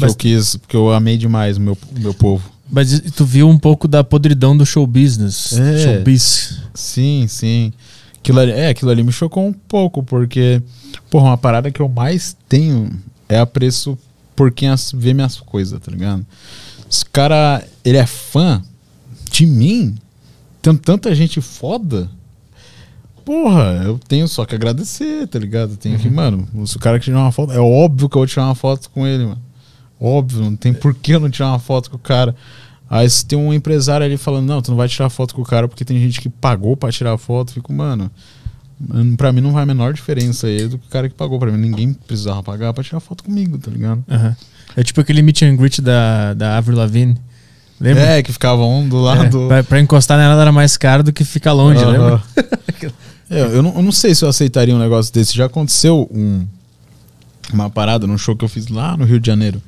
[0.00, 2.50] Mas- eu quis, porque eu amei demais o meu, meu povo.
[2.70, 5.52] Mas tu viu um pouco da podridão do show business.
[5.52, 5.78] É.
[5.96, 6.58] Showbiz.
[6.74, 7.72] Sim, sim.
[8.18, 10.62] Aquilo ali, é, aquilo ali me chocou um pouco, porque,
[11.10, 12.90] porra, uma parada que eu mais tenho
[13.28, 13.98] é apreço
[14.34, 16.24] por quem as- vê minhas coisas, tá ligado?
[16.90, 18.62] Esse cara, ele é fã
[19.30, 19.94] de mim,
[20.62, 22.08] tem tanta gente foda.
[23.24, 25.76] Porra, eu tenho só que agradecer, tá ligado?
[25.76, 28.26] Tenho que, mano, se o cara que tirar uma foto, é óbvio que eu vou
[28.26, 29.40] tirar uma foto com ele, mano.
[30.00, 32.34] Óbvio, não tem por que eu não tirar uma foto com o cara.
[32.90, 35.44] Aí se tem um empresário ali falando, não, tu não vai tirar foto com o
[35.44, 38.10] cara porque tem gente que pagou pra tirar foto, fico, mano,
[38.78, 41.38] mano, pra mim não vai a menor diferença aí do que o cara que pagou.
[41.38, 44.04] Pra mim ninguém precisava pagar pra tirar foto comigo, tá ligado?
[44.10, 44.36] Aham.
[44.76, 47.16] É tipo aquele meet and greet da, da Avril Lavigne.
[47.80, 48.02] Lembra?
[48.02, 49.46] É, que ficava um do É, lado.
[49.48, 51.90] pra, pra encostar nela era mais caro do que ficar longe, Aham.
[51.92, 52.22] lembra?
[53.30, 55.34] É, eu, não, eu não sei se eu aceitaria um negócio desse.
[55.34, 56.44] Já aconteceu um,
[57.52, 59.62] uma parada num show que eu fiz lá no Rio de Janeiro.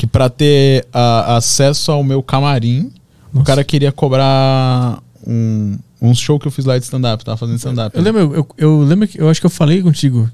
[0.00, 2.90] Que pra ter a- acesso ao meu camarim,
[3.34, 3.46] o Nossa.
[3.46, 7.22] cara queria cobrar um, um show que eu fiz lá de stand-up.
[7.22, 7.94] Tava fazendo stand-up.
[7.94, 10.26] Eu lembro, eu, eu lembro que eu acho que eu falei contigo.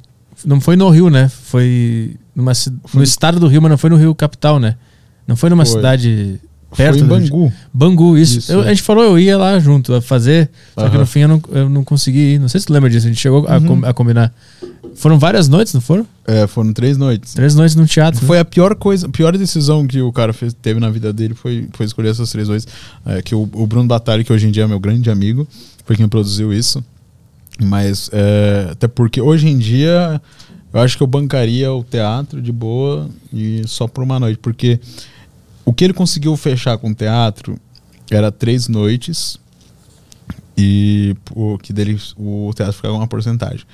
[0.45, 1.29] Não foi no Rio, né?
[1.29, 4.77] Foi numa, ci- no estado do Rio, mas não foi no Rio capital, né?
[5.27, 5.75] Não foi numa Foi.
[5.75, 6.41] cidade
[6.77, 7.53] perto Foi em Rio Bangu.
[7.75, 8.39] Bangu, isso.
[8.39, 8.67] Isso, Eu- é.
[8.67, 10.49] a gente falou, eu ia lá junto a fazer,
[10.79, 12.39] só que no fim eu não, eu não consegui ir.
[12.39, 13.81] Não sei se tu lembra disso, a gente chegou a, Uhum.
[13.81, 14.33] com- a combinar.
[14.97, 16.07] Foram várias noites, não foram?
[16.27, 17.35] É, foram três noites.
[17.35, 18.21] Três noites no teatro.
[18.21, 18.27] né?
[18.27, 21.35] Foi a pior coisa, a pior decisão que o cara fez- teve na vida dele
[21.35, 22.67] foi, foi escolher essas três noites.
[23.05, 25.47] É, que o, o Bruno Batalha, que hoje em dia é meu grande amigo,
[25.85, 26.83] foi quem produziu isso.
[27.63, 30.21] Mas é, até porque hoje em dia
[30.73, 34.39] eu acho que eu bancaria o teatro de boa e só por uma noite.
[34.39, 34.81] Porque
[35.65, 37.59] o que ele conseguiu fechar com o teatro
[38.11, 39.39] era três noites
[40.57, 43.65] e o que dele o teatro ficava uma porcentagem.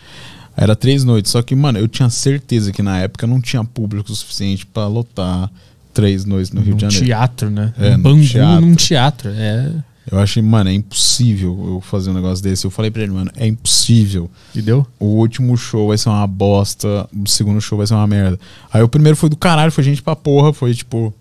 [0.56, 4.14] Era três noites, só que, mano, eu tinha certeza que na época não tinha público
[4.14, 5.50] suficiente pra lotar
[5.94, 7.06] três noites no Rio num de Janeiro.
[7.06, 7.72] teatro, né?
[7.78, 8.60] É, num Bangu, teatro.
[8.66, 9.30] num teatro.
[9.30, 9.72] É.
[10.10, 12.64] Eu achei, mano, é impossível eu fazer um negócio desse.
[12.66, 14.28] Eu falei pra ele, mano, é impossível.
[14.54, 14.86] E deu?
[14.98, 18.38] O último show vai ser uma bosta, o segundo show vai ser uma merda.
[18.72, 21.14] Aí o primeiro foi do caralho, foi gente pra porra, foi tipo.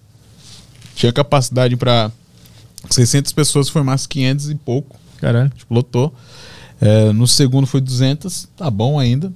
[0.96, 2.12] Tinha capacidade pra
[2.90, 5.00] 600 pessoas, foi mais 500 e pouco.
[5.20, 5.52] Caralho.
[5.56, 6.14] Tipo, lotou.
[6.82, 9.32] É, no segundo foi 200, tá bom ainda.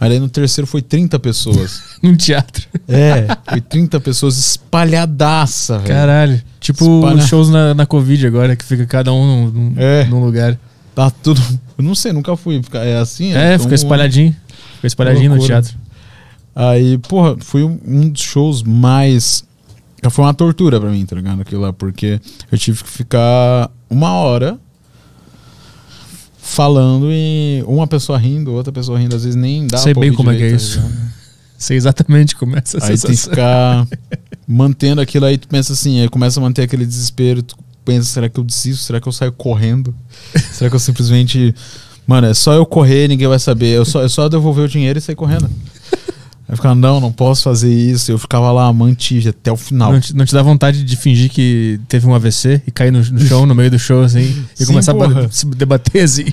[0.00, 1.80] Mas aí no terceiro foi 30 pessoas.
[2.02, 2.66] Num teatro.
[2.88, 5.88] É, foi 30 pessoas espalhadaça, velho.
[5.88, 6.42] Caralho.
[6.58, 10.04] Tipo Espalha- os shows na, na Covid agora, que fica cada um num, É.
[10.06, 10.58] num lugar.
[10.94, 11.40] Tá tudo.
[11.78, 12.60] Eu não sei, nunca fui.
[12.74, 13.32] É assim?
[13.32, 14.34] É, Então, fica espalhadinho.
[14.74, 15.74] Fica espalhadinho no teatro.
[16.54, 19.44] Aí, porra, foi um, um dos shows mais.
[20.10, 21.40] Foi uma tortura pra mim, tá ligado?
[21.42, 24.58] Aquilo lá, porque eu tive que ficar uma hora
[26.44, 30.30] falando e uma pessoa rindo, outra pessoa rindo, às vezes nem dá Sei bem como
[30.30, 30.80] é que é direito, isso.
[30.80, 31.12] tá ligado?
[31.56, 33.30] Sei exatamente como é essa Aí tem que sensação.
[33.30, 33.86] ficar
[34.48, 38.28] mantendo aquilo aí, tu pensa assim, aí começa a manter aquele desespero, tu pensa, será
[38.28, 38.82] que eu desisto?
[38.82, 39.94] Será que eu saio correndo?
[40.52, 41.54] será que eu simplesmente.
[42.04, 43.76] Mano, é só eu correr, ninguém vai saber.
[43.76, 45.48] Eu só, é só devolver o dinheiro e sair correndo.
[46.52, 48.12] Aí ficava, não, não posso fazer isso.
[48.12, 49.90] Eu ficava lá, mantive até o final.
[49.92, 52.98] Não te, não te dá vontade de fingir que teve um AVC e cair no,
[52.98, 54.20] no chão, no meio do show, assim,
[54.54, 55.22] e Sim, começar a porra.
[55.22, 56.26] ba- se debater, assim.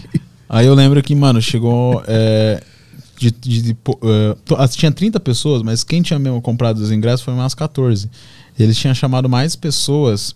[0.50, 2.04] Aí eu lembro que, mano, chegou.
[2.06, 2.62] é,
[3.18, 3.78] de, de- de-
[4.58, 8.10] ah, tinha 30 pessoas, mas quem tinha mesmo comprado os ingressos foi umas 14.
[8.60, 10.36] Eles tinham chamado mais pessoas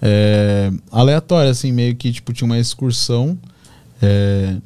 [0.00, 3.38] é, aleatórias, assim, meio que tipo, tinha uma excursão.
[4.00, 4.56] é,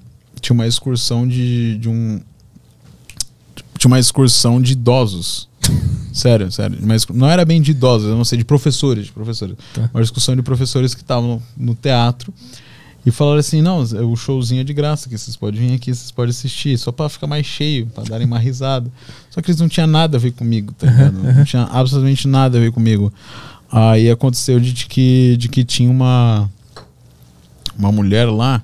[0.41, 2.21] tinha uma excursão de, de um.
[3.79, 5.49] Tinha uma excursão de idosos.
[6.13, 6.79] sério, sério.
[6.83, 9.57] Mas não era bem de idosos, eu não sei, de professores, de professores.
[9.75, 9.91] Tá.
[9.93, 12.33] Uma discussão de professores que estavam no, no teatro
[13.05, 16.11] e falaram assim: não, o showzinho é de graça, que vocês podem vir aqui, vocês
[16.11, 18.91] podem assistir, só pra ficar mais cheio, pra darem uma risada.
[19.31, 21.15] Só que eles não tinham nada a ver comigo, tá ligado?
[21.19, 23.13] Não tinha absolutamente nada a ver comigo.
[23.71, 26.51] Aí aconteceu de que, de que tinha uma,
[27.79, 28.63] uma mulher lá,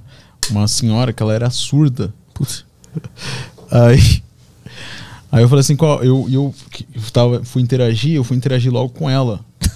[0.50, 2.12] uma senhora, que ela era surda.
[2.34, 2.64] Putz.
[3.70, 4.22] Aí,
[5.30, 6.54] aí eu falei assim, qual, eu, eu,
[6.94, 9.40] eu tava, fui interagir, eu fui interagir logo com ela.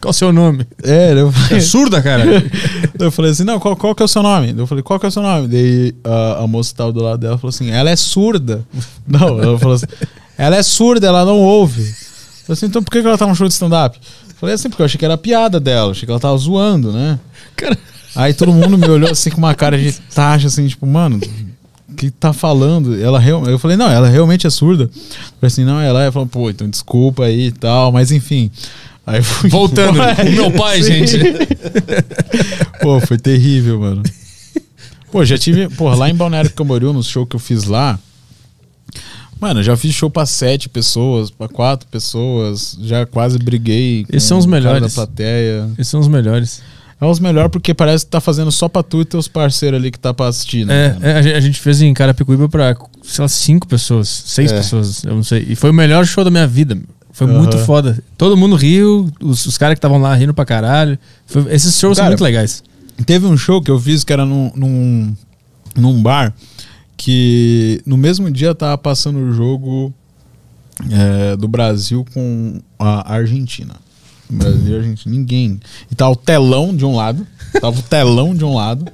[0.00, 0.66] Qual o seu nome?
[0.82, 2.24] É, eu É surda, cara?
[2.98, 4.52] Eu falei assim, não, qual, qual que é o seu nome?
[4.56, 5.46] Eu falei, qual que é o seu nome?
[5.46, 8.64] Daí a, a moça que tava do lado dela falou assim, ela é surda.
[9.06, 9.86] não, ela falou assim,
[10.36, 11.82] ela é surda, ela não ouve.
[11.82, 11.86] Eu
[12.46, 13.96] falei assim, então por que que ela tá num show de stand-up?
[14.28, 16.92] Eu Falei assim, porque eu achei que era piada dela, achei que ela tava zoando,
[16.92, 17.20] né?
[17.54, 17.78] Cara,
[18.14, 21.18] Aí todo mundo me olhou assim com uma cara de taxa, assim, tipo, mano,
[21.92, 23.00] que tá falando?
[23.00, 23.46] Ela real...
[23.46, 24.84] Eu falei, não, ela realmente é surda.
[24.84, 26.10] Eu falei assim, não, ela é.
[26.10, 28.50] Falou, pô, então desculpa aí e tal, mas enfim.
[29.06, 29.94] Aí fui voltando.
[29.94, 30.22] embora.
[30.22, 31.06] o meu pai, Sim.
[31.06, 31.18] gente.
[32.80, 34.02] Pô, foi terrível, mano.
[35.10, 35.68] Pô, já tive.
[35.70, 37.98] Porra, lá em Balneário Camboriú, no show que eu fiz lá.
[39.40, 42.78] Mano, eu já fiz show pra sete pessoas, pra quatro pessoas.
[42.80, 44.06] Já quase briguei.
[44.08, 44.82] Esses são os melhores.
[44.82, 45.68] Da plateia.
[45.72, 46.62] Esses são os melhores.
[47.02, 49.90] É os melhores porque parece que tá fazendo só pra tu e teus parceiros ali
[49.90, 50.96] que tá pra assistir, né?
[51.02, 54.52] É, é, a gente- a gente fez em Carapicuíba pra, sei lá, cinco pessoas, seis
[54.52, 54.56] É.
[54.56, 55.44] pessoas, eu não sei.
[55.48, 56.78] E foi o melhor show da minha vida.
[57.10, 57.38] Foi Aham.
[57.38, 57.98] muito foda.
[58.16, 60.96] Todo mundo riu, os, os caras que estavam lá rindo pra caralho.
[61.26, 62.62] Foi- esses shows são Cara, muito legais.
[63.04, 65.16] Teve um show que eu fiz que era num, num,
[65.76, 66.32] num bar
[66.96, 69.92] que no mesmo dia tava passando o jogo
[70.90, 73.74] é, do Brasil com a Argentina.
[74.36, 75.14] Brasil e Argentina.
[75.14, 75.60] Ninguém.
[75.90, 77.26] E tava o telão de um lado,
[77.60, 78.90] tava o telão de um lado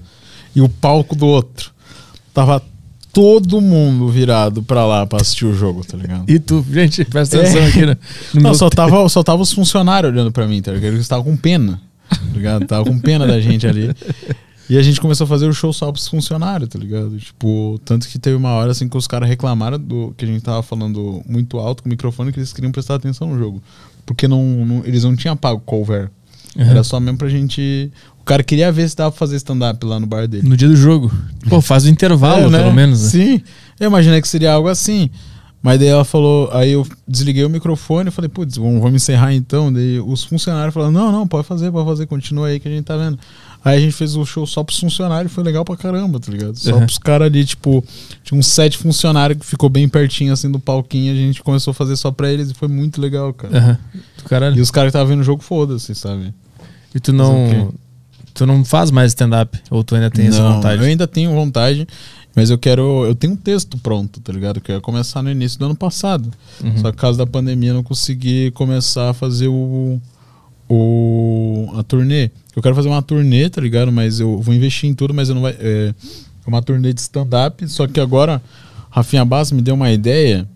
[0.55, 1.71] e o palco do outro.
[2.35, 2.63] Tava
[3.13, 6.25] todo mundo virado pra lá pra assistir o jogo, tá ligado?
[6.31, 7.67] E tu, gente, presta atenção É.
[7.69, 7.97] aqui no,
[8.35, 10.93] no Não, só tava, só tava os funcionários olhando pra mim, tá ligado?
[10.93, 12.67] Eles estavam com pena, tá ligado?
[12.67, 13.91] Tava com pena da gente ali.
[14.71, 17.17] E a gente começou a fazer o show só pros funcionários, tá ligado?
[17.19, 20.43] Tipo, tanto que teve uma hora assim que os caras reclamaram do que a gente
[20.43, 23.63] tava falando muito alto com o microfone que eles queriam prestar atenção no jogo.
[24.09, 26.09] Porque não, não- eles não tinham pago cover.
[26.57, 26.65] Uhum.
[26.65, 27.93] Era só mesmo pra gente.
[28.19, 30.49] O cara queria ver se dava pra fazer stand-up lá no bar dele.
[30.49, 31.13] No dia do jogo.
[31.49, 32.59] Pô, faz o intervalo, É, né?
[32.61, 33.03] pelo menos.
[33.03, 33.09] Né?
[33.11, 33.43] Sim,
[33.79, 35.11] eu imaginei que seria algo assim.
[35.61, 39.35] Mas daí ela falou, aí eu desliguei o microfone e falei, putz, vamos, vamos encerrar
[39.35, 39.73] então.
[39.73, 42.85] Daí os funcionários falaram, não, não, pode fazer, pode fazer, continua aí que a gente
[42.85, 43.19] tá vendo.
[43.65, 46.57] Aí a gente fez o show só pros funcionários, foi legal pra caramba, tá ligado?
[46.57, 46.87] Só Uhum.
[46.87, 47.85] pros caras ali, tipo,
[48.23, 51.75] tinha uns sete funcionários que ficou bem pertinho assim do palquinho, a gente começou a
[51.75, 53.81] fazer só pra eles e foi muito legal, cara.
[54.29, 54.57] Caralho.
[54.57, 56.33] E os caras que estavam vendo o jogo, foda-se, sabe?
[56.95, 57.73] E tu não.
[58.33, 59.59] Tu não faz mais stand-up?
[59.69, 60.81] Ou tu ainda tem essa Não, vontade?
[60.81, 61.89] Eu ainda tenho vontade,
[62.35, 63.05] mas eu quero.
[63.05, 64.61] Eu tenho um texto pronto, tá ligado?
[64.61, 66.31] Que eu ia começar no início do ano passado.
[66.63, 66.77] Uhum.
[66.79, 70.01] Só que por causa da pandemia eu não consegui começar a fazer o.
[70.69, 72.31] o a turnê.
[72.55, 73.91] Eu quero fazer uma turnê, tá ligado?
[73.91, 75.57] Mas eu vou investir em tudo, mas eu não vai.
[75.59, 77.67] É, é uma turnê de stand-up.
[77.69, 78.41] Só que agora,
[78.91, 80.49] Rafinha Bass me deu uma ideia.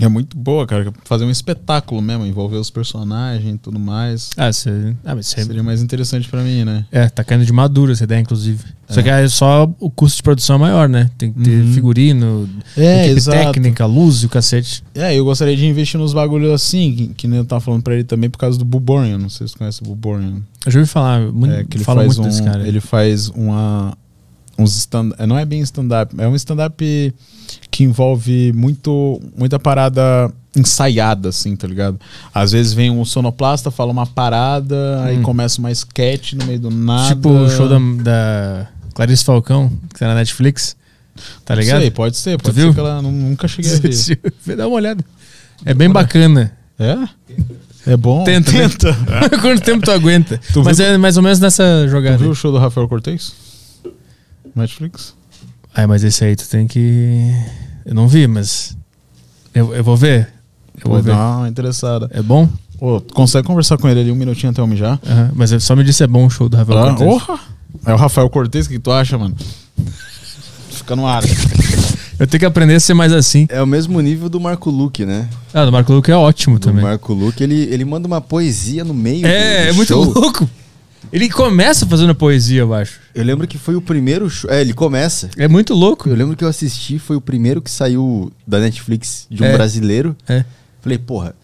[0.00, 0.88] É muito boa, cara.
[0.88, 4.30] é Fazer um espetáculo mesmo, envolver os personagens e tudo mais.
[4.36, 4.94] Ah, você.
[5.04, 5.44] Ah, mas você.
[5.44, 6.84] Seria mais interessante pra mim, né?
[6.90, 8.64] É, tá caindo de madura essa ideia, inclusive.
[8.88, 11.10] Só que é só o custo de produção é maior, né?
[11.16, 11.72] Tem que ter Uhum.
[11.72, 13.38] figurino, É, equipe exato.
[13.38, 14.82] técnica, luz e o cacete.
[14.94, 17.94] É, eu gostaria de investir nos bagulhos assim, que, que nem eu tava falando pra
[17.94, 19.16] ele também por causa do Buborn.
[19.16, 20.42] Não sei se você conhece o Buborn.
[20.66, 22.66] Eu já ouvi falar, muito, É, que ele fala faz muito um, desse cara.
[22.66, 23.96] Ele faz uma.
[24.58, 27.14] Uns stand, é, não é bem stand-up, é um stand-up
[27.70, 31.98] que envolve muito, muita parada ensaiada, assim, tá ligado?
[32.32, 35.22] Às vezes vem um sonoplasta, fala uma parada, aí Hum.
[35.22, 37.14] começa uma sketch no meio do nada.
[37.14, 40.76] Tipo o show da, da Clarice Falcão, que tá na Netflix.
[41.44, 41.80] Tá ligado?
[41.80, 42.68] Sei, pode ser, pode viu?
[42.68, 43.96] ser que ela nu- nunca cheguei a ver.
[44.56, 45.04] Dá uma olhada.
[45.64, 46.52] É bem bacana.
[46.78, 46.96] É?
[47.92, 48.24] É bom?
[48.24, 48.68] Tenta, né?
[48.68, 48.96] Tenta.
[49.40, 50.40] Quanto tempo tu aguenta?
[50.52, 52.18] Tu Mas viu- é mais ou menos nessa Tu jogada.
[52.18, 53.32] viu o show do Rafael Cortez?
[54.54, 55.14] Netflix?
[55.74, 57.32] Ah, mas esse aí tu tem que.
[57.84, 58.76] Eu não vi, mas.
[59.54, 60.28] Eu, eu vou ver.
[60.76, 61.12] Eu vou Vou ver.
[61.12, 62.08] dar uma interessada.
[62.12, 62.48] É bom?
[62.80, 64.98] Ô, tu consegue conversar com ele ali um minutinho até eu mijar?
[65.06, 67.10] Aham, Mas só me disse é bom o show do Rafael Ah, Cortez.
[67.10, 67.38] orra!
[67.86, 69.34] É o Rafael Cortez, o que tu acha, mano?
[70.70, 71.22] Fica no ar.
[72.18, 73.46] Eu tenho que aprender a ser mais assim.
[73.48, 75.28] É o mesmo nível do Marco Luque, né?
[75.52, 76.82] Ah, do Marco Luque é ótimo Do também.
[76.82, 80.04] Marco Luque, ele, ele manda uma poesia no meio É, do, do é muito show.
[80.14, 80.48] louco.
[81.12, 83.00] Ele começa fazendo poesia, eu acho.
[83.14, 84.50] Eu lembro que foi o primeiro show.
[84.50, 85.30] É, ele começa.
[85.36, 86.08] É muito louco.
[86.08, 89.52] Eu lembro que eu assisti, foi o primeiro que saiu da Netflix de um É.
[89.52, 90.16] brasileiro.
[90.28, 90.44] É.
[90.80, 91.34] Falei, porra,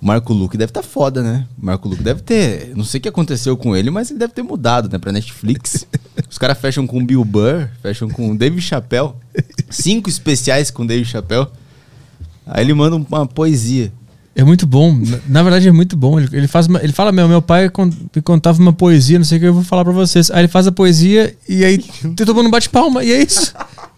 [0.00, 1.46] o Marco Luque deve estar tá foda, né?
[1.56, 2.72] Marco Luque deve ter.
[2.74, 4.98] Não sei o que aconteceu com ele, mas ele deve ter mudado, né?
[4.98, 5.86] Pra Netflix.
[6.28, 9.12] Os caras fecham com Bill Burr, fecham com Dave Chappelle.
[9.68, 11.46] Cinco especiais com Dave Chappelle.
[12.46, 13.92] Aí ele manda uma poesia.
[14.40, 14.98] É muito bom.
[15.28, 16.18] Na, verdade, é muito bom.
[16.18, 19.24] Ele, ele faz uma- ele fala, meu, meu pai con- me contava uma poesia, não
[19.24, 20.30] sei o que eu vou falar pra vocês.
[20.30, 21.78] Aí ele faz a poesia e aí
[22.16, 23.04] todo mundo bate palma.
[23.04, 23.52] E é isso.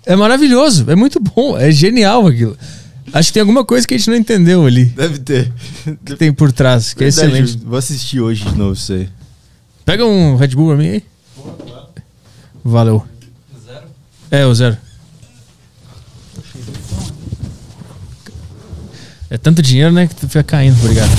[0.04, 0.90] É maravilhoso.
[0.90, 1.56] É muito bom.
[1.56, 2.56] É genial aquilo.
[3.12, 4.86] Acho que tem alguma coisa que a gente não entendeu ali.
[4.86, 5.52] Deve ter.
[6.04, 7.64] Que tem por trás, que é Verdade, excelente.
[7.64, 9.08] Vou assistir hoje de novo isso aí.
[9.84, 11.02] Pega um Red Bull pra mim aí.
[12.64, 13.04] Valeu.
[13.64, 13.82] Zero?
[14.30, 14.76] É, o zero.
[19.32, 20.78] É tanto dinheiro, né, que tu fica caindo.
[20.82, 21.10] Obrigado.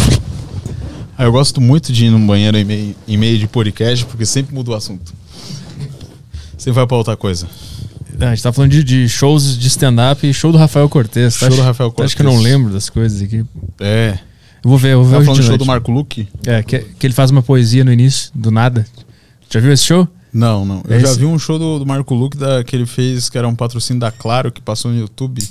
[1.17, 4.23] Ah, eu gosto muito de ir no banheiro em meio, em meio de podcast, porque
[4.23, 5.11] sempre muda o assunto.
[6.55, 7.47] Sempre vai pra outra coisa.
[8.19, 11.33] Ah, a gente tá falando de, de shows de stand-up e show do Rafael Cortez.
[11.33, 12.25] Show do Rafael Acho que eu Cortez.
[12.25, 13.43] não lembro das coisas aqui.
[13.79, 14.19] É.
[14.63, 16.27] Eu vou ver, eu vou ver Tá falando do show do Marco Luque?
[16.45, 18.85] É, que, que ele faz uma poesia no início, do nada.
[19.49, 20.07] Já viu esse show?
[20.31, 20.83] Não, não.
[20.87, 21.19] Eu É já esse?
[21.19, 23.99] vi um show do, do Marco Luque da, que ele fez, que era um patrocínio
[23.99, 25.43] da Claro, que passou no YouTube.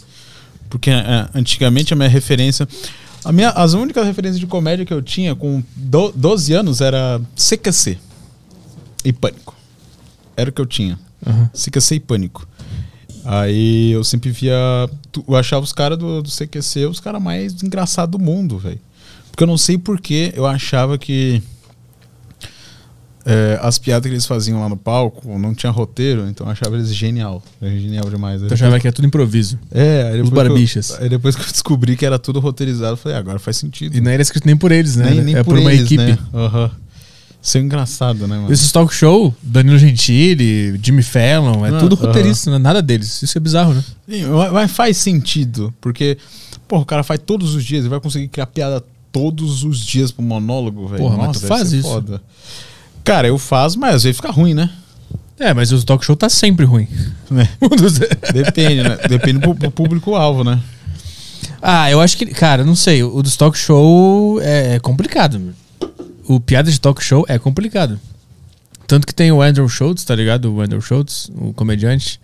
[0.73, 2.67] Porque é, antigamente a minha referência.
[3.23, 7.21] A minha, as únicas referências de comédia que eu tinha com do, 12 anos era
[7.37, 7.99] CQC
[9.05, 9.55] e Pânico.
[10.35, 10.99] Era o que eu tinha.
[11.27, 11.51] Aham.
[11.53, 12.49] CQC e Pânico.
[13.23, 14.57] Aí eu sempre via.
[15.29, 18.81] Eu achava os caras do, do CQC os caras mais engraçados do mundo, velho.
[19.31, 21.43] Porque eu não sei porquê eu achava que.
[23.25, 26.75] É, as piadas que eles faziam lá no palco não tinha roteiro, então eu achava
[26.77, 27.43] eles genial.
[27.61, 28.41] Era genial demais.
[28.43, 29.59] Tu achava que é tudo improviso.
[29.71, 30.91] é, Os depois que eu- barbichas.
[31.01, 33.97] aí depois que eu descobri que era tudo roteirizado, eu falei, ah, agora faz sentido.
[33.97, 35.11] E não era escrito nem por eles, né?
[35.11, 36.03] nem, nem é por, por, uma eles, equipe.
[36.05, 36.19] Né?
[36.35, 36.71] Aham.
[37.45, 38.53] Isso é engraçado, né, mano?
[38.53, 42.59] Esses talk show, Danilo Gentili, Jimmy Fallon, é Ah, tudo roteirista, né?
[42.59, 43.21] nada deles.
[43.21, 43.85] Isso é bizarro, né?
[44.09, 46.17] Sim, Mas mas faz sentido, porque,
[46.69, 50.13] porra, o cara faz todos os dias, ele vai conseguir criar piada todos os dias
[50.13, 51.03] pro monólogo, velho.
[51.03, 51.89] Porra, mas Nossa, tu deve faz isso.
[51.89, 52.23] Foda.
[53.05, 54.71] Cara, eu faço, mas às vezes fica ruim, né?
[55.39, 56.87] É, mas o talk show tá sempre ruim.
[58.33, 58.97] Depende, né?
[59.09, 60.61] Depende pro, pro público-alvo, né?
[61.61, 63.03] ah, eu acho que, cara, não sei.
[63.03, 65.55] O dos talk show é, é complicado.
[66.29, 67.99] O piada de talk show é complicado.
[68.87, 70.53] Tanto que tem o Andrew Schultz, tá ligado?
[70.53, 72.21] O Andrew Schultz, o comediante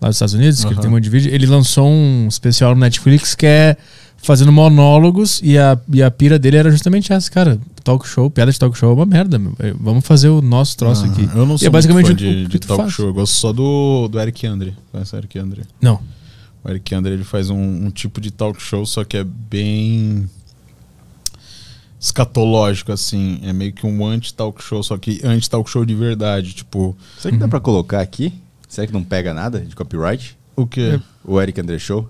[0.00, 1.32] lá dos Estados Unidos, que ele tem um monte de vídeo.
[1.32, 3.76] Ele lançou um especial no Netflix que é
[4.22, 7.58] fazendo monólogos e a, e a pira dele era justamente essa, cara.
[7.82, 9.54] Talk show, piada de talk show é uma merda, meu.
[9.58, 11.28] É, Vamos fazer o nosso troço aqui.
[11.32, 12.92] Ah, Eu não E sou é basicamente muito fã o- de, de talk faz.
[12.92, 14.76] show, eu gosto só do, do Eric Andre.
[14.92, 15.62] Conhece o Eric Andre?
[15.80, 16.00] Não.
[16.62, 17.56] O Eric Andre ele faz um,
[17.86, 20.28] um tipo de talk show, só que é bem
[21.98, 23.40] escatológico, assim.
[23.42, 26.52] É meio que um anti-talk show, só que anti-talk show de verdade.
[26.52, 28.32] Tipo, Será que dá pra colocar aqui?
[28.68, 30.36] Será que não pega nada de copyright?
[30.56, 31.00] o quê?
[31.24, 32.06] O Eric André Show?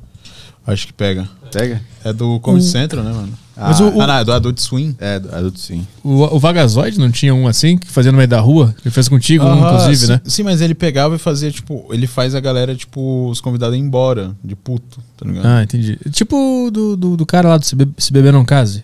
[0.67, 1.29] Acho que pega.
[1.53, 1.81] Pega?
[2.05, 3.33] É do Comedy O- Central, né, mano?
[3.57, 4.97] Mas Ah, o- Ah, não, é do Adult Swim.
[4.99, 5.87] É, do- adulto sim.
[6.03, 8.75] O, o Vagazoide não tinha um assim, que fazia no meio da rua?
[8.83, 10.21] Ele fez contigo, um, Aham, inclusive, sim, né?
[10.25, 13.81] Sim, mas ele pegava e fazia, tipo, ele faz a galera, tipo, os convidados ir
[13.81, 15.45] embora, de puto, tá ligado?
[15.47, 15.99] Ah, entendi.
[16.11, 18.83] Tipo do, do, do cara lá do Se, Be Se Beber Não Case.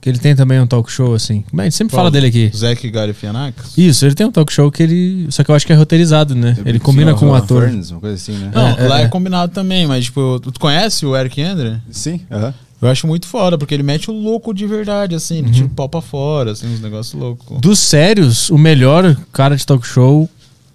[0.00, 1.44] Que ele tem também um talk show, assim.
[1.52, 1.98] Mas a gente sempre Qual?
[2.00, 2.50] fala dele aqui.
[2.56, 3.76] Zack Galifianakis?
[3.76, 5.26] Isso, ele tem um talk show que ele.
[5.30, 6.56] Só que eu acho que é roteirizado, né?
[6.64, 7.64] Ele combina com o ator.
[7.68, 8.50] Ferns, uma coisa assim, né?
[8.54, 9.08] Não, É, lá é, é, é.
[9.08, 11.80] combinado também, mas, tipo, tu conhece o Eric Andre?
[11.90, 12.54] Sim, aham.
[12.80, 15.52] Eu acho muito foda, porque ele mete o louco de verdade, assim, ele Uhum.
[15.52, 17.60] tira o pau pra fora, assim, uns negócios loucos.
[17.60, 20.26] Dos sérios, o melhor cara de talk show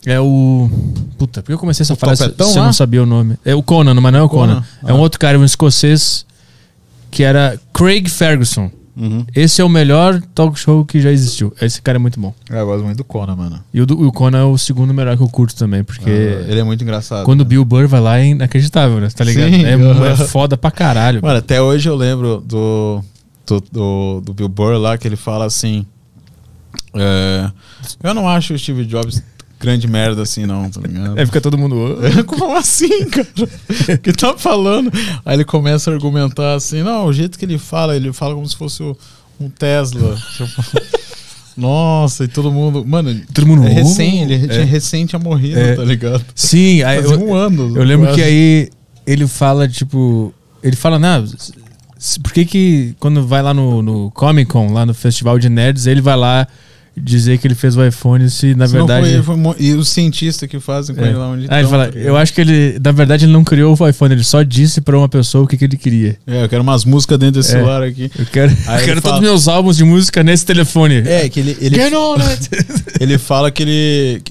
[0.06, 0.70] é o.
[1.18, 3.40] Puta, por que eu comecei essa O frase se eu não sabia o nome?
[3.44, 4.62] É o Conan, mas não é o Conan.
[4.62, 4.66] Conan?
[4.88, 5.00] É um Ah.
[5.00, 6.28] outro cara, um escocês,
[7.10, 8.70] que era Craig Ferguson.
[8.98, 9.26] Uhum.
[9.36, 11.54] Esse é o melhor talk show que já existiu.
[11.62, 12.34] Esse cara é muito bom.
[12.50, 13.64] É, eu gosto muito do Conan, mano.
[13.74, 16.60] E o, do, o Conan é o segundo melhor que eu curto também, porque ele
[16.60, 17.26] é muito engraçado.
[17.26, 19.10] quando o Bill Burr vai lá é inacreditável, né?
[19.14, 19.50] Tá ligado?
[19.50, 20.08] Sim, é, aham.
[20.08, 21.22] é foda pra caralho.
[21.22, 23.02] Mano, até hoje eu lembro do,
[23.46, 25.86] do, do, do Bill Burr lá, que ele fala assim...
[26.94, 27.52] é,
[28.02, 29.22] eu não acho o Steve Jobs
[29.66, 31.18] grande merda assim, não, tá ligado?
[31.20, 31.98] Aí fica todo mundo.
[32.28, 33.28] Como assim, cara?
[33.98, 34.92] Que tá falando?
[35.26, 38.48] Aí ele começa a argumentar assim, não, o jeito que ele fala, ele fala como
[38.48, 38.82] se fosse
[39.40, 40.16] um Tesla.
[40.38, 40.62] Tipo,
[41.58, 42.84] Nossa, e todo mundo.
[42.86, 43.66] Mano, Todo mundo.
[43.66, 44.64] é recém, ele É.
[44.64, 45.76] recém tinha morrido, É.
[45.76, 46.24] tá ligado?
[46.36, 47.78] Sim, aí Fazia eu, um ano.
[47.78, 48.22] eu lembro quase.
[48.22, 48.70] que aí
[49.08, 50.34] ele fala, tipo.
[50.62, 51.26] Ele fala, não,
[52.24, 55.86] por que que quando vai lá no, no Comic Con, lá no Festival de Nerds,
[55.88, 56.48] ele vai lá
[56.98, 59.22] dizer que ele fez o iPhone se na Se não verdade.
[59.22, 61.08] foi foi e os cientistas que fazem com É.
[61.10, 63.44] ele lá onde Aí ele fala, tá eu acho que ele, na verdade, ele não
[63.44, 66.18] criou o iPhone, ele só disse pra uma pessoa o que, que ele queria.
[66.26, 67.58] É, eu quero umas músicas dentro desse É.
[67.60, 68.10] celular aqui.
[68.18, 70.96] Eu quero, eu quero fala- todos meus álbuns de música nesse telefone.
[71.06, 71.58] É, que ele.
[71.60, 71.78] ele
[73.00, 74.22] ele fala que ele.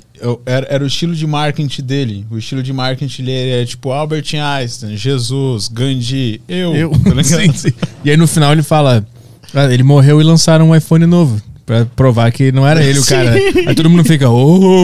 [0.47, 2.27] Era, era o estilo de marketing dele.
[2.31, 6.75] O estilo de marketing dele é tipo Albert Einstein, Jesus, Gandhi, eu.
[6.75, 7.69] Eu, tá sim, sim.
[8.05, 9.05] E aí no final ele fala:
[9.53, 11.43] ah, ele morreu e lançaram um iPhone novo.
[11.67, 13.33] Pra provar que não era ele o cara.
[13.67, 14.83] Aí todo mundo fica, oh!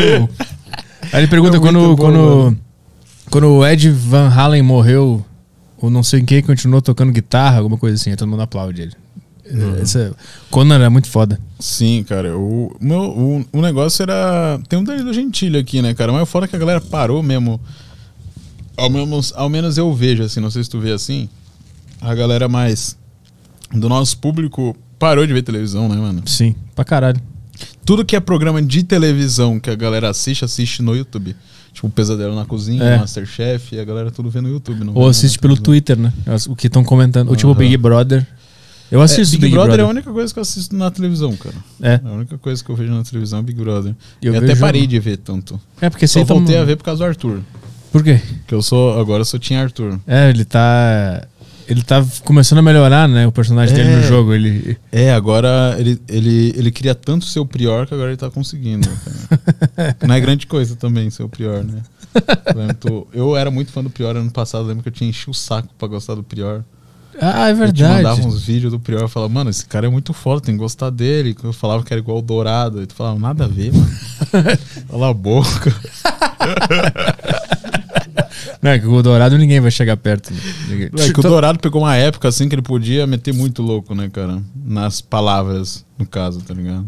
[1.12, 2.58] Aí ele pergunta É quando, bom, quando, mano.
[3.30, 5.24] quando o Ed Van Halen morreu,
[5.76, 8.92] ou não sei quem continuou tocando guitarra, alguma coisa assim, aí todo mundo aplaude ele.
[9.52, 9.76] Uhum.
[9.80, 10.14] Essa,
[10.50, 11.40] Conan era muito foda.
[11.58, 12.36] Sim, cara.
[12.38, 14.60] O, meu, o, o negócio era.
[14.68, 16.12] Tem um Danilo Gentili aqui, né, cara?
[16.12, 17.60] Mas fora que a galera parou mesmo.
[18.76, 21.28] Ao menos, ao menos eu vejo, assim, não sei se tu vê assim.
[22.00, 22.96] A galera mais
[23.72, 26.22] do nosso público parou de ver televisão, né, mano?
[26.26, 27.20] Sim, pra caralho.
[27.84, 31.34] Tudo que é programa de televisão que a galera assiste, assiste no YouTube.
[31.72, 32.98] Tipo, Pesadelo na Cozinha, É.
[32.98, 34.84] Masterchef, a galera tudo vê no YouTube.
[34.84, 35.64] Não Ou assiste pelo televisão.
[35.64, 36.12] Twitter, né?
[36.48, 37.28] O que estão comentando.
[37.28, 37.54] Ou tipo.
[37.54, 38.26] Big Brother.
[38.90, 39.84] Eu É, assisto Big, Big, Brother, Brother.
[39.84, 41.54] é a única coisa que eu assisto na televisão, cara.
[41.80, 43.94] É, É a única coisa que eu vejo na televisão é Big Brother.
[44.20, 45.60] Eu e até vejo- parei de ver tanto.
[45.80, 47.40] é porque Só tá- voltei a ver por causa do Arthur.
[47.92, 48.20] Por quê?
[48.48, 48.98] Que eu sou.
[49.00, 49.98] Agora eu sou Team Arthur.
[50.08, 51.24] É, ele tá.
[51.70, 53.26] Ele tá começando a melhorar, né?
[53.26, 53.96] O personagem dele É.
[53.96, 54.34] no jogo.
[54.34, 54.76] Ele.
[54.90, 58.88] É, agora ele, ele, ele queria tanto ser o Prior que agora ele tá conseguindo.
[59.76, 59.96] cara.
[60.06, 61.80] Não é grande coisa também ser o Prior, né?
[63.14, 65.68] Eu era muito fã do Prior ano passado, lembro que eu tinha enchido o saco
[65.78, 66.62] pra gostar do Prior.
[67.22, 68.26] Ah, é Eu te mandava verdade.
[68.26, 70.90] uns vídeos do Prior e falava, mano, esse cara é muito foda, tem que gostar
[70.90, 71.36] dele.
[71.42, 72.82] Eu falava que era igual o Dourado.
[72.82, 73.90] E tu falava, nada a ver, mano.
[74.90, 75.70] Cala a boca.
[78.62, 80.32] Não, é que o Dourado ninguém vai chegar perto.
[80.68, 83.94] Ninguém- É que o Dourado pegou uma época assim que ele podia meter muito louco,
[83.94, 84.42] né, cara?
[84.66, 86.86] Nas palavras, no caso, tá ligado?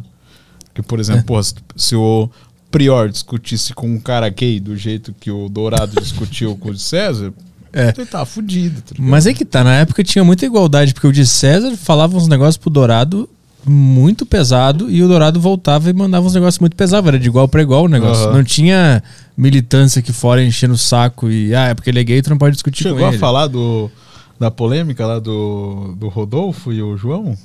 [0.66, 1.24] Porque, por exemplo, É.
[1.24, 1.42] porra,
[1.76, 2.28] se, o
[2.70, 6.80] Prior discutisse com um cara gay do jeito que o Dourado discutiu com o de
[6.82, 7.32] César,
[7.72, 7.92] É.
[7.96, 8.94] ele tá fudido, tá?
[8.98, 12.28] Mas é que tá, na época tinha muita igualdade, porque o de César falava uns
[12.28, 13.28] negócios pro Dourado
[13.64, 17.06] muito pesado e o Dourado voltava e mandava uns negócios muito pesados.
[17.08, 18.24] Era de igual pra igual o negócio.
[18.24, 18.36] Aham.
[18.38, 19.02] Não tinha
[19.36, 22.38] militância aqui fora enchendo o saco e, ah, é porque ele é gay, tu não
[22.38, 23.18] pode discutir Chegou com a ele.
[23.18, 23.90] falar do,
[24.38, 27.36] da polêmica lá do, do Rodolfo e o João?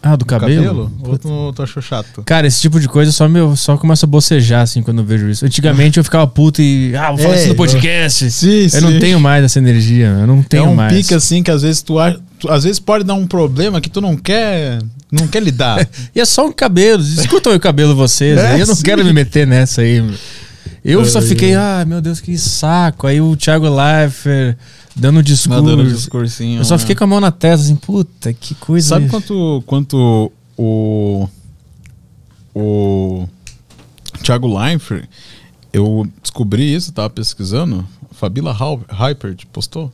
[0.00, 0.92] Ah, do cabelo?
[1.02, 2.22] Ou tu, achou chato?
[2.22, 5.28] Cara, esse tipo de coisa só, meu, só começa a bocejar, assim, quando eu vejo
[5.28, 5.44] isso.
[5.44, 8.30] Antigamente eu ficava puto e, ah, vou falar É, isso no podcast.
[8.30, 10.92] Sim, Eu não tenho mais essa energia, eu não tenho é um mais.
[10.96, 13.90] pique assim que às vezes tu, acha- tu- às vezes pode dar um problema que
[13.90, 14.78] tu não quer,
[15.10, 15.84] não quer lidar.
[16.14, 17.02] E é só um cabelo.
[17.02, 18.38] Discutam o cabelo vocês.
[18.38, 18.60] É, aí.
[18.60, 18.82] eu não sim.
[18.84, 20.00] quero me meter nessa aí.
[20.84, 23.06] Eu só fiquei, ah, meu Deus, que saco.
[23.06, 24.56] Aí o Thiago Leifert
[24.94, 25.84] dando discurso.
[25.84, 26.60] Discursinho.
[26.60, 26.78] Eu só né?
[26.78, 28.88] fiquei com a mão na testa, assim, puta, que coisa.
[28.88, 31.28] Sabe quanto, quanto o.
[32.54, 33.28] O.
[34.22, 35.08] Thiago Leifert.
[35.72, 37.86] eu descobri isso, tava pesquisando.
[38.10, 39.92] Fabila Hypert postou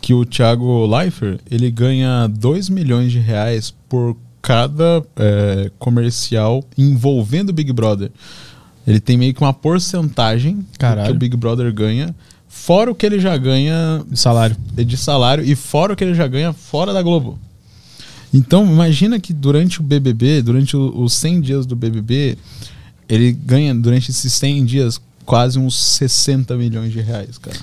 [0.00, 7.50] que o Thiago Leifert ele ganha 2 milhões de reais por cada é, comercial envolvendo
[7.50, 8.10] o Big Brother.
[8.86, 11.06] Ele tem meio que uma porcentagem Caralho.
[11.06, 12.14] que o Big Brother ganha,
[12.48, 14.56] fora o que ele já ganha De salário.
[14.74, 17.38] de salário e fora o que ele já ganha fora da Globo.
[18.34, 22.38] Então, imagina que durante o BBB, durante os 100 dias do BBB,
[23.08, 27.56] ele ganha durante esses 100 dias quase uns 60 milhões de reais, cara.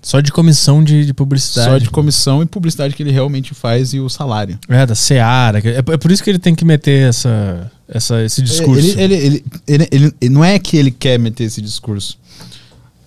[0.00, 1.70] Só de comissão de, de publicidade.
[1.70, 4.58] Só de comissão e publicidade que ele realmente faz e o salário.
[4.68, 5.58] É, da Seara.
[5.58, 8.78] É, é por isso que ele tem que meter essa, essa, esse discurso.
[9.00, 12.16] Ele, ele, ele, ele, ele- ele- não é que ele quer meter esse discurso.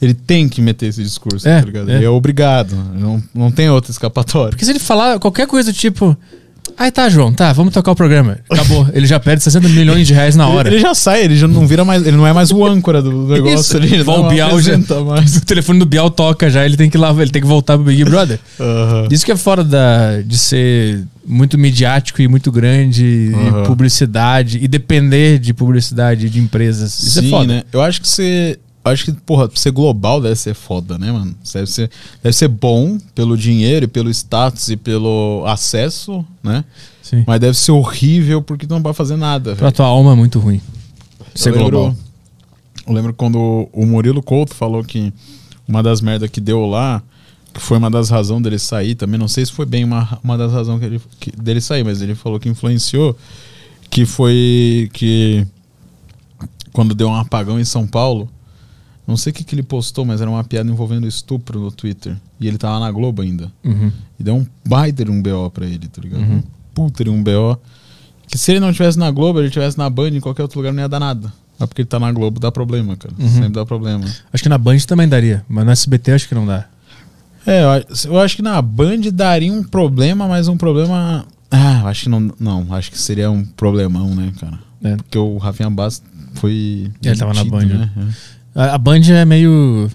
[0.02, 1.92] Ele tem que meter esse discurso, É, tá ligado?
[1.92, 1.96] é.
[1.98, 2.76] Ele é obrigado.
[2.76, 4.50] Não, não tem outra escapatória.
[4.50, 6.18] Porque se ele falar qualquer coisa do tipo.
[6.78, 8.38] Ai tá, João, tá, vamos tocar o programa.
[8.50, 8.88] Acabou.
[8.94, 10.68] ele já perde 60 milhões de reais na hora.
[10.68, 12.06] Ele, ele já sai, ele já não vira mais.
[12.06, 13.78] Ele não é mais o âncora do negócio Isso.
[13.78, 15.38] Ele não Bial já- mais.
[15.38, 17.76] O telefone do Bial toca já, ele tem que ir lá, ele tem que voltar
[17.78, 18.40] pro Big Brother.
[18.60, 19.08] Aham.
[19.12, 23.64] Isso que é fora da, de ser muito midiático e muito grande, Aham.
[23.64, 26.98] e publicidade, e depender de publicidade de empresas.
[27.00, 27.54] Isso Sim, é foda.
[27.54, 27.64] né?
[27.72, 28.58] Eu acho que você.
[28.84, 31.36] Acho que, porra, ser global deve ser foda, né, mano?
[31.54, 31.90] Deve ser,
[32.24, 36.66] deve ser bom pelo dinheiro, e pelo status e pelo acesso, né?
[37.04, 37.24] Sim.
[37.28, 39.56] Mas deve ser horrível porque tu não pode fazer nada.
[39.56, 39.76] Pra velho.
[39.76, 40.60] tua alma é muito ruim.
[41.36, 41.96] Ser eu lembro, global.
[42.88, 45.14] Eu lembro quando o Murilo Couto falou que
[45.68, 47.04] uma das merdas que deu lá,
[47.54, 50.38] que foi uma das razões dele sair também, não sei se foi bem uma, uma
[50.38, 53.16] das razões que ele, que- dele sair, mas ele falou que influenciou,
[53.92, 55.46] que foi que
[56.74, 58.28] quando deu um apagão em São Paulo,
[59.08, 62.16] não sei o que, que ele postou, mas era uma piada envolvendo estupro no Twitter.
[62.40, 63.52] E ele tava na Globo ainda.
[63.64, 63.92] Uhum.
[64.20, 66.22] E deu um baita um BO pra ele, tá ligado?
[66.22, 66.38] Uhum.
[66.38, 67.60] Um puta um BO.
[68.28, 70.72] Que se ele não tivesse na Globo, ele tivesse na Band, em qualquer outro lugar,
[70.72, 71.34] não ia dar nada.
[71.60, 73.14] Mas porque ele tá na Globo, dá problema, cara.
[73.20, 73.30] Uhum.
[73.30, 74.06] Sempre dá problema.
[74.32, 76.66] Acho que na Band também daria, mas no SBT acho que não dá.
[77.46, 77.64] É,
[78.06, 81.26] eu, acho que na Band daria um problema, mas um problema.
[81.50, 82.32] Ah, eu acho que não.
[82.40, 84.60] Não, acho que seria um problemão, né, cara?
[84.84, 84.96] É.
[84.96, 86.02] Porque o Rafinha Bass
[86.36, 86.90] foi.
[87.04, 87.92] Ele tava na Band, né?
[88.56, 89.90] A, a Band é meio.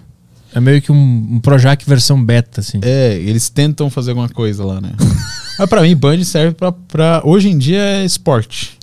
[0.53, 2.79] É meio que um, um Projac versão beta, assim.
[2.81, 4.91] É, eles tentam fazer alguma coisa lá, né?
[5.59, 7.21] Mas pra mim, Band serve pra, pra.
[7.23, 8.77] Hoje em dia é esporte.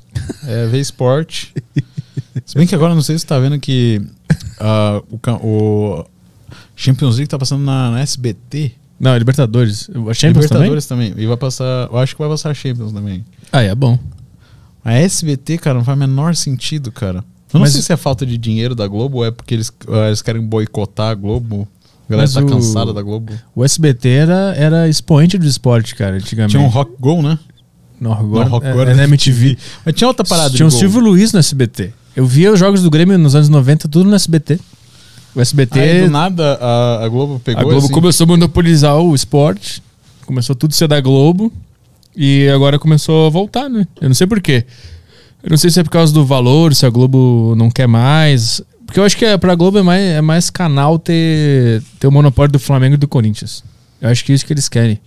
[0.46, 1.52] É ver esporte.
[2.44, 4.02] Se bem que agora não sei se você tá vendo que
[4.58, 5.00] ah,
[5.40, 6.04] o, o
[6.74, 8.72] Champions League tá passando na, na SBT.
[8.98, 9.88] Não, é Libertadores.
[9.88, 10.68] A Champions também?
[10.68, 11.14] Libertadores também.
[11.16, 11.88] E vai passar.
[11.90, 13.24] Eu acho que vai passar a Champions também.
[13.52, 13.98] Ah, é bom.
[14.84, 17.24] A SBT, cara, não faz o menor sentido, cara.
[17.54, 19.70] Eu não Mas- sei se é falta de dinheiro da Globo ou é porque eles,
[20.08, 21.68] eles querem boicotar a Globo.
[22.08, 23.32] A galera tá o- cansada da Globo.
[23.54, 26.50] O SBT era, era expoente do esporte, cara, antigamente.
[26.50, 27.38] Tinha um Rock Go, né?
[28.00, 29.56] Não, Rock é, Go é na MTV.
[29.84, 30.78] Mas tinha outra parada Tinha o gol.
[30.78, 31.92] Silvio Luiz no SBT.
[32.16, 34.58] Eu via os jogos do Grêmio nos anos 90, tudo no SBT.
[35.34, 35.78] O SBT.
[35.80, 39.82] Aí, do nada, a, a Globo pegou a Globo assim, começou a monopolizar o esporte.
[40.26, 41.52] Começou tudo a ser da Globo.
[42.16, 43.86] E agora começou a voltar, né?
[44.00, 44.64] Eu não sei porquê.
[45.44, 48.60] Eu não sei se é por causa do valor, se a Globo não quer mais.
[48.86, 52.10] Porque eu acho que é- pra Globo é mais, é mais canal ter, ter o
[52.10, 53.62] monopólio do Flamengo e do Corinthians.
[54.00, 54.98] Eu acho que é isso que eles querem.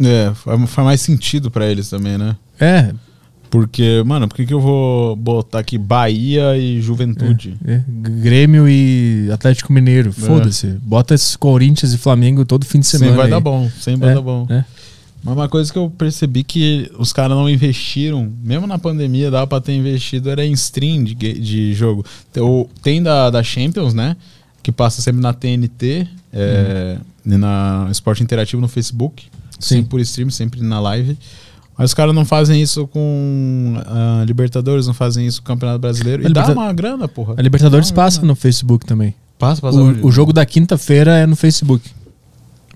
[0.00, 2.34] É, faz mais sentido pra eles também, né?
[2.60, 2.92] É,
[3.48, 7.56] Porque, mano, por que, que eu vou botar aqui Bahia e Juventude?
[7.64, 10.12] é, Grêmio e Atlético Mineiro.
[10.12, 10.66] Foda-se.
[10.82, 13.10] Bota esse Corinthians e Flamengo todo fim de semana.
[13.12, 13.30] Sempre vai aí.
[13.30, 14.46] dar bom, sempre vai É, dar bom.
[14.50, 14.64] é.
[15.24, 19.46] Mas uma coisa que eu percebi que os caras não investiram, mesmo na pandemia, dava
[19.46, 22.04] pra ter investido, era em stream de, de jogo.
[22.32, 24.16] Tem o- Tem da, da Champions, né?
[24.62, 29.24] Que passa sempre na TNT, é, e na Esporte Interativo no Facebook.
[29.58, 29.76] Sim.
[29.76, 31.16] Sempre por stream, sempre na live.
[31.76, 35.78] Mas os caras não fazem isso com a Libertadores, não fazem isso com o Campeonato
[35.80, 36.26] Brasileiro.
[36.26, 37.34] A E dá Liberta- uma grana, porra.
[37.36, 39.14] A Libertadores Dá passa no Facebook também.
[39.38, 39.78] Passa, passa?
[39.80, 41.90] O, o jogo da quinta-feira é no Facebook.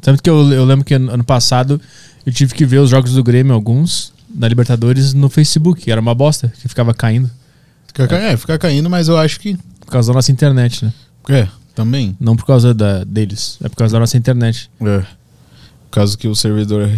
[0.00, 1.80] Tanto que eu, eu lembro que ano ano passado
[2.28, 5.90] eu tive que ver os jogos do Grêmio, alguns, da Libertadores, no Facebook.
[5.90, 7.30] Era uma bosta, que ficava caindo.
[7.86, 9.56] Fica, ca- é, fica caindo, mas eu acho que.
[9.80, 10.92] Por causa da nossa internet, né?
[11.30, 12.14] É, também.
[12.20, 14.70] Não por causa da, deles, é por causa da nossa internet.
[14.82, 15.02] É.
[15.90, 16.90] Caso que o servidor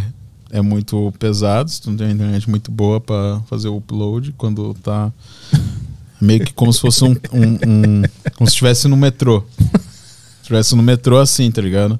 [0.50, 4.32] é muito pesado, se tu não tem uma internet muito boa pra fazer o upload,
[4.36, 5.12] quando tá
[6.20, 8.02] meio que como se fosse um, um- um-
[8.34, 9.44] como se estivesse no metrô.
[9.56, 11.96] Se estivesse no metrô assim, tá ligado?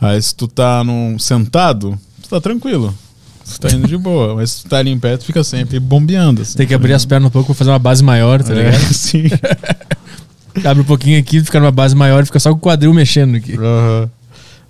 [0.00, 1.98] Aí se tu tá num, sentado,
[2.28, 2.94] tu tá tranquilo.
[3.44, 5.80] Tu tá indo de boa, mas se tu tá ali em pé, tu fica sempre
[5.80, 6.42] bombeando.
[6.42, 8.56] Assim, Tem que abrir as pernas um pouco pra fazer uma base maior, tá é,
[8.56, 8.80] ligado?
[8.92, 9.24] sim.
[10.64, 13.36] Abre um pouquinho aqui, fica numa base maior e fica só com o quadril mexendo
[13.36, 13.54] aqui.
[13.54, 14.10] Aham.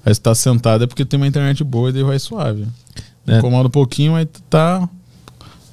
[0.07, 2.67] Aí se tá sentado é porque tem uma internet boa e daí vai suave.
[3.27, 3.39] É.
[3.39, 4.89] Incomoda um pouquinho, mas tá,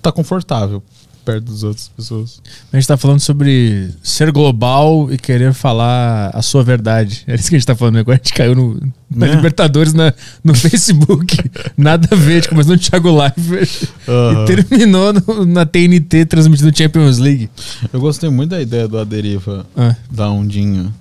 [0.01, 0.83] tá confortável.
[1.25, 2.41] Perto das outras pessoas.
[2.71, 7.23] A gente tá falando sobre ser global e querer falar a sua verdade.
[7.27, 7.97] É isso que a gente tá falando.
[7.97, 8.75] Agora a gente caiu no,
[9.09, 9.35] na Né?
[9.35, 11.37] Libertadores na, no Facebook.
[11.75, 12.31] Nada a ver.
[12.31, 13.67] A gente começou no Thiago Live
[14.07, 14.43] Aham.
[14.43, 17.49] e terminou no- na TNT transmitindo Champions League.
[17.91, 20.93] Eu gostei muito da ideia do Aderiva Ah, da ondinha.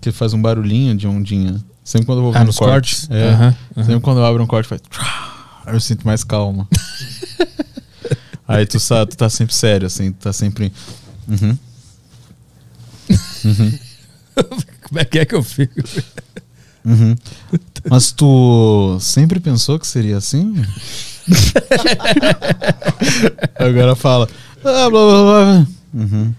[0.00, 1.56] Que faz um barulhinho de ondinha.
[1.82, 2.72] Sempre quando eu vou ver ah no nos corte.
[2.72, 3.08] cortes?
[3.10, 3.30] É.
[3.30, 3.86] Aham, aham.
[3.86, 4.80] Sempre quando eu abro um corte faz.
[5.66, 6.68] Eu sinto mais calma.
[8.48, 10.72] Aí tu, sa- tu tá sempre sério, assim, tu tá sempre.
[11.28, 11.56] Uhum.
[14.88, 15.74] Como é que é que eu fico?
[16.84, 17.14] Uhum.
[17.90, 20.54] Mas tu sempre pensou que seria assim?
[23.58, 24.28] Agora fala.
[24.64, 25.66] Ah, blá, blá, blá.
[25.94, 26.34] Uhum.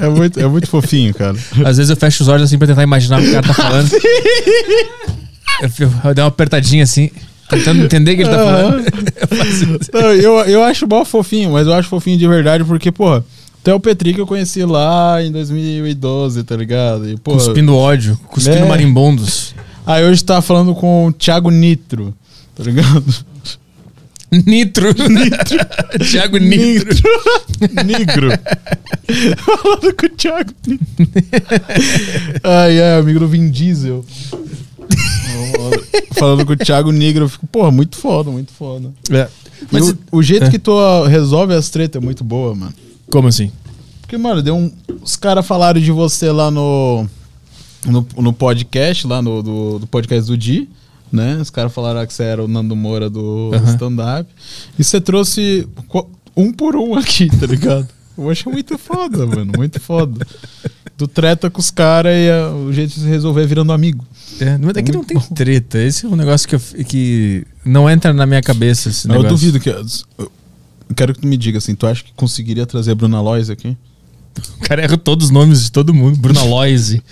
[0.00, 1.36] É muito, é muito fofinho, cara.
[1.66, 3.54] Às vezes eu fecho os olhos assim pra tentar imaginar o que o cara tá
[3.54, 3.90] falando.
[5.60, 5.68] Eu,
[6.04, 7.10] eu dou uma apertadinha assim,
[7.48, 8.84] tentando entender o que ele tá falando.
[9.92, 13.22] Não, eu, eu acho mó fofinho, mas eu acho fofinho de verdade porque, pô,
[13.60, 17.08] até o Petri que eu conheci lá em 2012, tá ligado?
[17.08, 18.68] E, pô, Cuspindo ódio, cuspindo É.
[18.68, 19.54] marimbondos.
[19.86, 22.14] Aí hoje tá falando com o Thiago Nitro,
[22.54, 23.04] tá ligado?
[24.30, 24.94] Nitro.
[26.10, 26.94] Thiago Nitro.
[27.86, 28.28] Nigro.
[29.36, 30.86] falando com o Thiago Nitro.
[32.44, 34.04] ai, ai, amigo do Vin Diesel.
[36.18, 38.92] falando com o Thiago Negro, eu fico, porra, muito foda, muito foda.
[39.10, 39.28] É.
[39.70, 40.50] Mas o, o jeito é.
[40.50, 42.74] que tu ó, resolve as tretas é muito boa, mano.
[43.10, 43.50] como assim?
[44.00, 44.72] Porque, mano, deu um.
[45.02, 47.06] Os caras falaram de você lá no.
[47.86, 50.68] No, no podcast, lá no do, do podcast do Di,
[51.12, 51.38] né?
[51.40, 54.28] Os caras falaram que você era o Nando Moura do stand-up.
[54.78, 55.68] E você trouxe
[56.36, 57.88] um por um aqui, tá ligado?
[58.16, 59.52] Eu acho muito foda, mano.
[59.56, 60.26] Muito foda.
[60.96, 64.04] Tu treta com os caras e ah, o jeito de se resolver é virando amigo.
[64.40, 65.78] É, mas é que não tem treta.
[65.78, 68.88] Esse é um negócio que, eu, que não entra na minha cabeça.
[68.88, 69.68] Esse Não, eu duvido que.
[69.68, 70.30] Eu
[70.96, 73.76] quero que tu me diga assim, tu acha que conseguiria trazer a Bruna Lois aqui?
[74.56, 76.18] O cara erra todos os nomes de todo mundo.
[76.18, 77.02] Bruna Loise.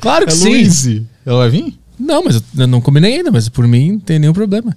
[0.00, 0.48] Claro que É sim.
[0.50, 1.06] Luíse.
[1.24, 1.78] Ela vai vir?
[1.98, 4.76] Não, mas eu não combinei ainda, mas por mim não tem nenhum problema.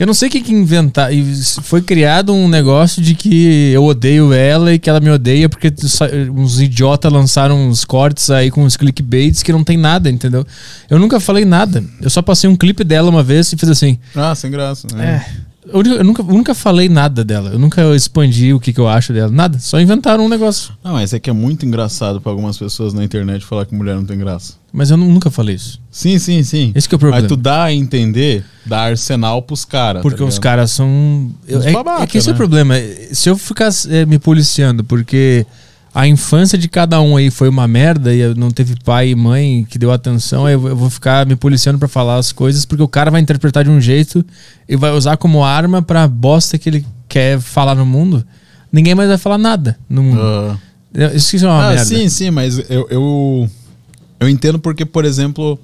[0.00, 1.12] Eu não sei o que, que inventar.
[1.12, 1.22] E
[1.62, 5.70] foi criado um negócio de que eu odeio ela e que ela me odeia porque
[6.34, 10.46] uns idiotas lançaram uns cortes aí com uns clickbaits que não tem nada, entendeu?
[10.88, 11.84] Eu nunca falei nada.
[12.00, 13.98] Eu só passei um clipe dela uma vez e fiz assim.
[14.16, 14.88] Ah, sem graça.
[14.94, 15.22] né?
[15.36, 15.50] É.
[15.70, 17.50] Eu, eu nunca, eu nunca falei nada dela.
[17.50, 19.30] Eu nunca expandi o que, que eu acho dela.
[19.30, 19.58] Nada.
[19.58, 20.72] Só inventaram um negócio.
[20.82, 23.96] Não, mas é que é muito engraçado pra algumas pessoas na internet falar que mulher
[23.96, 24.54] não tem graça.
[24.72, 25.80] Mas eu nu- nunca falei isso.
[25.90, 26.70] Sim, sim, sim.
[26.74, 27.22] Esse que é o problema.
[27.22, 30.00] Mas tu dá a entender, dá arsenal pros caras.
[30.02, 31.30] Porque tá os caras são.
[31.48, 32.36] eu- é, babaca, é que esse é o né?
[32.38, 32.74] problema.
[33.12, 35.44] Se eu ficar é, me policiando, porque
[35.92, 39.66] a infância de cada um aí foi uma merda e não teve pai e mãe
[39.68, 42.82] que deu atenção, aí eu, eu vou ficar me policiando pra falar as coisas, porque
[42.82, 44.24] o cara vai interpretar de um jeito
[44.68, 48.24] e vai usar como arma pra bosta que ele quer falar no mundo.
[48.72, 50.20] Ninguém mais vai falar nada no mundo.
[50.22, 50.56] Ah.
[51.12, 51.84] Isso que é uma Ah, merda.
[51.84, 53.50] sim, sim, mas eu, eu,
[54.20, 55.58] eu entendo porque, por exemplo,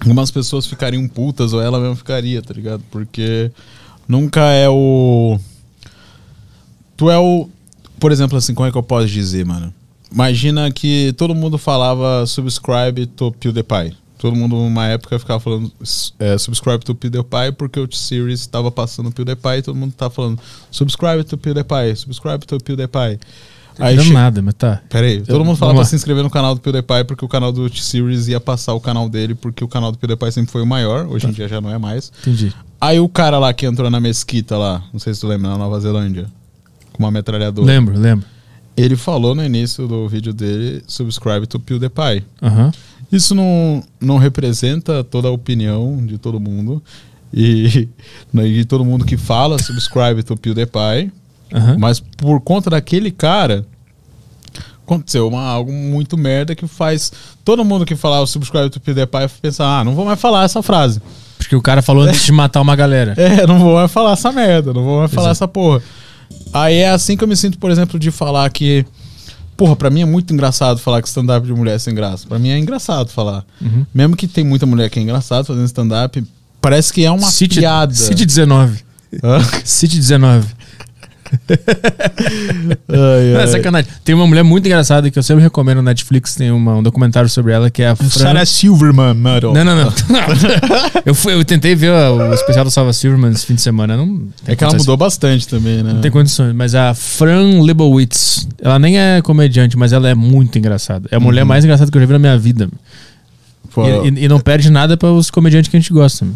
[0.00, 2.82] algumas pessoas ficariam putas ou ela mesmo ficaria, tá ligado?
[2.90, 3.50] Porque
[4.06, 5.38] nunca é o.
[6.96, 7.48] Tu é o.
[8.00, 9.72] Por exemplo, assim, como é que eu posso dizer, mano?
[10.10, 13.96] Imagina que todo mundo falava subscribe to PewDiePie.
[14.18, 15.70] Todo mundo, numa época, ficava falando
[16.18, 20.40] é, subscribe to PewDiePie porque o T-Series estava passando PewDiePie e todo mundo tava falando
[20.72, 23.20] subscribe to PewDiePie, subscribe to PewDiePie.
[23.78, 24.80] Não che- nada, mas tá.
[24.88, 25.84] Peraí, todo Eu- mundo fala pra lá.
[25.86, 29.08] se inscrever no canal do PewDiePie porque o canal do T-Series ia passar o canal
[29.08, 31.30] dele porque o canal do PewDiePie sempre foi o maior, hoje Tá.
[31.30, 32.12] em dia já não é mais.
[32.22, 32.52] Entendi.
[32.80, 35.58] Aí o cara lá que entrou na mesquita lá, não sei se tu lembra, na
[35.58, 36.26] Nova Zelândia,
[36.92, 37.66] com uma metralhadora.
[37.66, 38.26] Lembro, lembro.
[38.76, 42.24] Ele falou no início do vídeo dele, subscribe to PewDiePie.
[42.40, 42.70] Aham.
[43.10, 46.80] Isso não, não representa toda a opinião de todo mundo
[47.34, 47.88] e
[48.32, 51.10] né, de todo mundo que fala subscribe to PewDiePie.
[51.52, 51.76] Aham.
[51.78, 53.64] Mas por conta daquele cara,
[54.88, 57.12] aconteceu uma, algo muito merda que faz
[57.44, 61.00] todo mundo que falava subscribe to PewDiePie pensar, ah, não vou mais falar essa frase.
[61.36, 63.14] Porque o cara falou antes de matar uma galera.
[63.18, 65.30] É, não vou mais falar essa merda, não vou mais falar é.
[65.32, 65.82] essa porra.
[66.52, 68.84] Aí é assim que eu me sinto, por exemplo, de falar que.
[69.56, 72.26] Porra, pra mim é muito engraçado falar que stand-up de mulher é sem graça.
[72.28, 73.44] Pra mim é engraçado falar.
[73.60, 73.84] Uhum.
[73.92, 76.24] Mesmo que tem muita mulher que é engraçado fazendo stand-up,
[76.60, 77.92] parece que é uma City, piada.
[77.92, 78.78] City 19.
[79.22, 79.40] Hã?
[79.64, 80.46] City 19.
[82.88, 83.90] Ai, é sacanagem.
[84.04, 87.28] Tem uma mulher muito engraçada que eu sempre recomendo no Netflix, tem uma- um documentário
[87.28, 88.08] sobre ela, que é a Fran...
[88.08, 89.14] Sarah Silverman.
[89.14, 89.92] Não, não, não.
[91.04, 93.96] eu, fui, eu tentei ver o especial da Salva Silverman esse fim de semana.
[93.96, 95.92] Não É que ela mudou bastante também, né?
[95.92, 96.54] Não tem condições.
[96.54, 101.08] Mas a Fran Lebowitz, ela nem é comediante, mas ela é muito engraçada.
[101.10, 101.48] É a mulher Uhum.
[101.48, 102.68] mais engraçada que eu já vi na minha vida.
[104.04, 106.26] E, e- não perde nada para os comediantes que a gente gosta.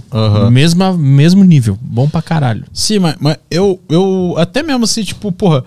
[0.51, 1.79] Mesma, mesmo nível.
[1.81, 2.65] Bom pra caralho.
[2.73, 4.35] Sim, mas, mas eu, eu.
[4.39, 5.65] Até mesmo assim, tipo, porra.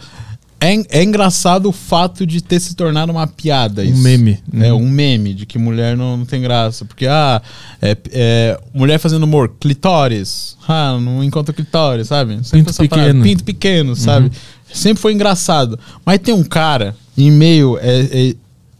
[0.57, 3.81] É, é engraçado o fato de ter se tornado uma piada.
[3.81, 4.01] Um isso.
[4.01, 4.39] meme.
[4.53, 6.85] É, um meme de que mulher não, não tem graça.
[6.85, 7.41] Porque, ah,
[7.81, 10.57] é, é, mulher fazendo humor, clitóris.
[10.67, 12.35] Ah, não encontra clitóris, sabe?
[12.35, 13.23] Sempre Pinto essa parada, pequeno.
[13.23, 14.31] Pinto pequeno, sabe?
[14.73, 15.77] Sempre foi engraçado.
[16.05, 18.35] Mas tem um cara, em meio, é, é,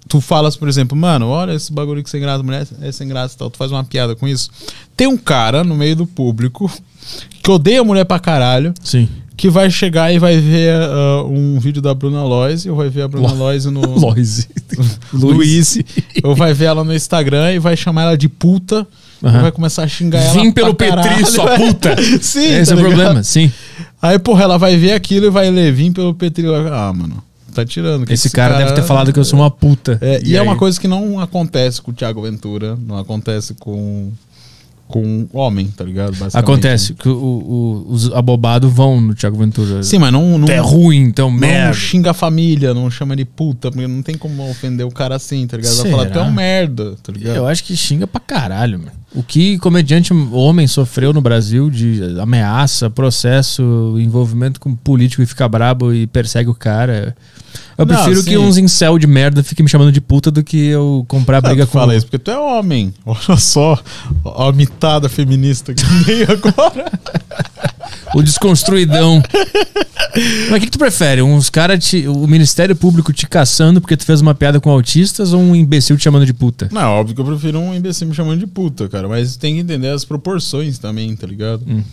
[0.08, 3.36] tu falas, por exemplo, mano, olha esse bagulho que sem graça, mulher é sem graça
[3.36, 3.50] e tal.
[3.50, 4.50] Tu faz uma piada com isso.
[4.96, 6.72] Tem um cara no meio do público
[7.44, 9.08] que odeia mulher pra caralho Sim.
[9.38, 13.04] que vai chegar e vai ver ah, um vídeo da Bruna Loise, ou vai ver
[13.04, 14.48] a Bruna Lo- Loise no Loise.
[15.14, 15.78] Luiz,
[16.24, 18.86] ou vai ver ela no Instagram e vai chamar ela de puta,
[19.22, 20.34] e vai começar a xingar ela.
[20.42, 21.10] Vim pelo pra caralho.
[21.10, 21.96] Petri, sua puta.
[22.22, 22.96] Sim, Esse tá é o ligado?
[22.98, 23.52] problema, sim.
[24.02, 26.46] Aí, porra, ela vai ver aquilo e vai ler, vim pelo Petri.
[26.72, 27.24] Ah, mano,
[27.56, 28.06] tá tirando.
[28.06, 29.98] que Esse cara, deve ter falado que eu sou uma puta.
[30.02, 33.54] É, e, é aí- uma coisa que não acontece com o Thiago Ventura, não acontece
[33.56, 34.12] com
[34.88, 36.16] com homem, tá ligado?
[36.32, 39.82] Acontece que o, o- os abobados vão no Thiago Ventura.
[39.82, 41.74] Sim, mas não, não, é ruim, então não merda.
[41.74, 45.48] xinga a família, não chama de puta, porque não tem como ofender o cara assim,
[45.48, 45.76] tá ligado?
[45.78, 46.26] Vai falar, tu é Será?
[46.26, 47.36] um merda, tá ligado?
[47.36, 48.92] Eu acho que xinga pra caralho, mano.
[49.16, 55.48] O que comediante homem sofreu no Brasil de ameaça, processo, envolvimento com político e fica
[55.48, 57.16] brabo e persegue o cara.
[57.78, 58.30] Eu Não, prefiro sim.
[58.30, 61.42] que uns incel de merda fiquem me chamando de puta do que eu comprar Ah,
[61.42, 62.94] briga tu com fala isso porque tu é homem.
[63.06, 63.80] Olha só
[64.38, 66.92] a mitada feminista que veio agora.
[68.14, 69.22] o desconstruidão.
[70.50, 71.22] Mas o que, que tu prefere?
[71.22, 75.34] Uns cara te, o Ministério Público te caçando porque tu fez uma piada com autistas
[75.34, 76.70] ou um imbecil te chamando de puta?
[76.72, 79.08] Não, óbvio que eu prefiro um imbecil me chamando de puta, cara.
[79.08, 81.64] Mas tem que entender as proporções também, tá ligado?
[81.68, 81.84] Hum.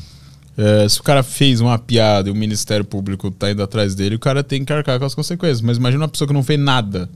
[0.57, 4.17] É, se o cara fez uma piada e o Ministério Público tá indo atrás dele,
[4.17, 5.61] o cara tem que arcar com as consequências.
[5.61, 7.09] Mas imagina uma pessoa que não fez nada.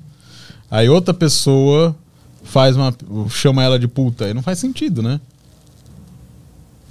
[0.70, 1.94] Aí outra pessoa
[2.42, 2.94] faz uma.
[3.28, 4.24] chama ela de puta.
[4.24, 5.20] Aí não faz sentido, né?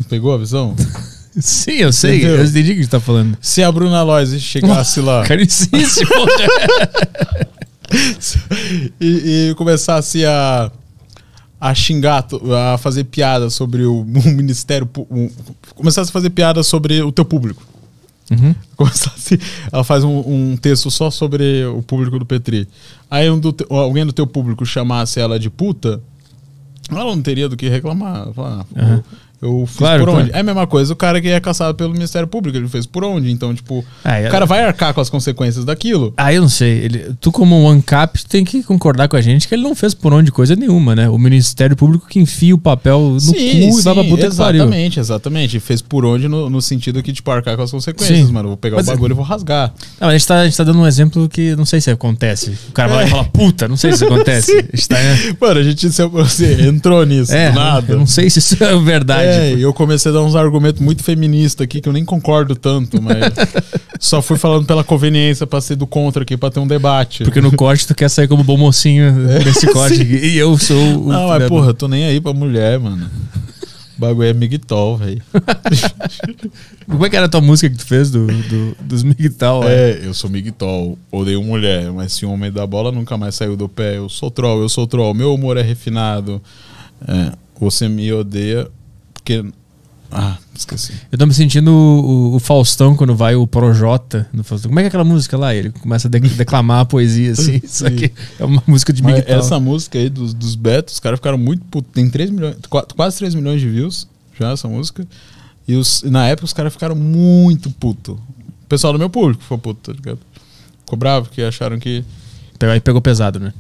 [0.10, 0.76] Pegou a visão?
[1.38, 2.18] Sim, eu sei.
[2.18, 2.38] Entendeu?
[2.38, 3.38] Eu entendi o que você tá falando.
[3.42, 6.10] Se a Bruna Loise chegasse lá Caricíssimo.
[9.00, 10.72] e, e começasse a,
[11.60, 12.26] a xingar,
[12.74, 14.90] a fazer piada sobre o, o Ministério.
[15.76, 17.64] Começasse a fazer piada sobre o teu público.
[18.32, 18.56] Uhum.
[18.76, 19.40] Começasse,
[19.72, 22.68] ela faz um, um texto só sobre o público do Petri.
[23.10, 26.02] Aí um do alguém do teu público chamasse ela de puta,
[26.90, 28.34] ela não teria do que reclamar.
[28.34, 29.04] Falar, ah, pô, Aham.
[29.46, 30.30] Eu fiz Claro, por onde?
[30.30, 30.38] claro.
[30.38, 33.04] É a mesma coisa o cara que é caçado pelo Ministério Público, ele fez por
[33.04, 33.30] onde?
[33.32, 36.14] Então, tipo, Ah, é- o cara vai arcar com as consequências daquilo.
[36.18, 36.72] Ah, eu não sei.
[36.86, 39.94] Ele, tu, como um ANCAP, tem que concordar com a gente que ele não fez
[39.94, 41.08] por onde coisa nenhuma, né?
[41.10, 44.62] O Ministério Público que enfia o papel no cu e vai pra puta que pariu.
[44.64, 45.60] exatamente, exatamente.
[45.60, 48.32] Fez por onde no, no sentido que, tipo, arcar com as consequências, Sim.
[48.34, 48.50] mano.
[48.50, 49.74] Vou pegar Mas- o bagulho e vou rasgar.
[50.02, 52.58] Não, a, gente tá, a gente tá dando um exemplo que não sei se acontece.
[52.70, 54.52] O cara vai lá e fala, puta, não sei se acontece.
[54.74, 55.36] A tá, né?
[55.40, 57.94] Mano, a gente se- você entrou nisso, É, do nada.
[57.94, 59.28] eu não sei se isso é verdade.
[59.28, 62.56] É, e eu comecei a dar uns argumentos muito feministas aqui que eu nem concordo
[62.56, 63.34] tanto, mas
[64.00, 67.24] só fui falando pela conveniência pra ser do contra aqui, pra ter um debate.
[67.24, 69.12] Porque no corte tu quer sair como bom mocinho
[69.44, 70.16] nesse corte aqui.
[70.16, 71.12] E eu sou o.
[71.12, 73.10] Não, mas porra, eu tô nem aí pra mulher, mano.
[73.98, 75.22] O bagulho é migtol, velho.
[76.86, 79.64] Como é que era a tua música que tu fez do, do- dos Migtal?
[79.64, 83.56] É, eu sou migtol, odeio mulher, mas se o homem da bola nunca mais saiu
[83.56, 86.42] do pé, eu sou troll, eu sou troll, meu humor é refinado.
[87.08, 88.68] É, você me odeia
[89.26, 89.44] porque.
[90.12, 90.94] Ah, esqueci.
[91.12, 94.70] Eu tô me sentindo o, o- o Faustão quando vai o Projota no Faustão.
[94.70, 95.54] Como é que é aquela música lá?
[95.54, 97.60] Ele começa a de- declamar a poesia assim.
[97.62, 99.40] Isso aqui é uma música de Mas Migtal.
[99.40, 101.92] essa música aí dos, dos Betos, os caras ficaram muito putos.
[101.92, 104.08] Tem 3 milhões, qua- quase 3 milhões de views
[104.40, 105.06] já essa música.
[105.68, 108.14] E os, na época os caras ficaram muito puto.
[108.14, 110.20] O pessoal do meu público ficou puto, tá ligado?
[110.82, 112.06] Ficou bravo porque acharam que.
[112.62, 113.52] Aí pegou pesado, né?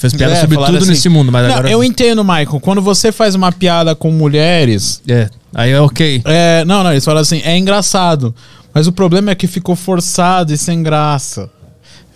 [0.00, 1.70] Fez piada É, sobre tudo assim, nesse mundo, mas Não, agora.
[1.70, 2.58] eu entendo, Michael.
[2.60, 5.02] Quando você faz uma piada com mulheres.
[5.06, 6.22] É, aí é ok.
[6.24, 8.34] É, não, não, eles falam assim, é engraçado.
[8.72, 11.50] Mas o problema é que ficou forçado e sem graça.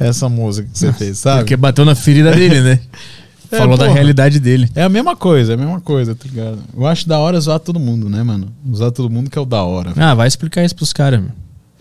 [0.00, 1.40] Essa música que você fez, sabe?
[1.40, 2.80] Porque bateu na ferida dele, né?
[3.52, 3.94] É, Falou da porra.
[3.94, 4.68] realidade dele.
[4.74, 6.58] É a mesma coisa, é a mesma coisa, tá ligado?
[6.76, 8.48] Eu acho da hora zoar todo mundo, né, mano?
[8.68, 9.92] Usar todo mundo que é o da hora.
[9.96, 11.30] Ah, vai explicar isso pros caras, meu.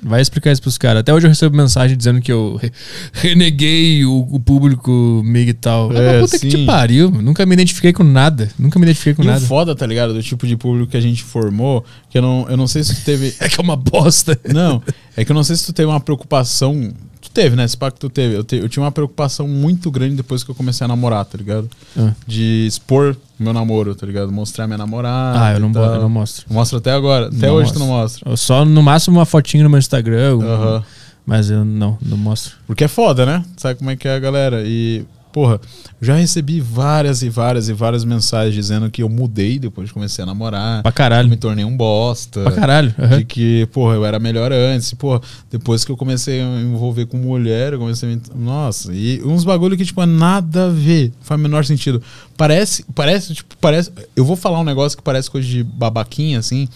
[0.05, 0.99] Vai explicar isso pros caras.
[0.99, 2.71] Até hoje eu recebo mensagem dizendo que eu re-
[3.13, 5.91] reneguei o, o público mig e tal.
[5.91, 6.57] Ah, É, mas puta que sim.
[6.57, 7.09] te pariu.
[7.09, 8.49] Nunca me identifiquei com nada.
[8.59, 9.39] Nunca me identifiquei com E nada.
[9.45, 10.13] foda, tá ligado?
[10.13, 12.95] Do tipo de público que a gente formou, que eu não, eu não sei se
[12.95, 13.33] tu teve.
[13.39, 14.39] É que é uma bosta.
[14.53, 14.81] Não,
[15.15, 16.91] é que eu não sei se tu teve uma preocupação.
[17.33, 17.63] Tu teve, né?
[17.63, 18.35] Esse pacto tu teve.
[18.35, 21.37] Eu, te- eu tinha uma preocupação muito grande depois que eu comecei a namorar, tá
[21.37, 21.67] ligado?
[21.97, 22.11] Ah.
[22.27, 24.31] De expor meu namoro, tá ligado?
[24.31, 25.41] Mostrar minha namorada.
[25.43, 25.95] Ah, eu não, bo- tal.
[25.95, 26.45] eu não mostro.
[26.49, 27.27] Mostra até agora.
[27.27, 27.79] Até Não hoje tu mostro.
[27.79, 28.29] não mostra.
[28.31, 30.37] Eu só no máximo uma fotinho no meu Instagram.
[30.37, 30.83] um- Aham.
[31.25, 32.53] Mas eu não, não mostro.
[32.67, 33.43] Porque é foda, né?
[33.57, 34.61] Sabe como é que é a galera?
[34.65, 35.59] E porra,
[35.99, 40.21] já recebi várias e várias e várias mensagens dizendo que eu mudei depois que comecei
[40.21, 40.83] a namorar.
[40.83, 41.25] Pra caralho.
[41.25, 42.43] eu me tornei um bosta.
[42.43, 42.93] Pra caralho.
[42.97, 43.17] aham.
[43.17, 44.93] De que, porra, eu era melhor antes.
[44.93, 45.19] Porra,
[45.49, 48.21] depois que eu comecei a me envolver com mulher, eu comecei a me...
[48.35, 51.11] Nossa, e uns bagulho que, tipo, é nada a ver.
[51.21, 52.01] Faz o menor sentido.
[52.37, 53.91] Parece, parece, tipo, parece...
[54.15, 56.69] Eu vou falar um negócio que parece coisa de babaquinha, assim,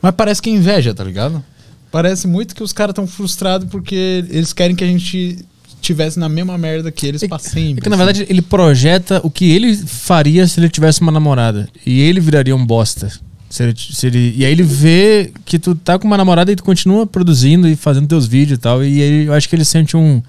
[0.00, 1.42] mas parece que é inveja, tá ligado?
[1.90, 5.44] Parece muito que os caras estão frustrados porque eles querem que a gente
[5.80, 7.80] tivesse na mesma merda que eles pra sempre.
[7.80, 8.04] É que na assim.
[8.04, 11.68] verdade ele projeta o que ele faria se ele tivesse uma namorada.
[11.86, 13.10] E ele viraria um bosta.
[13.50, 16.56] Se ele, se ele- e aí ele vê que tu tá com uma namorada e
[16.56, 18.84] tu continua produzindo e fazendo teus vídeos e tal.
[18.84, 20.22] E aí eu acho que ele sente um.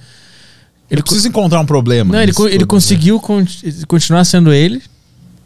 [0.90, 2.14] Ele precisa encontrar um problema.
[2.14, 2.66] Não, ele, co- ele né?
[2.66, 3.46] conseguiu con-
[3.88, 4.82] continuar sendo ele.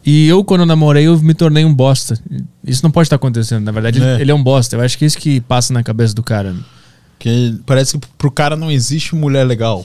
[0.06, 2.18] E eu, quando eu namorei, eu me tornei um bosta.
[2.66, 3.64] Isso não pode estar acontecendo.
[3.64, 4.20] Na verdade, ele- É.
[4.20, 4.76] ele é um bosta.
[4.76, 6.54] Eu acho que é isso que passa na cabeça do cara.
[7.18, 9.84] Que parece que pro cara não existe mulher legal.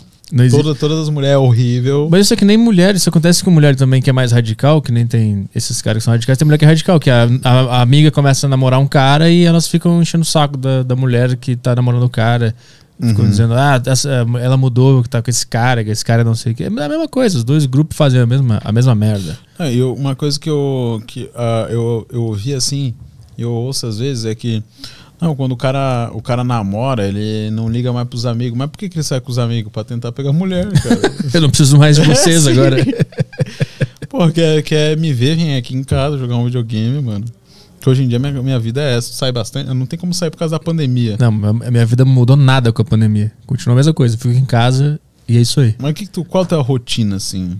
[0.51, 2.07] Toda, todas as mulheres é horrível.
[2.11, 4.81] Mas isso é que nem mulher, isso acontece com mulher também que é mais radical,
[4.81, 6.37] que nem tem esses caras que são radicais.
[6.37, 9.29] Tem mulher que é radical, que a, a- a amiga começa a namorar um cara
[9.29, 12.53] e elas ficam enchendo o saco da, da mulher que tá namorando o cara.
[13.01, 13.29] Ficam Uhum.
[13.29, 16.51] dizendo, ah, essa- ela mudou, que tá com esse cara, que esse cara não sei
[16.51, 16.63] o que.
[16.65, 19.37] É a mesma coisa, os dois grupos fazem a mesma, a mesma merda.
[19.73, 22.93] Eu- uma coisa que eu que ah, eu, eu ouvi assim,
[23.37, 24.61] eu ouço às vezes é que
[25.21, 28.57] não, quando o cara o cara namora, ele não liga mais pros amigos.
[28.57, 29.71] Mas por que, que ele sai com os amigos?
[29.71, 30.99] Pra tentar pegar mulher, cara.
[31.33, 32.51] Eu não preciso mais de vocês Sim.
[32.51, 32.77] agora.
[34.09, 37.25] Pô, quer, quer me ver, vem aqui em casa jogar um videogame, mano.
[37.79, 39.73] Que hoje em dia minha, minha vida é essa, sai bastante.
[39.73, 41.15] Não tem como sair por causa da pandemia.
[41.19, 41.27] Não,
[41.65, 43.31] a minha vida mudou nada com a pandemia.
[43.45, 44.15] Continua a mesma coisa.
[44.15, 45.75] Eu fico em casa e é isso aí.
[45.79, 47.51] Mas que que tu, qual a tua rotina, assim?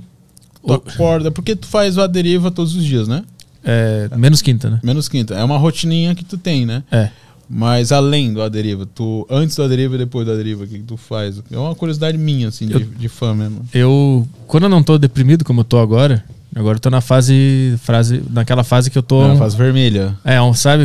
[0.65, 3.23] Tu O- acorda, porque tu faz o aderiva todos os dias, né?
[3.64, 4.80] É, menos quinta, né?
[4.84, 5.36] Menos quinta.
[5.36, 6.84] É uma rotininha que tu tem, né?
[6.91, 7.10] É.
[7.50, 10.84] Mas além do aderiva, tu antes do aderiva e depois do aderiva, o que, que
[10.84, 11.42] tu faz?
[11.52, 13.62] É uma curiosidade minha, assim, de, Eu- de fã mesmo.
[13.74, 16.24] Eu, quando eu não tô deprimido como eu tô agora,
[16.56, 19.24] agora eu tô na fase, frase, naquela fase que eu tô.
[19.24, 20.16] Ah, faz vermelha.
[20.24, 20.84] É, um, sabe?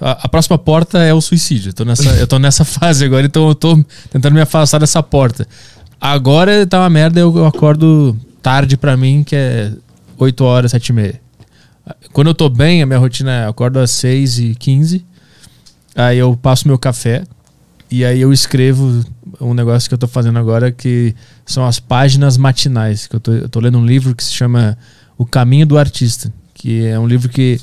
[0.00, 1.68] A, a próxima porta é o suicídio.
[1.68, 5.02] Eu tô, nessa, eu tô nessa fase agora, então eu tô tentando me afastar dessa
[5.02, 5.46] porta.
[6.00, 9.70] Agora tá uma merda, eu, eu acordo tarde pra mim, que é
[10.16, 11.20] 8 horas, 7 e meia.
[12.12, 15.04] Quando eu tô bem, a minha rotina é eu acordo às 6 e 15
[15.96, 17.24] aí eu passo meu café
[17.90, 19.04] e aí eu escrevo
[19.40, 21.14] um negócio que eu tô fazendo agora que
[21.44, 23.06] são as páginas matinais.
[23.06, 24.76] Que eu tô, eu tô lendo um livro que se chama
[25.16, 27.60] O Caminho do Artista, que é um livro que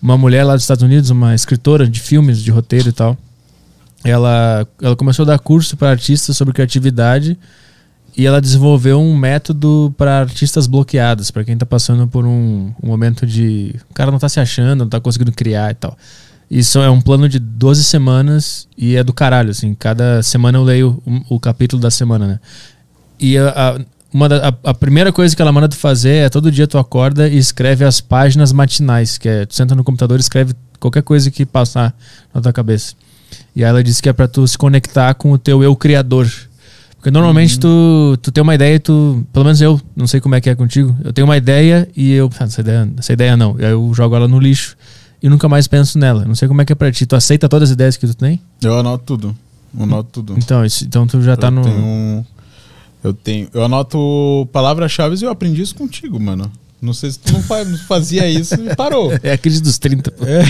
[0.00, 3.16] uma mulher lá dos Estados Unidos, uma escritora de filmes, de roteiro e tal,
[4.04, 7.38] ela, ela começou a dar curso para artistas sobre criatividade
[8.16, 12.86] e ela desenvolveu um método para artistas bloqueados, para quem tá passando por um, um
[12.86, 13.74] momento de.
[13.90, 15.98] O cara não tá se achando, não tá conseguindo criar e tal.
[16.50, 19.74] Isso é um plano de 12 semanas e é do caralho, assim.
[19.74, 22.40] Cada semana eu leio o, o capítulo da semana, né?
[23.18, 23.80] E a, a-
[24.12, 26.78] uma da- a, a primeira coisa que ela manda tu fazer é todo dia tu
[26.78, 31.02] acorda e escreve as páginas matinais, que é tu senta no computador e escreve qualquer
[31.02, 31.92] coisa que passar
[32.32, 32.94] na tua cabeça.
[33.54, 36.30] E aí ela disse que é pra tu se conectar com o teu eu criador.
[36.96, 39.26] Porque normalmente tu, tu tem uma ideia e tu.
[39.32, 40.96] Pelo menos eu, não sei como é que é contigo.
[41.04, 42.30] Eu tenho uma ideia e eu.
[42.38, 43.56] Ah, essa ideia, essa ideia não.
[43.58, 44.76] Aí eu jogo ela no lixo
[45.26, 46.24] e nunca mais penso nela.
[46.24, 47.04] Não sei como é que é pra ti.
[47.04, 48.40] Tu aceita todas as ideias que tu tem?
[48.62, 49.36] Eu anoto tudo.
[49.76, 50.34] Eu anoto tudo.
[50.38, 51.62] Então, isso, então tu já tá eu no.
[51.64, 52.26] Tenho,
[53.02, 53.48] eu tenho.
[53.52, 56.50] Eu anoto palavras-chave e eu aprendi isso contigo, mano.
[56.80, 59.10] Não sei se tu não fa- não fazia isso e parou.
[59.22, 60.10] É a crise dos 30.
[60.12, 60.24] pô.
[60.26, 60.44] É,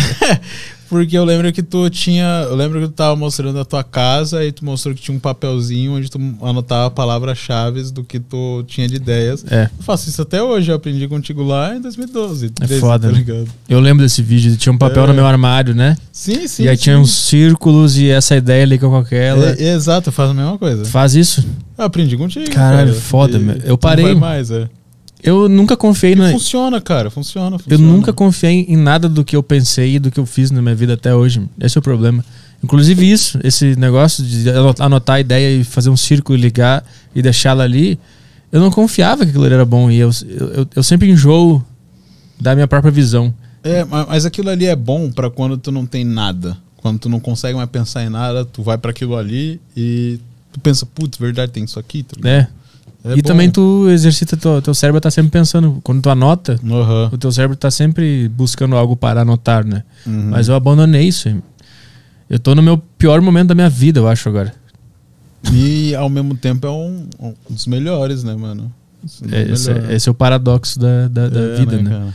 [0.89, 2.47] porque eu lembro que tu tinha.
[2.49, 5.21] Eu lembro que tu tava mostrando a tua casa e tu mostrou que tinha um
[5.21, 9.45] papelzinho onde tu anotava palavras-chave do que tu tinha de ideias.
[9.51, 9.65] É.
[9.79, 12.47] Eu faço isso até hoje, eu aprendi contigo lá em 2012.
[12.61, 13.45] É 13, foda, tá né?
[13.69, 14.57] Eu lembro desse vídeo.
[14.57, 15.07] Tinha um papel É.
[15.09, 15.97] no meu armário, né?
[16.13, 16.65] Sim, sim.
[16.65, 16.83] e aí sim.
[16.85, 19.51] tinha uns círculos e essa ideia ali com aquela.
[19.59, 20.85] É, exato, faço a mesma coisa.
[20.87, 21.45] Faz isso?
[21.79, 22.51] Eu aprendi contigo.
[22.51, 23.01] Caralho, cara.
[23.01, 23.55] foda, E meu.
[23.57, 24.05] Eu tu não parei.
[24.05, 24.69] vai mais, é.
[25.27, 26.31] Eu nunca confiei na.
[26.31, 27.85] Funciona, cara, funciona, Eu funciona.
[27.93, 30.75] nunca confiei em nada do que eu pensei e do que eu fiz na minha
[30.75, 31.41] vida até hoje.
[31.59, 32.25] Eu é o problema.
[32.63, 36.85] Inclusive isso, esse negócio de ano- anotar a ideia e fazer um círculo e ligar
[37.15, 37.99] e deixá-la ali,
[38.51, 39.91] eu não confiava que aquilo era bom.
[39.91, 41.63] E eu, eu, eu sempre enjoo
[42.41, 43.35] da minha própria visão.
[43.65, 46.57] É, ma- mas aquilo ali é bom pra quando tu não tem nada.
[46.77, 50.21] Quando tu não consegue mais pensar em nada, tu vai pra aquilo ali e
[50.53, 52.49] tu pensa, putz, verdade, tem isso aqui, tá ligado?
[53.05, 53.13] Né?
[53.15, 53.29] É e bom.
[53.29, 55.81] também tu exercita, teu, teu cérebro tá sempre pensando.
[55.83, 57.11] Quando tu anota, Aham.
[57.13, 59.85] o teu cérebro tá sempre buscando algo para anotar, né?
[60.07, 60.31] Uhum.
[60.31, 61.29] Mas eu abandonei isso.
[62.29, 64.53] Eu tô no meu pior momento da minha vida, eu acho, agora.
[65.53, 68.73] E ao mesmo tempo é um, um dos melhores, né, mano?
[69.31, 72.13] É, esse, é, esse é o paradoxo da, da, da É, vida, né?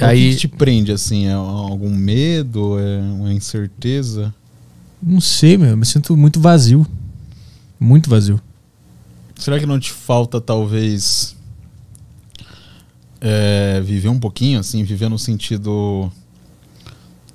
[0.00, 1.26] O Aí, que, que te prende, assim?
[1.26, 2.78] É algum medo?
[2.78, 4.34] É uma incerteza?
[5.02, 6.86] não sei, meu, eu me sinto muito vazio.
[7.78, 8.40] Muito vazio.
[9.36, 11.36] Será que não te falta, talvez,
[13.20, 16.10] é, viver um pouquinho, assim, viver no sentido.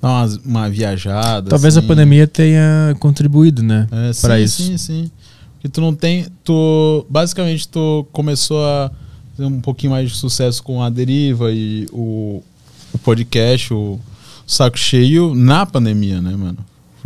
[0.01, 1.49] Dar uma, uma viajada.
[1.49, 1.85] Talvez assim.
[1.85, 3.87] a pandemia tenha contribuído, né?
[3.91, 4.63] É, pra sim, isso.
[4.63, 5.11] Sim, sim.
[5.53, 6.27] Porque tu não tem.
[6.43, 7.05] Tu.
[7.09, 8.91] Basicamente, tu começou a
[9.35, 12.41] ter um pouquinho mais de sucesso com a deriva e o,
[12.93, 13.99] o podcast, o
[14.47, 16.57] saco cheio, na pandemia, né, mano?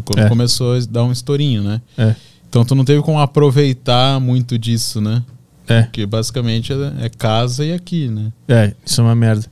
[0.05, 0.29] Quando É.
[0.29, 1.81] começou a dar um estourinho, né?
[1.97, 2.15] É.
[2.53, 5.23] Então tu não teve como aproveitar muito disso, né?
[5.67, 8.31] É, Porque basicamente é, é casa e aqui, né?
[8.47, 9.43] é, isso é uma merda.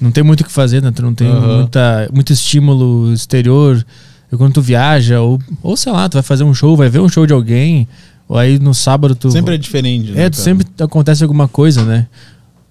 [0.00, 0.90] Não tem muito o que fazer, né?
[0.90, 1.58] Tu não tem Aham.
[1.58, 3.86] muita, muito estímulo exterior.
[4.32, 6.98] E quando tu viaja, ou, ou sei lá, tu vai fazer um show, vai ver
[6.98, 7.86] um show de alguém,
[8.26, 9.30] ou aí no sábado tu.
[9.30, 10.24] Sempre é diferente, né?
[10.24, 12.08] É, sempre acontece alguma coisa, né?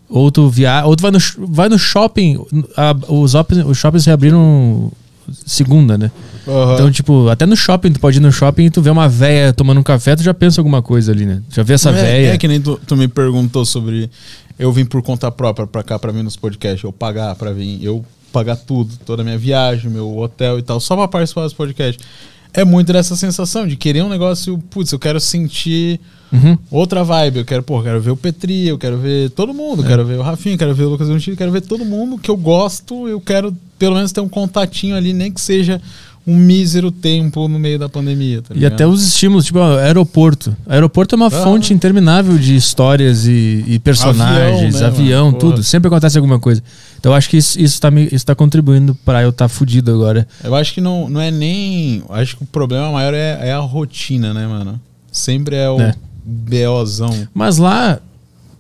[0.10, 0.84] Ou tu via...
[0.86, 2.44] ou tu vai no, vai no shopping.
[2.76, 4.92] a- os, op- os shoppings reabriram
[5.34, 6.12] segunda, né?
[6.48, 6.74] Aham.
[6.74, 9.54] Então, tipo, até no shopping, tu pode ir no shopping e tu vê uma véia
[9.54, 11.42] tomando um café, tu já pensa alguma coisa ali, né?
[11.50, 12.34] Já vê essa é, véia.
[12.34, 14.10] É que nem tu, tu me perguntou sobre.
[14.58, 17.84] Eu vim por conta própria pra cá pra vir nos podcasts, eu pagar pra vir,
[17.84, 21.54] eu pagar tudo, toda a minha viagem, meu hotel e tal, só pra participar dos
[21.54, 22.06] podcasts.
[22.54, 26.00] É muito dessa sensação de querer um negócio, putz, eu quero sentir
[26.32, 26.58] Uhum.
[26.70, 27.40] outra vibe.
[27.40, 30.18] Eu quero, pô, quero ver o Petri, eu quero ver todo mundo, eu quero ver
[30.18, 33.20] o Rafinha, quero ver o Lucas eu quero ver todo mundo que eu gosto, eu
[33.20, 35.82] quero pelo menos ter um contatinho ali, nem que seja
[36.26, 38.42] um mísero tempo no meio da pandemia.
[38.42, 40.56] tá E até os estímulos, tipo, aeroporto.
[40.68, 41.32] Aeroporto é uma Ah.
[41.32, 45.38] fonte interminável de histórias e, e personagens, Avião, né, avião, mano?
[45.40, 45.52] tudo.
[45.54, 45.64] Porra.
[45.64, 46.62] Sempre acontece alguma coisa.
[47.00, 49.50] Então eu acho que isso, isso, tá, me, isso tá contribuindo pra eu estar tá
[49.50, 50.28] fudido agora.
[50.44, 52.04] Eu acho que não, não é nem.
[52.10, 54.80] Acho que o problema maior é, é a rotina, né, mano?
[55.12, 55.96] Sempre é o É.
[56.24, 57.28] BOzão.
[57.34, 58.00] Mas lá,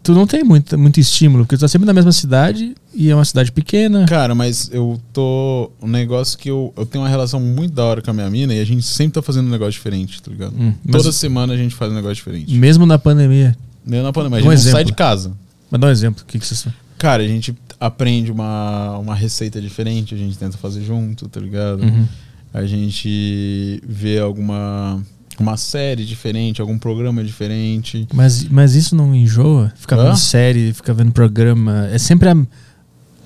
[0.04, 3.16] tu não tem muito, muito estímulo, porque tu tá sempre na mesma cidade e é
[3.16, 4.06] uma cidade pequena.
[4.06, 5.72] Cara, mas eu tô.
[5.82, 8.54] Um negócio que eu, eu tenho uma relação muito da hora com a minha mina
[8.54, 10.54] e a gente sempre tá fazendo um negócio diferente, tá ligado?
[10.58, 12.54] Hum, Toda semana a gente faz um negócio diferente.
[12.54, 13.56] mesmo na pandemia.
[13.86, 14.72] Nem na pandemia, a Um gente não exemplo.
[14.78, 15.32] sai de casa.
[15.70, 16.24] Mas dá um exemplo.
[16.24, 16.68] O que, que vocês
[16.98, 21.82] Cara, a gente aprende uma, uma receita diferente, a gente tenta fazer junto, tá ligado?
[21.82, 22.06] Uhum.
[22.54, 25.02] A gente vê alguma
[25.42, 28.08] uma série diferente, algum programa diferente.
[28.14, 29.72] Mas, mas isso não enjoa?
[29.76, 30.06] Ficar Hã?
[30.06, 31.88] vendo série, ficar vendo programa.
[31.92, 32.36] É sempre a.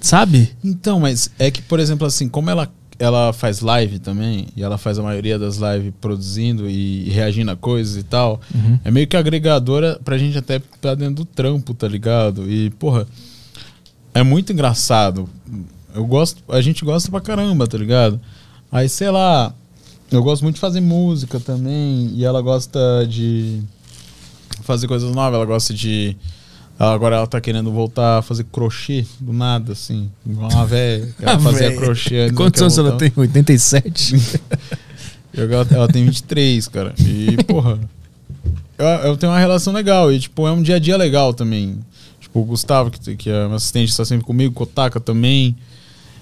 [0.02, 0.52] Sabe?
[0.64, 4.78] Então, mas é que, por exemplo, assim, como ela, ela faz live também, e ela
[4.78, 8.80] faz a maioria das lives produzindo e reagindo a coisas e tal, Uhum.
[8.84, 12.50] é meio que agregadora pra gente até tá dentro do trampo, tá ligado?
[12.50, 13.08] E, porra,
[14.14, 15.28] é muito engraçado.
[15.94, 18.20] Eu gosto, a gente gosta pra caramba, tá ligado?
[18.72, 19.54] Aí, sei lá,
[20.12, 22.80] eu gosto muito de fazer música também, e ela gosta
[23.10, 23.62] de
[24.62, 26.16] fazer coisas novas, ela gosta de.
[26.80, 30.10] ela- agora ela tá querendo voltar a fazer crochê do nada, assim.
[30.26, 31.14] Igual uma velha.
[31.22, 32.32] Ela fazia crochê.
[32.32, 33.12] Quantos ela anos ela tem?
[33.16, 34.16] 87?
[35.38, 36.94] E agora ela tem 23, cara.
[36.98, 37.78] E, porra.
[38.78, 40.10] Eu, eu tenho uma relação legal.
[40.10, 41.78] E, tipo, é um dia a dia legal também.
[42.22, 45.54] Tipo, o Gustavo, que, que é meu assistente, está sempre comigo, Kotaka também.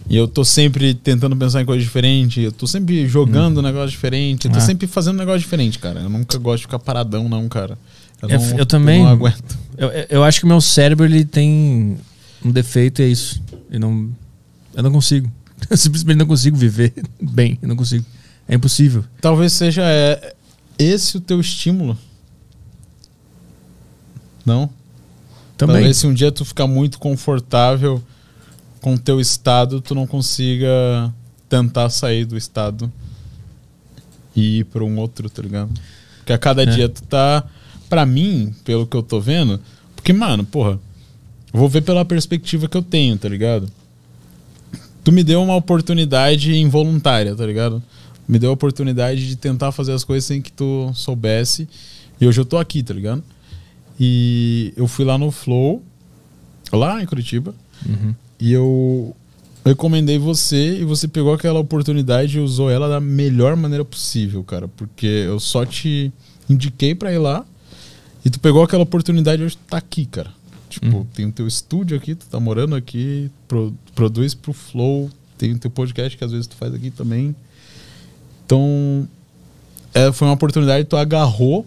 [0.10, 2.42] E eu tô sempre tentando pensar em coisa diferente.
[2.42, 4.46] Eu tô sempre jogando um negócio diferente.
[4.48, 4.62] Eu tô Ah.
[4.62, 6.02] sempre fazendo um negócio diferente, cara.
[6.02, 7.78] Eu nunca gosto de ficar paradão, não, cara.
[8.22, 9.58] Eu, Eu- não, eu também- não aguento.
[9.78, 11.98] Eu, eu acho que o meu cérebro ele tem
[12.44, 13.42] um defeito e é isso.
[13.72, 14.10] Eu não,
[14.76, 15.30] eu não consigo.
[15.70, 17.58] Eu simplesmente não consigo viver bem.
[17.62, 18.06] Eu não consigo.
[18.48, 19.06] É impossível.
[19.22, 20.36] Talvez seja é,
[20.78, 21.98] esse o teu estímulo.
[24.46, 24.70] Não?
[25.58, 25.76] Também.
[25.78, 28.04] Talvez se um dia tu ficar muito confortável
[28.84, 31.10] com o teu estado, tu não consiga
[31.48, 32.92] tentar sair do estado
[34.36, 35.72] e ir para um outro, tá ligado?
[36.18, 36.66] Porque a cada É.
[36.66, 37.46] dia tu tá,
[37.90, 39.58] pra mim, pelo que eu tô vendo,
[39.96, 40.78] porque, mano, porra,
[41.54, 43.72] vou ver pela perspectiva que eu tenho, tá ligado?
[45.02, 47.82] Tu me deu uma oportunidade involuntária, tá ligado?
[48.28, 51.70] Me deu a oportunidade de tentar fazer as coisas sem que tu soubesse.
[52.20, 53.24] E hoje eu tô aqui, tá ligado?
[53.98, 55.82] E eu fui lá no Flow,
[56.72, 57.56] lá em Curitiba,
[57.86, 58.14] Uhum.
[58.46, 59.16] E eu
[59.66, 64.68] recomendei você e você pegou aquela oportunidade e usou ela da melhor maneira possível, cara.
[64.68, 66.12] Porque eu só te
[66.50, 67.46] indiquei pra ir lá
[68.26, 70.32] e tu pegou aquela oportunidade e hoje tá aqui, cara.
[70.70, 71.06] Tipo, Uhum.
[71.14, 75.58] tem o teu estúdio aqui, tu tá morando aqui, pro- produz pro Flow, tem o
[75.60, 77.34] teu podcast que às vezes tu faz aqui também.
[78.46, 79.08] Então,
[79.94, 81.66] é, foi uma oportunidade que tu agarrou.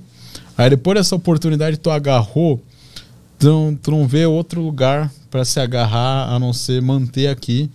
[0.59, 2.61] Aí depois dessa oportunidade que tu agarrou,
[3.39, 7.71] tu não, tu não vê outro lugar para se agarrar a não ser manter aqui.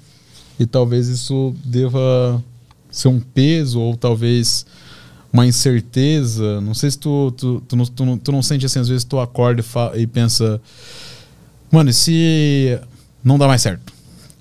[0.59, 2.43] E talvez isso deva
[2.89, 4.65] ser um peso ou talvez
[5.31, 6.59] uma incerteza.
[6.59, 9.03] Não sei se tu, tu, tu, não, tu, não, tu não sente assim, às vezes
[9.03, 9.63] tu acorda
[9.95, 10.59] e, e pensa,
[11.71, 12.79] mano, e se
[13.23, 13.93] não dá mais certo?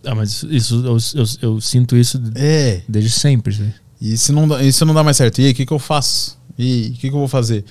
[0.02, 2.80] Ah, mas isso, eu, eu, eu sinto isso É.
[2.88, 3.54] desde sempre.
[3.58, 3.74] né?
[4.00, 5.42] E se não dá, se não dá mais certo?
[5.42, 6.38] E aí, o que, que eu faço?
[6.58, 7.66] E o que, que eu vou fazer?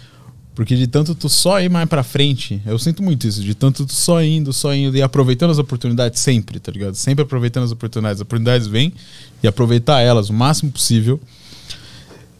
[0.56, 3.86] Porque de tanto tu só ir mais pra frente, eu sinto muito isso, de tanto
[3.86, 6.96] tu só indo, só indo e aproveitando as oportunidades sempre, tá ligado?
[6.96, 8.18] Sempre aproveitando as oportunidades.
[8.18, 8.94] As oportunidades vêm
[9.42, 11.20] e aproveitar elas o máximo possível.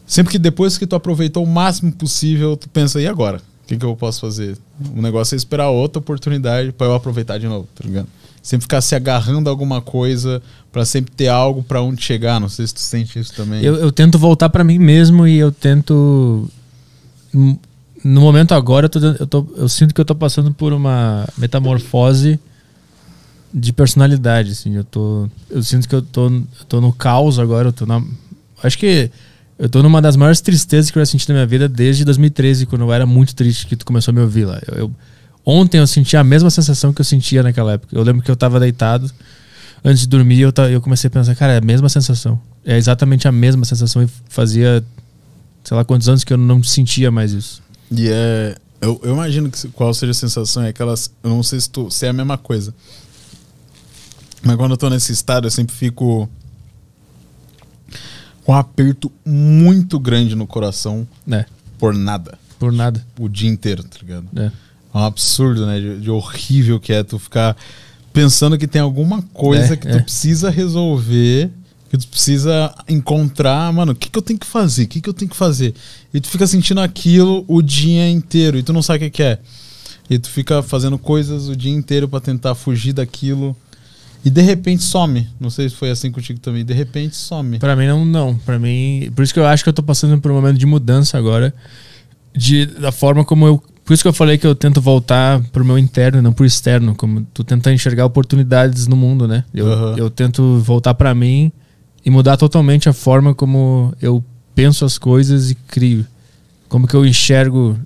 [0.06, 3.38] Sempre que depois que tu aproveitou o máximo possível, tu pensa, e agora?
[3.64, 4.58] O que, que eu posso fazer?
[4.94, 8.08] O negócio é esperar outra oportunidade pra eu aproveitar de novo, tá ligado?
[8.42, 10.42] Sempre ficar se agarrando a alguma coisa
[10.72, 12.40] pra sempre ter algo pra onde chegar.
[12.40, 13.62] Não sei se tu sente isso também.
[13.62, 16.48] Eu, eu tento voltar pra mim mesmo e eu tento.
[18.02, 21.28] No momento agora, eu, tô, eu, tô- eu sinto que eu tô passando por uma
[21.36, 22.40] metamorfose
[23.52, 24.52] de personalidade.
[24.52, 27.68] Assim, eu, tô, eu sinto que eu tô, eu tô no caos agora.
[27.68, 28.02] Eu tô na,
[28.62, 29.10] acho que
[29.58, 32.64] eu tô numa das maiores tristezas que eu já senti na minha vida desde 2013,
[32.66, 34.60] quando eu era muito triste que tu começou a me ouvir lá.
[34.68, 34.90] Eu, eu-
[35.44, 37.94] ontem eu senti a mesma sensação que eu sentia naquela época.
[37.96, 39.10] Eu lembro que eu tava deitado
[39.84, 42.40] antes de dormir, eu, eu comecei a pensar, cara, é a mesma sensação.
[42.64, 44.84] É exatamente a mesma sensação e fazia,
[45.64, 47.62] sei lá quantos anos que eu não sentia mais isso.
[47.90, 48.56] E é.
[48.80, 51.10] Eu, eu imagino que qual seja a sensação, é aquelas.
[51.22, 52.74] Eu não sei se, tu, se é a mesma coisa.
[54.42, 56.28] Mas quando eu tô nesse estado, eu sempre fico
[58.44, 61.44] com um aperto muito grande no coração É,
[61.78, 62.38] por nada.
[62.58, 63.04] por nada.
[63.18, 64.26] O dia inteiro, tá ligado?
[64.36, 64.46] É.
[64.46, 65.78] É um absurdo, né?
[65.78, 67.56] De, de horrível que é tu ficar
[68.12, 70.00] pensando que tem alguma coisa É, que tu é.
[70.00, 71.50] precisa resolver,
[71.90, 74.84] que tu precisa encontrar, mano, o que, que eu tenho que fazer?
[74.84, 75.74] O que, que eu tenho que fazer?
[76.14, 79.22] E tu fica sentindo aquilo o dia inteiro e tu não sabe o que, que
[79.24, 79.38] é.
[80.08, 83.56] E tu fica fazendo coisas o dia inteiro pra tentar fugir daquilo.
[84.24, 85.26] E de repente some.
[85.40, 86.64] Não sei se foi assim contigo também.
[86.64, 87.58] De repente some.
[87.58, 88.36] Pra mim não, não.
[88.36, 90.66] Para mim, por isso que eu acho que eu tô passando por um momento de
[90.66, 91.52] mudança agora,
[92.32, 95.64] de da forma como eu, por isso que eu falei que eu tento voltar pro
[95.64, 99.44] meu interno, e não pro externo, como tu tenta enxergar oportunidades no mundo, né?
[99.52, 99.94] Eu, Aham.
[99.96, 101.50] eu tento voltar pra mim
[102.04, 104.24] e mudar totalmente a forma como eu
[104.54, 106.06] penso as coisas e crio.
[106.68, 107.78] Como que eu enxergo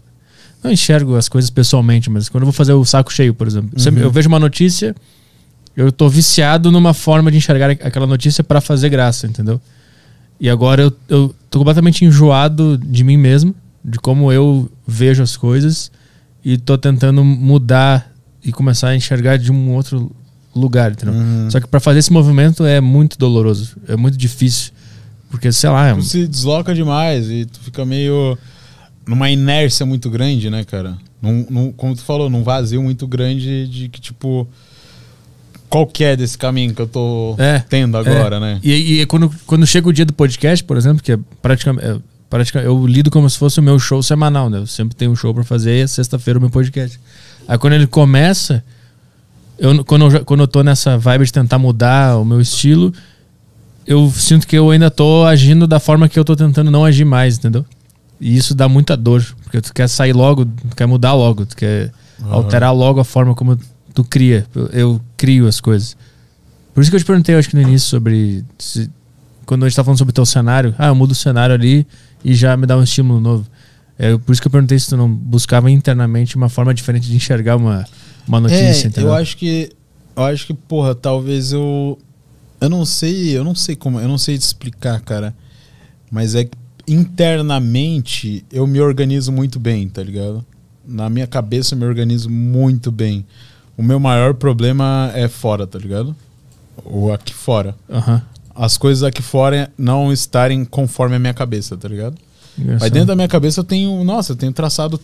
[0.62, 3.70] não enxergo as coisas pessoalmente, mas quando eu vou fazer o saco cheio, por exemplo,
[3.78, 3.98] Uhum.
[3.98, 4.96] eu vejo uma notícia,
[5.76, 9.60] eu tô viciado numa forma de enxergar aquela notícia pra fazer graça, entendeu?
[10.40, 13.54] E agora eu, eu tô completamente enjoado de mim mesmo,
[13.84, 15.92] de como eu vejo as coisas,
[16.42, 18.10] e tô tentando mudar
[18.42, 20.10] e começar a enxergar de um outro
[20.54, 21.14] lugar, entendeu?
[21.14, 21.50] Uhum.
[21.50, 24.72] Só que pra fazer esse movimento é muito doloroso, é muito difícil,
[25.30, 28.36] porque sei lá, é Tu se desloca demais e tu fica meio
[29.06, 30.96] numa inércia muito grande, né, cara?
[31.20, 34.46] Num, num- como tu falou, num vazio muito grande de que, tipo,
[35.68, 38.60] qual que é desse caminho que eu tô É, tendo agora, né?
[38.62, 41.96] E, e quando, quando chega o dia do podcast, por exemplo, que é praticamente, é,
[42.30, 44.58] praticamente eu lido como se fosse o meu show semanal, né?
[44.58, 47.00] Eu sempre tenho um show pra fazer e é sexta-feira o meu podcast.
[47.48, 48.62] Aí quando ele começa,
[49.58, 52.92] eu, quando, eu, quando eu tô nessa vibe de tentar mudar o meu estilo,
[53.86, 57.04] eu sinto que eu ainda tô agindo da forma que eu tô tentando não agir
[57.04, 57.64] mais, entendeu?
[58.20, 61.56] E isso dá muita dor, porque tu quer sair logo, tu quer mudar logo, tu
[61.56, 62.32] quer Aham.
[62.32, 63.58] alterar logo a forma como
[63.92, 64.46] tu cria.
[64.54, 65.96] Eu, eu crio as coisas.
[66.72, 68.44] Por isso que eu te perguntei, eu acho que no início, sobre.
[68.58, 68.90] se-
[69.46, 71.86] quando a gente tá falando sobre o teu cenário, ah, eu mudo o cenário ali
[72.24, 73.46] e já me dá um estímulo novo.
[73.98, 77.14] É, por isso que eu perguntei se tu não buscava internamente uma forma diferente de
[77.14, 77.84] enxergar uma,
[78.26, 79.10] uma notícia, é, entendeu?
[79.10, 79.70] eu acho que
[80.16, 81.98] eu acho que, porra, talvez eu
[82.60, 85.34] eu não sei, eu não sei como, eu não sei te explicar, cara.
[86.10, 86.56] Mas é que
[86.86, 90.44] internamente eu me organizo muito bem, tá ligado?
[90.86, 93.26] Na minha cabeça eu me organizo muito bem.
[93.76, 96.14] O meu maior problema é fora, tá ligado?
[96.84, 97.74] Ou aqui fora.
[97.90, 98.22] Aham.
[98.54, 102.16] As coisas aqui fora não estarem conforme a minha cabeça, tá ligado?
[102.56, 105.00] Mas dentro da minha cabeça eu tenho, nossa, eu tenho traçado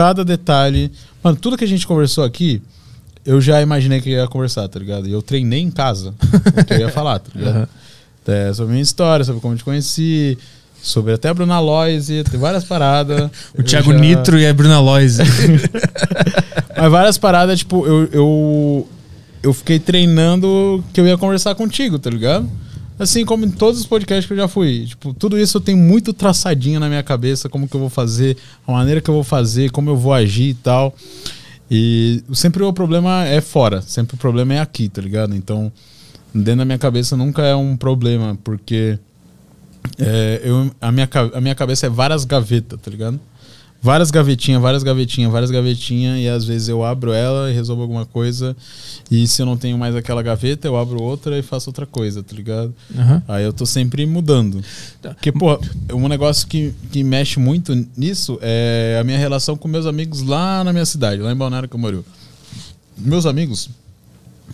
[0.00, 0.90] cada detalhe.
[1.22, 2.62] Mano, tudo que a gente conversou aqui,
[3.26, 5.06] eu já imaginei que ia conversar, tá ligado?
[5.06, 6.14] E eu treinei em casa
[6.58, 7.54] o que eu ia falar, tá ligado?
[7.56, 7.68] Aham.
[8.26, 10.38] É, sobre a minha história, sobre como te conheci,
[10.80, 13.28] sobre até a Bruna Loise, tem várias paradas.
[13.58, 15.18] O Thiago já- Nitro e a Bruna Lois.
[16.76, 18.88] Mas várias paradas, tipo, eu, eu,
[19.42, 22.48] eu fiquei treinando que eu ia conversar contigo, tá ligado?
[23.00, 24.84] Assim como em todos os podcasts que eu já fui.
[24.84, 28.36] Tipo, tudo isso eu tenho muito traçadinho na minha cabeça, como que eu vou fazer,
[28.66, 30.94] a maneira que eu vou fazer, como eu vou agir e tal.
[31.70, 35.34] E sempre o problema é fora, sempre o problema é aqui, tá ligado?
[35.34, 35.72] Então,
[36.34, 38.98] dentro da minha cabeça nunca é um problema, porque
[39.98, 43.18] é, eu, a, minha, a minha cabeça é várias gavetas, tá ligado?
[43.82, 48.04] Várias gavetinhas, várias gavetinhas, várias gavetinhas, e às vezes eu abro ela e resolvo alguma
[48.04, 48.54] coisa.
[49.10, 52.22] E se eu não tenho mais aquela gaveta, eu abro outra e faço outra coisa,
[52.22, 52.74] tá ligado?
[52.94, 53.22] Aham.
[53.26, 54.62] Aí eu tô sempre mudando.
[55.00, 55.58] Porque, pô,
[55.94, 60.62] um negócio que, que mexe muito nisso é a minha relação com meus amigos lá
[60.62, 62.04] na minha cidade, lá em Balneário Camboriú.
[62.98, 63.70] Meus amigos,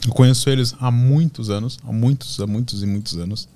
[0.07, 3.49] eu conheço eles há muitos anos, há muitos, há muitos e muitos anos.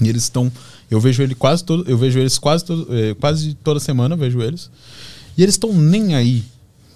[0.00, 0.52] E eles estão,
[0.90, 4.40] eu vejo ele quase todo, eu vejo eles quase todo, eh, quase toda semana vejo
[4.40, 4.70] eles.
[5.36, 6.44] E eles estão nem aí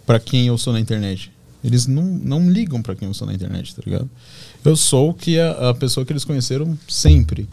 [0.06, 1.31] pra quem eu sou na internet.
[1.62, 4.10] Eles não, não ligam pra quem eu sou na internet, tá ligado?
[4.64, 7.48] Eu sou o que a, a pessoa que eles conheceram sempre.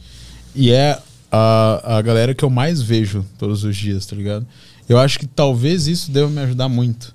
[0.56, 1.00] E é
[1.32, 4.48] a, a galera que eu mais vejo todos os dias, tá ligado?
[4.88, 7.14] Eu acho que talvez isso deva me ajudar muito.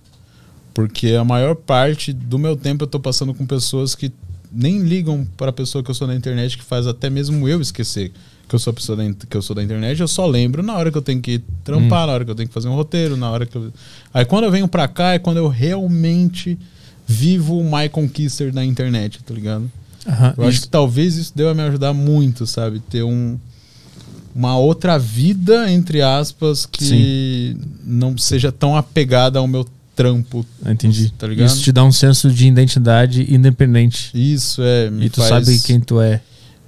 [0.73, 4.13] Porque a maior parte do meu tempo eu tô passando com pessoas que
[4.53, 7.61] nem ligam para a pessoa que eu sou na internet, que faz até mesmo eu
[7.61, 8.13] esquecer
[8.55, 10.01] que eu sou pessoa da, que eu sou da internet.
[10.01, 12.49] Eu só lembro na hora que eu tenho que trampar, na hora que eu tenho
[12.49, 13.73] que fazer um roteiro, na hora que eu...
[14.13, 16.57] Aí quando eu venho pra cá é quando eu realmente
[17.07, 19.71] vivo o My Conquister da internet, tá ligado?
[20.07, 22.79] Aham, Eu acho que talvez isso deva me ajudar muito, sabe?
[22.79, 23.37] Ter um,
[24.35, 29.67] uma outra vida, entre aspas, que não seja tão apegada ao meu
[29.97, 30.47] trampo.
[30.65, 31.13] Entendi.
[31.19, 31.49] Tá ligado?
[31.49, 34.11] Isso te dá um senso de identidade independente.
[34.15, 34.91] Isso é.
[35.01, 36.21] E tu faz, sabe quem tu é.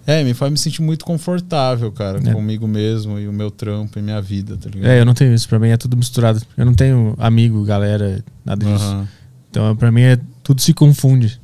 [0.07, 2.33] É, me faz me sentir muito confortável, cara, É.
[2.33, 4.89] comigo mesmo e o meu trampo e minha vida, tá ligado?
[4.91, 5.49] É, eu não tenho isso.
[5.49, 6.41] Pra mim é tudo misturado.
[6.57, 8.85] Eu não tenho amigo, galera, nada disso.
[8.85, 9.09] Aham.
[9.51, 11.41] Então, pra mim, é, tudo se confunde.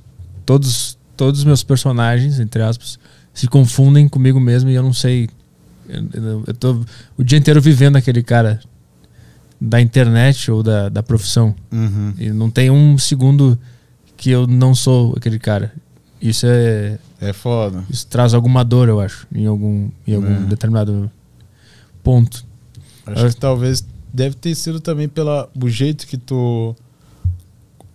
[0.46, 2.98] Todos, todos os meus personagens, entre aspas,
[3.34, 5.28] se confundem comigo mesmo e eu não sei.
[5.88, 6.84] Eu, eu- eu tô
[7.18, 8.60] o dia inteiro vivendo aquele cara
[9.60, 11.54] da internet ou da, da profissão.
[11.72, 12.14] Uhum.
[12.18, 13.58] E não tem um segundo
[14.16, 15.72] que eu não sou aquele cara.
[16.20, 16.98] Isso é.
[17.22, 17.84] É foda.
[17.88, 20.46] Isso traz alguma dor, eu acho, em algum, em algum É.
[20.46, 21.10] determinado
[22.02, 22.44] ponto.
[23.06, 23.28] Acho É.
[23.30, 26.74] que talvez deve ter sido também pelo jeito que tu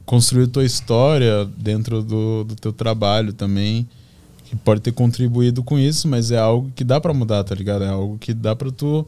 [0.06, 3.88] construiu tua história dentro do, do teu trabalho também,
[4.46, 7.84] que pode ter contribuído com isso, mas é algo que dá pra mudar, tá ligado?
[7.84, 9.06] É algo que dá pra tu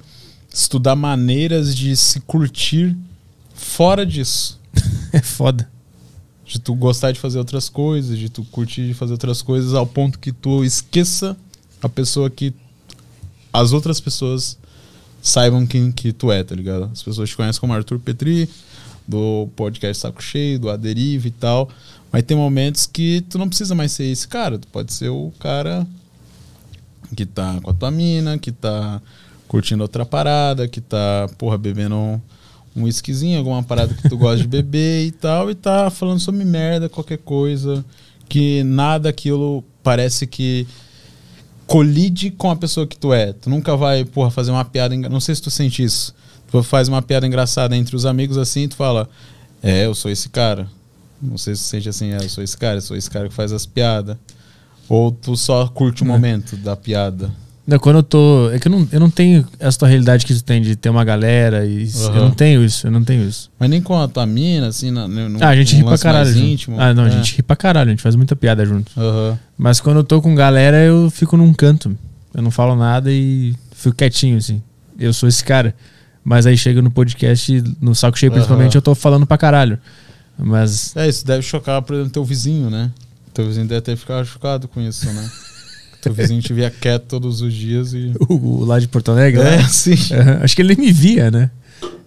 [0.53, 2.95] estudar maneiras de se curtir
[3.53, 4.59] fora disso.
[5.11, 5.67] É foda.
[6.49, 9.85] De tu gostar de fazer outras coisas, de tu curtir de fazer outras coisas ao
[9.85, 11.38] ponto que tu esqueça
[11.80, 12.51] a pessoa que
[13.53, 14.57] as outras pessoas
[15.21, 16.89] saibam quem que tu é, tá ligado?
[16.91, 18.49] As pessoas te conhecem como Arthur Petri,
[19.07, 21.69] do podcast Saco Cheio, do Aderiva e tal.
[22.11, 24.57] Mas tem momentos que tu não precisa mais ser esse cara.
[24.57, 25.85] Tu pode ser o cara
[27.15, 28.99] que tá com a tua mina, que tá
[29.47, 32.19] curtindo outra parada, que tá, porra, bebendo
[32.80, 36.43] um, whiskyzinho, alguma parada que tu gosta de beber e tal, e tá falando sobre
[36.45, 37.84] merda, qualquer coisa,
[38.27, 40.68] que nada aquilo parece que
[41.68, 43.34] colide com a pessoa que tu é.
[43.34, 44.95] Tu nunca vai, porra, fazer uma piada.
[44.95, 46.14] engra- Não sei se tu sente isso.
[46.51, 49.07] Tu faz uma piada engraçada entre os amigos assim e tu fala,
[49.61, 50.68] é, eu sou esse cara.
[51.22, 53.30] Não sei se tu sente assim, é, eu sou esse cara, eu sou esse cara
[53.30, 54.18] que faz as piadas.
[54.88, 56.14] Ou tu só curte o Não.
[56.14, 57.31] momento da piada.
[57.69, 58.49] Não, quando eu tô.
[58.51, 60.89] É que eu não, eu não tenho essa tua realidade que tu tem de ter
[60.89, 61.65] uma galera.
[61.65, 63.51] E isso- Eu não tenho isso, eu não tenho isso.
[63.59, 66.35] Mas nem com a tua mina, assim, num, ah, a gente ri pra caralho.
[66.37, 66.79] íntimo.
[66.81, 67.11] Ah, não, a É.
[67.11, 68.91] gente ri pra caralho, a gente faz muita piada junto.
[68.99, 69.37] Aham.
[69.57, 71.95] Mas quando eu tô com galera, eu fico num canto.
[72.33, 74.61] Eu não falo nada e fico quietinho, assim.
[74.99, 75.75] Eu sou esse cara.
[76.23, 78.77] Mas aí chega no podcast, no saco cheio, principalmente, Aham.
[78.79, 79.77] eu tô falando pra caralho.
[80.37, 80.95] Mas.
[80.95, 82.89] É, isso deve chocar, por exemplo, teu vizinho, né?
[83.33, 85.29] Teu vizinho deve ter ficado chocado com isso, né?
[86.01, 88.13] teu vizinho te via quieto todos os dias e.
[88.27, 89.95] O, o lá de Porto Alegre, É, lá, sim.
[90.13, 91.49] Aham, Acho que ele nem me via, né?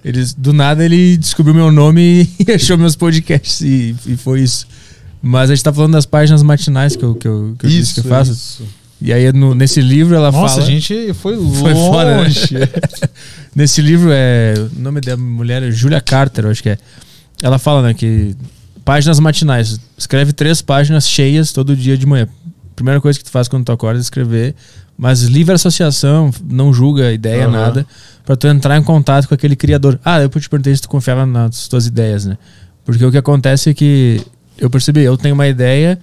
[0.05, 4.67] Ele, do nada ele descobriu meu nome e achou meus podcasts e, e foi isso.
[5.23, 7.95] Mas a gente tá falando das páginas matinais que eu, que eu, que eu disse
[7.95, 8.33] que eu faço.
[8.33, 8.65] isso.
[9.01, 10.67] E aí no, nesse livro ela Nossa, fala.
[10.67, 11.59] a gente foi longe.
[11.61, 12.31] Foi foda, né?
[13.55, 14.55] Nesse livro é.
[14.77, 16.79] O nome da mulher é Julia Carter, eu acho que é.
[17.43, 18.35] Ela fala, né, que.
[18.85, 19.79] Páginas matinais.
[19.99, 22.29] Escreve três páginas cheias todo dia de manhã.
[22.75, 24.55] Primeira coisa que tu faz quando tu acorda é escrever.
[24.97, 27.53] Mas livre associação, não julga ideia, Aham.
[27.53, 27.87] nada.
[28.25, 29.99] Pra tu entrar em contato com aquele criador.
[30.05, 32.39] Ah, eu te perguntei se tu confiava nas tuas ideias, né?
[32.85, 34.21] Porque o que acontece é que
[34.59, 35.99] eu percebi, eu tenho uma ideia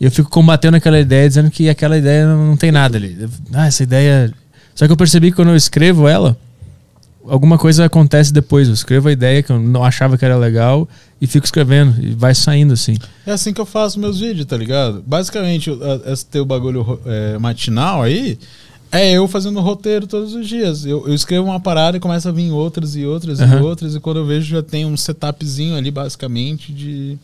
[0.00, 3.28] e eu fico combatendo aquela ideia, dizendo que aquela ideia não tem nada ali.
[3.52, 4.32] Ah, essa ideia.
[4.74, 6.36] Só que eu percebi que quando eu escrevo ela,
[7.26, 8.68] alguma coisa acontece depois.
[8.68, 10.88] Eu escrevo a ideia que eu não achava que era legal
[11.20, 12.96] e fico escrevendo e vai saindo assim.
[13.26, 15.02] É assim que eu faço meus vídeos, tá ligado?
[15.06, 15.70] Basicamente,
[16.06, 18.38] esse teu bagulho é, matinal aí
[18.92, 20.86] é eu fazendo roteiro todos os dias.
[20.86, 23.62] Eu, eu escrevo uma parada e começa a vir outras e outras e Aham.
[23.62, 27.18] outras, e quando eu vejo já tem um setupzinho ali, basicamente, de